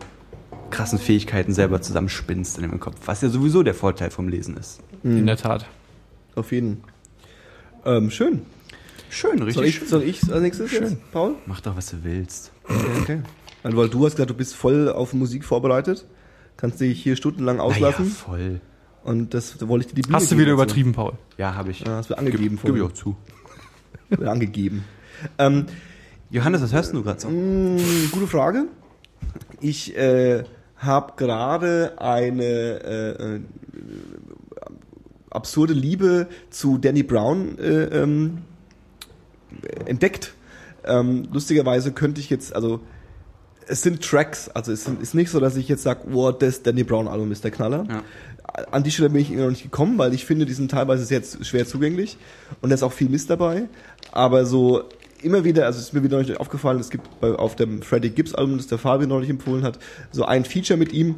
[0.69, 2.95] krassen Fähigkeiten selber zusammenspinnst in deinem Kopf.
[3.05, 4.79] Was ja sowieso der Vorteil vom Lesen ist.
[5.03, 5.65] in der Tat.
[6.35, 6.83] Auf jeden.
[7.85, 8.41] Ähm, schön.
[9.09, 9.87] Schön, Soll richtig ich, schön.
[9.87, 11.35] soll ich als nächstes jetzt, Paul?
[11.45, 12.51] Mach doch, was du willst.
[13.01, 13.21] Okay.
[13.63, 16.05] Also, weil du hast gesagt, du bist voll auf Musik vorbereitet.
[16.57, 18.05] Kannst dich hier stundenlang auslassen.
[18.07, 18.59] voll.
[19.03, 20.55] Und das da wollte ich dir die Bühne Hast du wieder dazu.
[20.63, 21.13] übertrieben, Paul?
[21.37, 21.79] Ja, habe ich.
[21.81, 23.15] Ja, hast du angegeben Gib, gib ich auch zu.
[24.11, 24.83] Oder angegeben.
[25.37, 25.65] Ähm,
[26.29, 27.29] Johannes, was hörst du gerade so?
[27.29, 27.81] mh,
[28.11, 28.65] gute Frage.
[29.61, 30.43] Ich äh,
[30.79, 33.39] habe gerade eine äh, äh,
[35.29, 38.39] absurde Liebe zu Danny Brown äh, ähm,
[39.85, 40.33] entdeckt.
[40.85, 42.79] Ähm, lustigerweise könnte ich jetzt, also
[43.67, 46.83] es sind Tracks, also es ist nicht so, dass ich jetzt sage, wow, das Danny
[46.83, 47.85] Brown Album ist der Knaller.
[47.89, 48.03] Ja.
[48.71, 51.05] An die Stelle bin ich immer noch nicht gekommen, weil ich finde, die sind teilweise
[51.05, 52.17] sehr schwer zugänglich
[52.61, 53.67] und da ist auch viel Mist dabei.
[54.11, 54.83] Aber so
[55.21, 58.09] immer wieder, also es ist mir wieder neulich aufgefallen, es gibt bei, auf dem Freddie
[58.09, 59.79] Gibbs Album, das der Fabian neulich empfohlen hat,
[60.11, 61.15] so ein Feature mit ihm,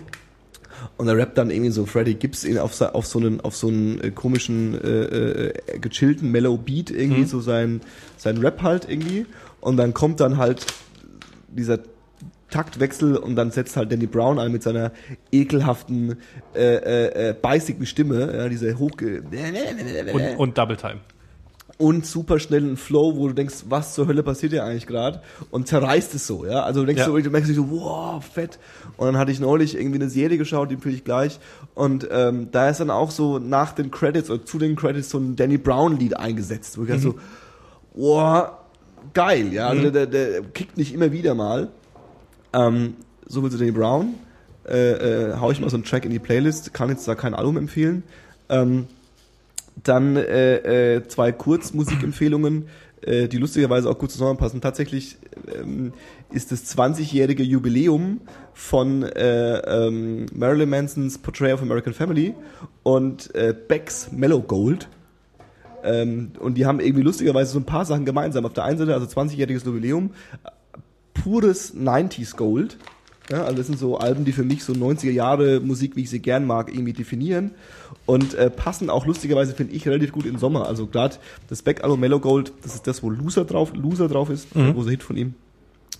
[0.97, 3.67] und er rappt dann irgendwie so Freddie Gibbs in, auf, auf so einen, auf so
[3.67, 7.27] einen äh, komischen, äh, äh, gechillten Mellow Beat irgendwie, Mhm.
[7.27, 7.81] so sein,
[8.15, 9.25] sein Rap halt irgendwie.
[9.59, 10.65] Und dann kommt dann halt
[11.49, 11.79] dieser
[12.49, 14.91] Taktwechsel und dann setzt halt Danny Brown ein mit seiner
[15.33, 16.15] ekelhaften,
[16.55, 19.21] äh, äh, äh, beißigen Stimme, ja, diese hochge...
[20.13, 21.01] Und, und Double Time.
[21.79, 25.65] Und super schnellen Flow, wo du denkst, was zur Hölle passiert hier eigentlich gerade und
[25.69, 26.61] zerreißt es so, ja.
[26.63, 27.05] Also du denkst Ja.
[27.05, 28.59] so, du merkst so, wow, fett.
[28.97, 31.39] Und dann hatte ich neulich irgendwie eine Serie geschaut, die empfehle ich gleich.
[31.75, 35.19] Und ähm, da ist dann auch so nach den Credits oder zu den Credits so
[35.19, 37.15] ein Danny Brown Lied eingesetzt, wo ich dachte so,
[37.93, 38.49] wow,
[39.13, 39.69] geil, ja.
[39.69, 39.93] Also Mhm.
[39.93, 41.69] der, der, kickt nicht immer wieder mal.
[42.51, 42.95] Ähm,
[43.25, 44.15] so viel zu Danny Brown.
[44.67, 47.33] Äh, äh, hau ich mal so einen Track in die Playlist, kann jetzt da kein
[47.33, 48.03] Album empfehlen.
[48.49, 48.87] Ähm,
[49.83, 52.67] dann äh, äh, zwei Kurzmusikempfehlungen,
[53.01, 54.61] äh, die lustigerweise auch gut zusammenpassen.
[54.61, 55.17] Tatsächlich
[55.53, 55.93] ähm,
[56.31, 58.21] ist das 20-jährige Jubiläum
[58.53, 62.33] von äh, ähm, Marilyn Mansons Portrait of American Family
[62.83, 64.89] und äh, Becks Mellow Gold.
[65.83, 68.45] Ähm, und die haben irgendwie lustigerweise so ein paar Sachen gemeinsam.
[68.45, 70.11] Auf der einen Seite, also 20-jähriges Jubiläum,
[70.43, 70.79] äh,
[71.13, 72.77] pures 90s Gold.
[73.31, 76.09] Ja, also das sind so Alben, die für mich so 90er Jahre Musik, wie ich
[76.09, 77.51] sie gern mag, irgendwie definieren
[78.05, 80.67] und äh, passen auch lustigerweise, finde ich, relativ gut in den Sommer.
[80.67, 81.15] Also gerade
[81.47, 84.75] das Back-Album Mellow Gold, das ist das, wo Loser drauf, Loser drauf ist, Mhm.
[84.75, 85.35] wo der Hit von ihm,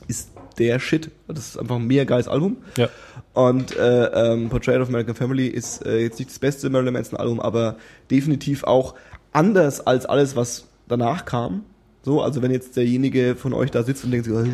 [0.08, 1.12] ist der Shit.
[1.28, 2.58] Das ist einfach ein mega geiles Album.
[2.78, 2.90] Ja.
[3.34, 7.18] Und äh, ähm, Portrait of American Family ist äh, jetzt nicht das beste Marilyn Manson
[7.20, 7.76] Album, aber
[8.10, 8.96] definitiv auch
[9.34, 11.64] anders als alles, was danach kam.
[12.02, 14.46] So, also wenn jetzt derjenige von euch da sitzt und denkt, "Ah,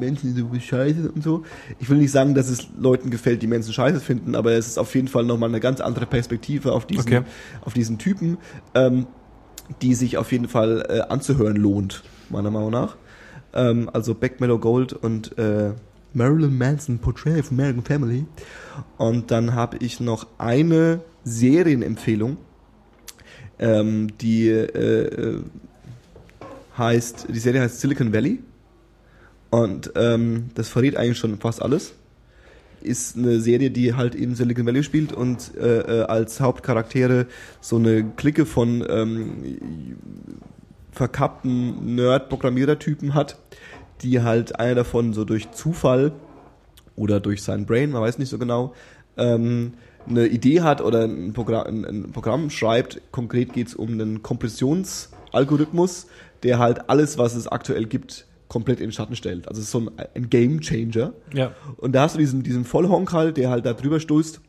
[0.00, 1.44] Manson ist so scheiße und so.
[1.78, 4.78] Ich will nicht sagen, dass es Leuten gefällt, die Manson scheiße finden, aber es ist
[4.78, 7.22] auf jeden Fall nochmal eine ganz andere Perspektive auf diesen, Okay.
[7.62, 8.36] auf diesen Typen,
[8.74, 9.06] ähm,
[9.80, 12.96] die sich auf jeden Fall äh, anzuhören lohnt, meiner Meinung nach.
[13.54, 15.70] Ähm, also Back Mellow Gold und äh,
[16.14, 18.24] Marilyn Manson Portrait of American Family.
[18.98, 22.38] Und dann habe ich noch eine Serienempfehlung,
[23.60, 25.42] ähm, die äh, äh,
[26.76, 28.40] heißt, die Serie heißt Silicon Valley.
[29.50, 31.94] Und ähm, das verrät eigentlich schon fast alles.
[32.82, 37.26] Ist eine Serie, die halt in Silicon Valley spielt und äh, äh, als Hauptcharaktere
[37.60, 39.98] so eine Clique von ähm,
[40.92, 43.38] verkappten Nerd-Programmierertypen hat,
[44.02, 46.12] die halt einer davon so durch Zufall
[46.96, 48.74] oder durch sein Brain, man weiß nicht so genau,
[49.16, 49.74] ähm,
[50.08, 53.00] eine Idee hat oder ein Programm, ein Programm schreibt.
[53.10, 56.06] Konkret geht es um einen Kompressionsalgorithmus,
[56.42, 59.48] der halt alles, was es aktuell gibt, komplett in den Schatten stellt.
[59.48, 61.12] Also es ist so ein, ein Game Changer.
[61.32, 61.52] Ja.
[61.76, 64.40] Und da hast du diesen, diesen Vollhonk halt, der halt da drüber stoßt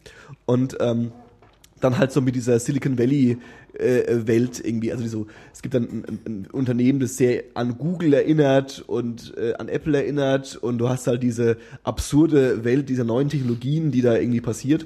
[0.45, 1.11] und ähm,
[1.79, 3.37] dann halt so mit dieser Silicon Valley
[3.73, 8.13] äh, Welt irgendwie, also so, es gibt dann ein, ein, Unternehmen, das sehr an Google
[8.13, 13.29] erinnert und äh, an Apple erinnert und du hast halt diese absurde Welt dieser neuen
[13.29, 14.85] Technologien, die da irgendwie passiert.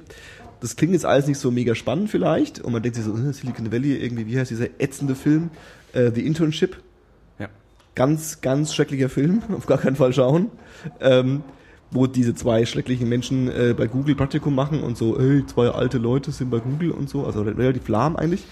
[0.61, 3.34] Das klingt jetzt alles nicht so mega spannend vielleicht und man denkt sich so, äh,
[3.34, 5.52] Silicon Valley irgendwie, wie heißt dieser ätzende Film,
[5.94, 6.77] äh, The Internship.
[7.95, 10.51] Ganz, ganz schrecklicher Film, auf gar keinen Fall schauen.
[11.01, 11.43] Ähm,
[11.91, 15.97] wo diese zwei schrecklichen Menschen äh, bei Google Praktikum machen und so, ey, zwei alte
[15.97, 18.43] Leute sind bei Google und so, also relativ lahm eigentlich.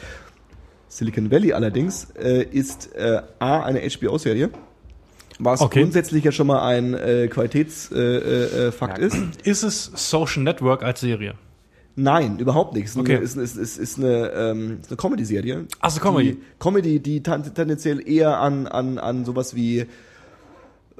[0.87, 4.49] Silicon Valley allerdings äh, ist äh, A, eine HBO-Serie,
[5.39, 5.81] was Okay.
[5.81, 8.95] grundsätzlich ja schon mal ein äh, Qualitätsfakt äh, äh, Ja.
[8.95, 9.17] ist.
[9.43, 11.33] Ist es Social Network als Serie?
[11.95, 12.85] Nein, überhaupt nicht.
[12.85, 13.15] Es ist, Okay.
[13.17, 15.67] eine, ist, ist, ist, ist eine, ähm, ist eine Comedy-Serie.
[15.79, 16.33] Ach so, Comedy.
[16.35, 19.85] Die, Comedy, die tendenziell eher an, an, an sowas wie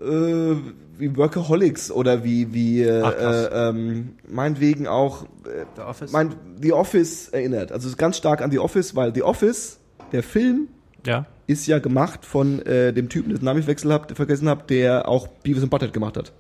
[0.02, 0.56] äh,
[0.98, 3.48] wie Workaholics oder wie, wie äh, Ach, krass.
[3.48, 6.12] äh, ähm, meinetwegen auch äh, The Office?
[6.12, 7.72] mein, The Office erinnert.
[7.72, 9.80] Also es ist ganz stark an The Office, weil The Office,
[10.12, 10.68] der Film,
[11.06, 11.26] Ja.
[11.48, 15.08] ist ja gemacht von äh, dem Typen, dessen Namen ich wechsel hab, vergessen habe, der
[15.08, 16.32] auch Beavis and Butthead gemacht hat.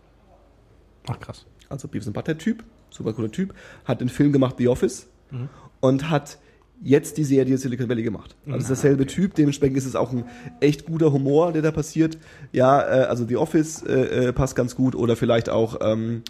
[1.07, 1.45] Ach krass.
[1.69, 2.63] Also Beavis and Butthead Typ,
[2.93, 3.53] super cooler Typ,
[3.85, 5.49] hat den Film gemacht The Office Mhm.
[5.79, 6.37] und hat
[6.85, 8.35] jetzt die Serie Silicon Valley gemacht.
[8.45, 10.25] Also es ist dasselbe Typ, dementsprechend ist es auch ein
[10.59, 12.17] echt guter Humor, der da passiert.
[12.51, 16.23] Ja, äh, also The Office äh, äh, passt ganz gut oder vielleicht auch ähm,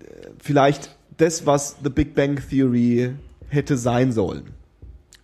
[0.00, 0.04] äh,
[0.38, 3.10] vielleicht das, was The Big Bang Theory
[3.48, 4.44] hätte sein sollen.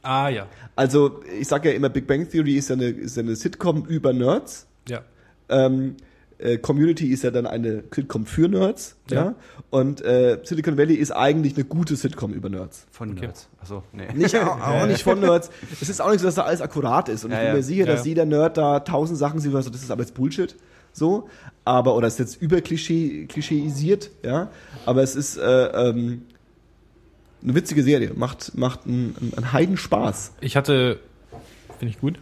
[0.03, 0.47] Ah ja.
[0.77, 3.87] Also ich sage ja immer, Big Bang Theory ist ja eine, ist ja eine Sitcom
[3.87, 4.67] über Nerds.
[4.89, 5.03] Ja.
[5.49, 5.97] Ähm,
[6.39, 9.17] äh, Community ist ja dann eine Sitcom für Nerds, ja.
[9.25, 9.35] Ja.
[9.71, 12.87] Und äh, Silicon Valley ist eigentlich eine gute Sitcom über Nerds.
[12.91, 13.23] Von Okay.
[13.27, 13.49] Nerds.
[13.61, 14.07] Achso, nee.
[14.15, 15.51] Nicht auch, auch nicht von Nerds.
[15.81, 17.25] Es ist auch nicht so, dass da alles akkurat ist.
[17.25, 17.55] Und ich Ja, bin ja.
[17.55, 18.09] mir sicher, Ja, dass ja.
[18.11, 20.55] jeder Nerd da tausend Sachen sieht, was so, das ist aber jetzt Bullshit.
[20.93, 21.29] So,
[21.65, 24.51] aber oder ist jetzt überklischee klischeeisiert, ja.
[24.87, 25.43] Aber es ist äh,
[25.89, 26.23] ähm,
[27.43, 30.35] eine witzige Serie, macht macht einen, einen- einen Heidenspaß.
[30.41, 31.01] Ich hatte,
[31.79, 32.21] finde ich gut,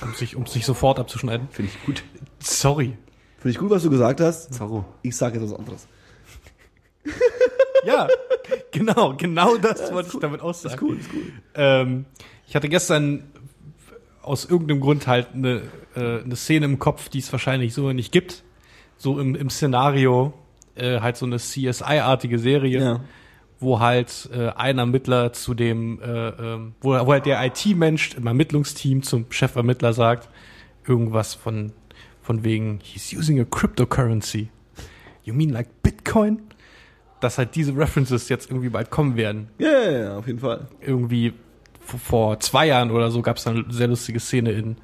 [0.00, 1.48] um sich, um sich sofort abzuschneiden.
[1.50, 2.02] Finde ich gut.
[2.40, 2.96] Sorry.
[3.38, 4.52] Finde ich gut, was du gesagt hast.
[4.54, 4.84] Zorro.
[5.02, 5.86] Ich sage jetzt was anderes.
[7.86, 8.08] Ja,
[8.72, 10.74] genau, genau das wollte ich damit aussagen.
[10.74, 11.22] Ist cool, ist cool.
[11.54, 12.04] Ähm,
[12.46, 13.24] ich hatte gestern
[14.22, 15.62] aus irgendeinem Grund halt eine,
[15.96, 18.42] äh, eine Szene im Kopf, die es wahrscheinlich so nicht gibt.
[18.98, 20.34] So im, im Szenario,
[20.74, 23.00] äh, halt so eine CSI-artige Serie, Ja.
[23.60, 28.26] wo halt äh, ein Ermittler zu dem, äh, ähm, wo, wo halt der IT-Mensch im
[28.26, 30.28] Ermittlungsteam zum Chefermittler sagt,
[30.86, 31.72] irgendwas von,
[32.22, 34.48] von wegen, he's using a cryptocurrency.
[35.24, 36.40] You mean like Bitcoin?
[37.20, 40.68] Dass halt diese References jetzt irgendwie bald kommen werden Ja, ja, ja, auf jeden Fall.
[40.80, 41.34] irgendwie
[41.80, 44.76] vor zwei Jahren oder so gab es eine sehr lustige Szene in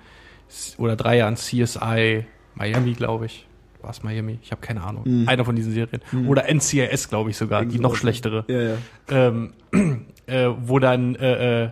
[0.76, 3.46] oder drei Jahren CSI Miami, glaube ich.
[3.82, 4.38] War es Miami?
[4.42, 5.04] Ich habe keine Ahnung.
[5.06, 5.28] Mhm.
[5.28, 6.00] Einer von diesen Serien.
[6.26, 8.44] Oder NCIS, glaube ich sogar, die noch schlechtere.
[8.48, 8.76] Ja, ja.
[9.08, 9.52] Ähm,
[10.26, 11.70] äh, wo dann äh, äh,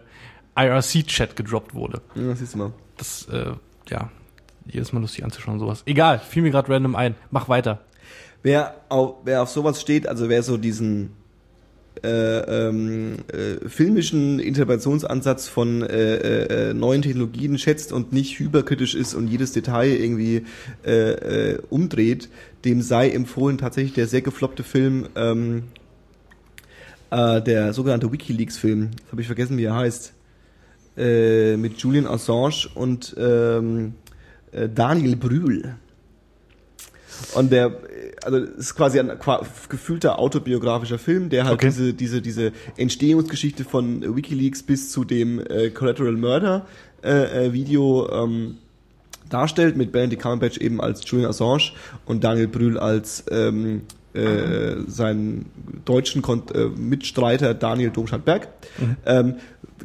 [0.56, 2.00] IRC-Chat gedroppt wurde.
[2.14, 2.72] ja das siehst du mal.
[2.96, 3.52] Das, äh,
[3.88, 4.10] ja,
[4.66, 5.82] jedes Mal lustig anzuschauen, sowas.
[5.86, 7.14] Egal, fiel mir gerade random ein.
[7.30, 7.80] Mach weiter.
[8.42, 11.10] Wer auf, wer auf sowas steht, also wer so diesen
[12.02, 19.14] äh, ähm, äh, filmischen Interpretationsansatz von äh, äh, neuen Technologien schätzt und nicht hyperkritisch ist
[19.14, 20.44] und jedes Detail irgendwie
[20.84, 20.90] äh,
[21.52, 22.28] äh, umdreht,
[22.64, 25.64] dem sei empfohlen tatsächlich der sehr gefloppte Film, ähm,
[27.10, 30.12] äh, der sogenannte WikiLeaks-Film, habe ich vergessen, wie er heißt,
[30.96, 33.94] äh, mit Julian Assange und ähm,
[34.54, 35.76] äh, Daniel Brühl.
[37.34, 37.72] Und der,
[38.24, 39.12] also es ist quasi ein
[39.68, 41.68] gefühlter autobiografischer Film, der halt Okay.
[41.68, 46.66] diese, diese, diese Entstehungsgeschichte von WikiLeaks bis zu dem äh, Collateral Murder
[47.02, 48.58] äh, äh, Video ähm,
[49.28, 51.72] darstellt, mit Benedict Cumberbatch eben als Julian Assange
[52.04, 53.82] und Daniel Brühl als ähm,
[54.14, 55.46] äh, seinen
[55.84, 58.48] deutschen Kon äh, Mitstreiter Daniel Domscheit-Berg.
[59.06, 59.36] Ähm,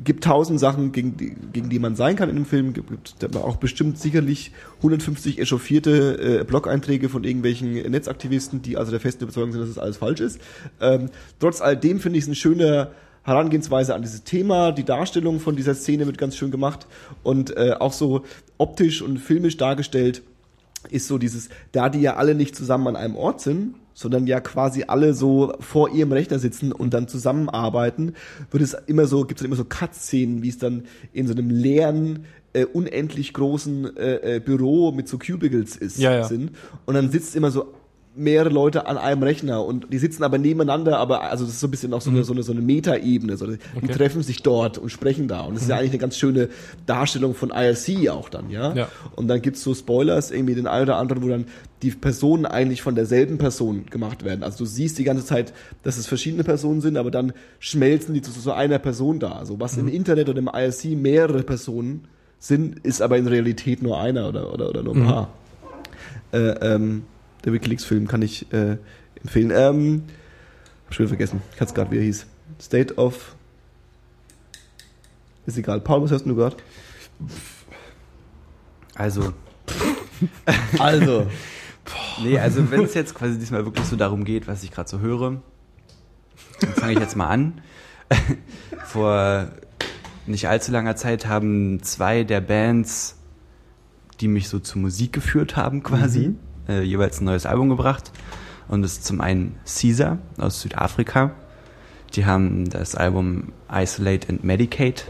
[0.04, 2.74] gibt tausend Sachen, gegen die, gegen die man sein kann in dem Film.
[2.74, 9.24] Gibt, auch bestimmt sicherlich 150 echauffierte äh, Blog-Einträge von irgendwelchen Netzaktivisten, die also der festen
[9.24, 10.40] Überzeugung sind, dass das alles falsch ist.
[10.80, 12.92] Ähm, trotz alledem finde ich es eine schöne
[13.24, 14.72] Herangehensweise an dieses Thema.
[14.72, 16.88] Die Darstellung von dieser Szene wird ganz schön gemacht
[17.24, 18.24] und äh, auch so
[18.58, 20.22] optisch und filmisch dargestellt
[20.90, 24.40] ist so dieses, da die ja alle nicht zusammen an einem Ort sind, sondern ja
[24.40, 28.14] quasi alle so vor ihrem Rechner sitzen und dann zusammenarbeiten,
[28.50, 31.50] wird es immer so, gibt es immer so Cut-Szenen, wie es dann in so einem
[31.50, 32.24] leeren,
[32.54, 36.24] äh, unendlich großen äh, äh, Büro mit so Cubicles ist, Ja, ja.
[36.24, 36.52] sind.
[36.86, 37.74] Und dann sitzt immer so
[38.16, 41.68] mehrere Leute an einem Rechner und die sitzen aber nebeneinander, aber also das ist so
[41.68, 43.38] ein bisschen auch so eine, so eine, so eine Metaebene.
[43.38, 43.60] So, die Mhm.
[43.76, 43.86] Okay.
[43.86, 43.92] Mhm.
[43.92, 45.42] treffen sich dort und sprechen da.
[45.42, 46.50] Und das ist ja eigentlich eine ganz schöne
[46.86, 48.74] Darstellung von IRC auch dann, ja.
[48.74, 48.88] Ja.
[49.16, 51.46] Und dann gibt's so Spoilers, irgendwie den einen oder anderen, wo dann
[51.82, 54.44] die Personen eigentlich von derselben Person gemacht werden.
[54.44, 55.54] Also du siehst die ganze Zeit,
[55.84, 59.34] dass es verschiedene Personen sind, aber dann schmelzen die zu so einer Person da.
[59.34, 62.06] Also was im Internet oder im IRC mehrere Personen
[62.40, 65.30] sind, ist aber in Realität nur einer oder, oder, oder nur ein paar.
[66.32, 66.38] Äh,
[66.76, 67.04] ähm,
[67.46, 68.78] der Wikileaks-Film kann ich äh,
[69.22, 69.52] empfehlen.
[69.52, 70.04] Ähm,
[70.86, 71.42] hab schon vergessen.
[71.54, 72.26] Ich hatte gerade, wie er hieß.
[72.62, 73.36] State of.
[75.46, 75.82] Ist egal.
[75.82, 76.58] Paul, was hast du gehört?
[78.96, 79.34] Also,
[80.80, 81.28] Also.
[82.24, 85.00] nee, also wenn es jetzt quasi diesmal wirklich so darum geht, was ich gerade so
[85.00, 85.42] höre,
[86.60, 87.62] dann fange ich jetzt mal an.
[88.86, 89.50] Vor
[90.26, 93.18] nicht allzu langer Zeit haben zwei der Bands,
[94.20, 96.36] die mich so zur Musik geführt haben, quasi,
[96.70, 98.12] äh, jeweils ein neues Album gebracht.
[98.70, 101.32] Und das ist zum einen Caesar aus Südafrika.
[102.14, 105.06] Die haben das Album Isolate and Medicate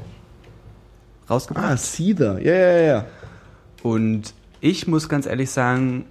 [1.30, 1.66] rausgebracht.
[1.66, 2.40] Ah, Seether.
[2.42, 3.06] Ja, ja, ja.
[3.84, 6.06] Und ich muss ganz ehrlich sagen,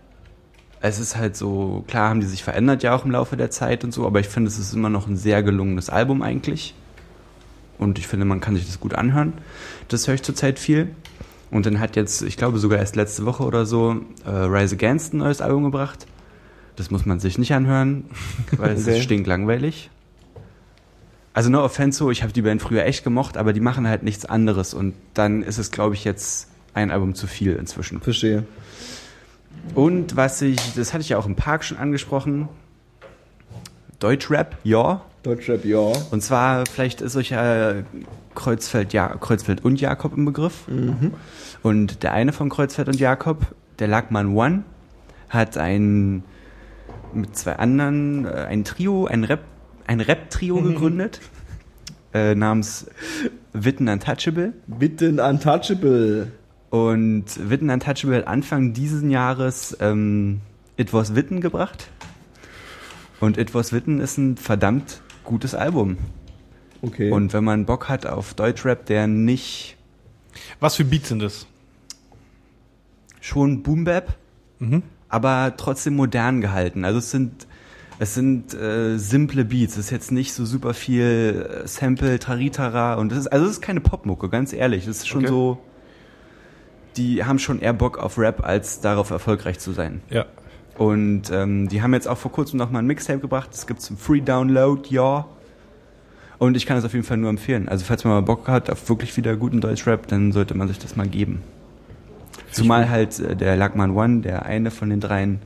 [0.80, 3.82] es ist halt so, klar haben die sich verändert ja auch im Laufe der Zeit
[3.82, 6.74] und so, aber ich finde, es ist immer noch ein sehr gelungenes Album eigentlich.
[7.78, 9.34] Und ich finde, man kann sich das gut anhören.
[9.88, 10.94] Das höre ich zurzeit viel.
[11.50, 13.96] Und dann hat jetzt, ich glaube sogar erst letzte Woche oder so,
[14.26, 16.06] äh, Rise Against ein neues Album gebracht.
[16.76, 18.04] Das muss man sich nicht anhören,
[18.56, 18.98] weil es Okay.
[18.98, 19.90] ist stinklangweilig.
[21.32, 24.02] Also no offense so, ich habe die Band früher echt gemocht, aber die machen halt
[24.02, 24.74] nichts anderes.
[24.74, 28.00] Und dann ist es, glaube ich, jetzt ein Album zu viel inzwischen.
[28.00, 28.44] Verstehe.
[29.74, 32.48] Und was ich, das hatte ich ja auch im Park schon angesprochen,
[33.98, 35.02] Deutschrap, ja.
[35.22, 35.92] Deutschrap, ja.
[36.10, 37.74] Und zwar, vielleicht ist euch ja
[38.38, 40.68] Kreuzfeld, ja, Kreuzfeld und Jakob im Begriff.
[41.64, 44.62] Und der eine von Kreuzfeld und Jakob, der Lagman One,
[45.28, 46.22] hat ein,
[47.12, 49.40] mit zwei anderen, äh, ein Trio, ein Rap,
[49.88, 51.20] ein Rap-Trio gegründet,
[52.14, 52.86] äh, namens
[53.52, 54.52] Witten Untouchable.
[54.68, 56.30] Bitten Untouchable.
[56.70, 60.42] Und Witten Untouchable hat Anfang dieses Jahres ähm,
[60.76, 61.88] It Was Witten gebracht.
[63.18, 65.98] Und It Was Witten ist ein verdammt gutes Album.
[66.82, 67.10] Okay.
[67.10, 69.76] Und wenn man Bock hat auf Deutschrap, der nicht
[70.60, 71.46] Was für Beats sind das?
[73.20, 74.14] schon Boom Bap,
[74.60, 74.82] Mhm.
[75.08, 76.84] aber trotzdem modern gehalten.
[76.84, 77.46] Also es sind
[78.00, 79.72] es sind äh, simple Beats.
[79.72, 83.52] Es ist jetzt nicht so super viel äh, Sample, Taritara und das ist also es
[83.52, 84.86] ist keine Popmucke, ganz ehrlich.
[84.86, 85.28] Es ist schon Okay.
[85.28, 85.58] so
[86.96, 90.00] die haben schon eher Bock auf Rap als darauf erfolgreich zu sein.
[90.10, 90.26] Ja.
[90.76, 93.50] Und ähm, die haben jetzt auch vor kurzem noch mal ein Mixtape gebracht.
[93.52, 95.26] Das gibt's zum Free Download, ja.
[96.38, 97.68] Und ich kann es auf jeden Fall nur empfehlen.
[97.68, 100.78] Also falls man mal Bock hat auf wirklich wieder guten Deutschrap, dann sollte man sich
[100.78, 101.42] das mal geben.
[102.52, 105.40] Zumal halt äh, der Lagman One, der eine von den dreien,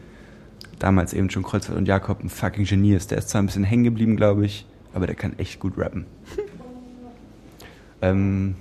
[0.79, 3.11] damals eben schon Kreuzfeld und Jakob, ein fucking Genie ist.
[3.11, 6.05] Der ist zwar ein bisschen hängen geblieben, glaube ich, aber der kann echt gut rappen.
[8.03, 8.55] ähm,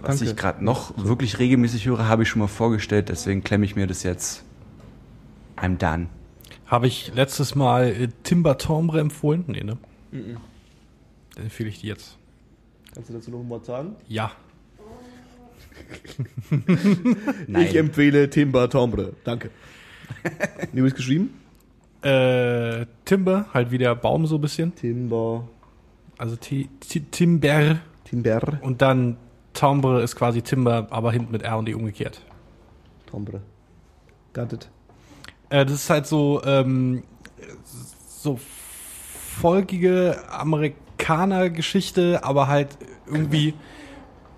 [0.00, 0.32] was Danke.
[0.32, 3.86] ich gerade noch wirklich regelmäßig höre, habe ich schon mal vorgestellt, deswegen klemme ich mir
[3.86, 4.44] das jetzt.
[5.56, 6.08] I'm done.
[6.72, 9.44] Habe ich letztes Mal äh, Timber Tombre empfohlen?
[9.46, 9.76] Nee, ne?
[10.10, 12.16] Dann empfehle ich die jetzt.
[12.94, 13.94] Kannst du dazu noch mal sagen?
[14.08, 14.32] Ja.
[17.46, 19.12] Ich empfehle Timber Tombre.
[19.22, 19.50] Danke.
[20.72, 21.34] Wie wird geschrieben?
[22.00, 24.74] Äh, Timber, halt wie der Baum so ein bisschen.
[24.74, 25.46] Timber.
[26.16, 27.80] Also T T Timber.
[28.04, 28.58] Timber.
[28.62, 29.18] Und dann
[29.52, 32.22] Timbre ist quasi Timber, aber hinten mit R und D umgekehrt.
[33.10, 33.42] Timbre.
[34.32, 34.70] Got it.
[35.52, 37.02] Äh, das ist halt so, ähm,
[38.08, 38.40] so
[39.40, 43.54] folgige Amerikaner-Geschichte, aber halt irgendwie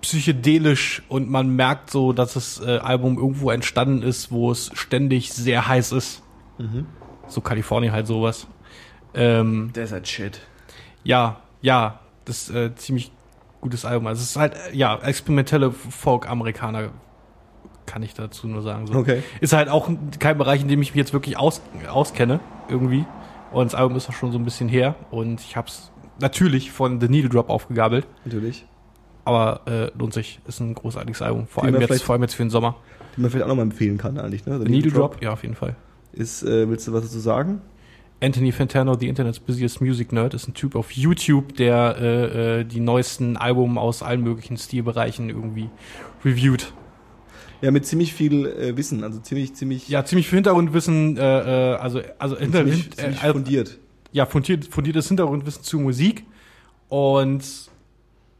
[0.01, 5.31] psychedelisch und man merkt so, dass das äh, Album irgendwo entstanden ist, wo es ständig
[5.31, 6.21] sehr heiß ist.
[7.27, 8.47] So Kalifornien halt sowas.
[9.13, 10.41] Ähm, Desert Shit.
[11.03, 13.11] ja, ja, das ist äh, ziemlich
[13.61, 14.07] gutes Album.
[14.07, 16.89] Also es ist halt, ja, experimentelle Folk-Amerikaner,
[17.85, 18.87] kann ich dazu nur sagen.
[18.87, 18.93] So.
[18.95, 19.23] Okay.
[19.41, 19.89] Ist halt auch
[20.19, 22.39] kein Bereich, in dem ich mich jetzt wirklich aus, auskenne,
[22.69, 23.05] irgendwie.
[23.51, 24.95] Und das Album ist auch schon so ein bisschen her.
[25.11, 28.07] Und ich hab's natürlich von The Needle Drop aufgegabelt.
[28.25, 28.65] Natürlich.
[29.23, 30.39] Aber äh, lohnt sich.
[30.47, 31.47] Ist ein großartiges Album.
[31.47, 32.75] Vor allem, jetzt, vor allem jetzt für den Sommer.
[33.15, 34.59] Den man vielleicht auch noch mal empfehlen kann eigentlich, ne?
[34.59, 35.75] The Needle Drop, ja, auf jeden Fall.
[36.11, 37.61] Ist, äh, willst du was dazu sagen?
[38.21, 42.63] Anthony Fantano, The Internet's Busiest Music Nerd, ist ein Typ auf YouTube, der äh, äh,
[42.63, 45.69] die neuesten Alben aus allen möglichen Stilbereichen irgendwie
[46.23, 46.73] reviewt.
[47.61, 51.21] Ja, mit ziemlich viel äh, Wissen, also ziemlich, ziemlich, Ja, ziemlich viel Hintergrundwissen, äh,
[51.71, 53.79] äh, also also hinter, ziemlich, hin- ziemlich äh, fundiert.
[54.11, 56.25] ja fundiert, fundiertes Hintergrundwissen zu Musik
[56.89, 57.43] und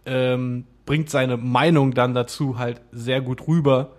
[0.06, 3.94] ähm, bringt seine Meinung dann dazu halt sehr gut rüber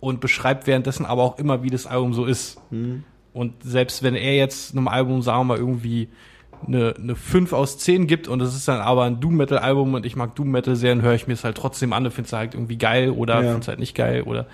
[0.00, 2.58] und beschreibt währenddessen aber auch immer, wie das Album so ist.
[2.70, 3.02] Hm.
[3.32, 6.08] Und selbst wenn er jetzt einem Album, sagen wir mal, irgendwie
[6.66, 9.94] eine, eine 5 aus 10 gibt und es ist dann aber ein Doom Metal Album
[9.94, 12.12] und ich mag Doom Metal sehr, dann höre ich mir es halt trotzdem an und
[12.12, 13.40] finde es halt irgendwie geil oder Ja.
[13.42, 14.46] finde es halt nicht geil oder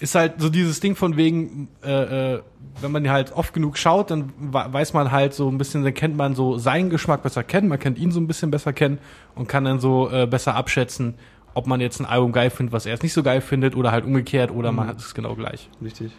[0.00, 2.42] ist halt so dieses Ding von wegen, äh, äh,
[2.80, 6.16] wenn man halt oft genug schaut, dann weiß man halt so ein bisschen, dann kennt
[6.16, 8.98] man so seinen Geschmack besser kennen, man kennt ihn so ein bisschen besser kennen
[9.36, 11.14] und kann dann so äh, besser abschätzen,
[11.54, 13.92] ob man jetzt ein Album geil findet, was er jetzt nicht so geil findet oder
[13.92, 15.68] halt umgekehrt oder man hat es genau gleich.
[15.80, 16.10] Richtig.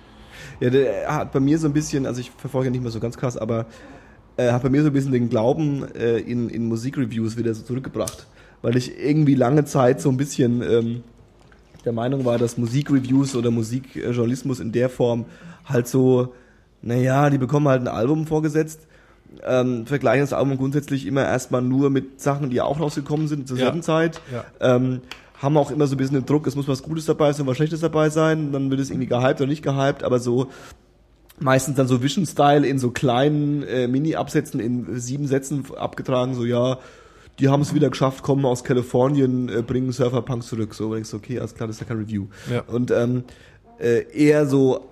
[0.61, 3.18] Ja, der hat bei mir so ein bisschen, also ich verfolge nicht mehr so ganz
[3.18, 3.65] krass, aber
[4.38, 7.64] er hat bei mir so ein bisschen den Glauben äh, in, in Musikreviews wieder so
[7.64, 8.26] zurückgebracht.
[8.61, 11.03] Weil ich irgendwie lange Zeit so ein bisschen ähm,
[11.85, 15.26] der Meinung war, dass Musikreviews oder Musikjournalismus in der Form
[15.65, 16.34] halt so,
[16.81, 18.88] naja, die bekommen halt ein Album vorgesetzt,
[19.45, 23.57] ähm, vergleichen das Album grundsätzlich immer erstmal nur mit Sachen, die auch rausgekommen sind zur
[23.57, 23.65] Ja.
[23.65, 24.22] selben Zeit.
[24.31, 24.45] Ja.
[24.76, 25.01] Ähm,
[25.41, 27.57] haben auch immer so ein bisschen den Druck, es muss was Gutes dabei sein, was
[27.57, 30.47] Schlechtes dabei sein, dann wird es irgendwie gehypt oder nicht gehypt, aber so
[31.43, 36.79] meistens dann so Vision-Style in so kleinen äh, Mini-Absätzen in sieben Sätzen abgetragen, so ja,
[37.39, 40.73] die haben es wieder geschafft, kommen aus Kalifornien, äh, bringen Surferpunk zurück.
[40.73, 42.27] So, denkst du, okay, alles klar, das ist ja kein Review.
[42.51, 42.61] Ja.
[42.61, 43.23] Und ähm,
[43.79, 44.89] äh, eher so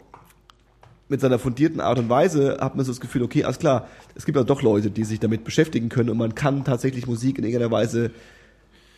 [1.07, 4.25] mit seiner fundierten Art und Weise hat man so das Gefühl, okay, alles klar, es
[4.25, 7.43] gibt ja doch Leute, die sich damit beschäftigen können und man kann tatsächlich Musik in
[7.43, 8.11] irgendeiner Weise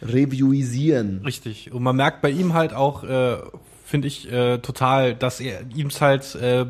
[0.01, 1.21] reviewisieren.
[1.25, 1.71] Richtig.
[1.71, 3.37] Und man merkt bei ihm halt auch, äh,
[3.85, 6.65] finde ich, äh, total, dass er ihm's halt äh,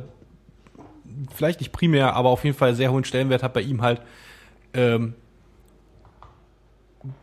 [1.33, 4.01] vielleicht nicht primär, aber auf jeden Fall sehr hohen Stellenwert hat bei ihm halt
[4.73, 5.15] ähm,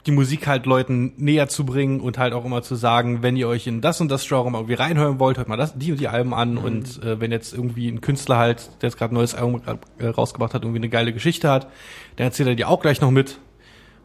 [0.07, 3.49] die Musik halt Leuten näher zu bringen und halt auch immer zu sagen, wenn ihr
[3.49, 6.01] euch in das und das Genre mal irgendwie reinhören wollt, hört mal das, die und
[6.01, 9.17] die Alben an und äh, wenn jetzt irgendwie ein Künstler halt, der jetzt gerade ein
[9.17, 9.63] neues Album
[9.99, 11.69] äh, rausgebracht hat, irgendwie eine geile Geschichte hat,
[12.17, 13.39] dann erzählt er dir auch gleich noch mit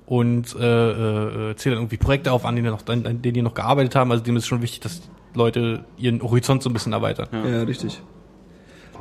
[0.06, 3.96] und äh, äh, zählen irgendwie Projekte auf, an denen, noch, an denen die noch gearbeitet
[3.96, 4.12] haben.
[4.12, 5.02] Also dem ist schon wichtig, dass
[5.34, 7.28] Leute ihren Horizont so ein bisschen erweitern.
[7.34, 8.02] Ja, richtig.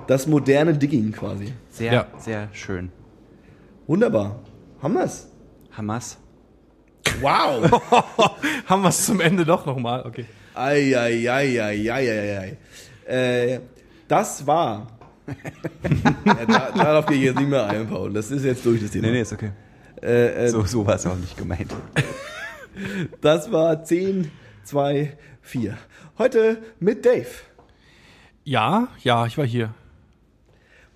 [0.06, 1.52] Das moderne Digging quasi.
[1.70, 2.06] Sehr, Ja.
[2.18, 2.90] sehr schön.
[3.86, 4.40] Wunderbar.
[4.82, 5.28] Wir's?
[5.76, 6.18] Hamas.
[7.20, 7.70] Wow!
[8.66, 10.04] Haben wir es zum Ende doch nochmal?
[10.06, 10.26] Okay.
[10.54, 12.56] Eieieiei.
[13.06, 13.60] Äh,
[14.08, 14.86] das war.
[16.26, 18.12] ja, da, darauf gehe ich jetzt nicht mehr ein, Paul.
[18.12, 19.08] Das ist jetzt durch das Thema.
[19.08, 19.52] ist okay.
[20.02, 21.72] Äh, äh, So, so war es auch nicht gemeint.
[23.20, 24.32] Das war 10,
[24.64, 25.78] 2, 4.
[26.18, 27.28] Heute mit Dave.
[28.42, 29.72] Ja, ja, ich war hier.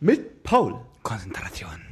[0.00, 0.80] Mit Paul.
[1.02, 1.88] Konzentration.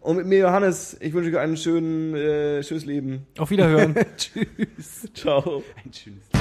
[0.00, 0.96] Und mit mir Johannes.
[1.00, 3.26] Ich wünsche euch einen schönen, äh, schönes Leben.
[3.38, 3.94] Auf Wiederhören.
[5.14, 5.62] Ciao.
[5.84, 6.31] Ein schönes.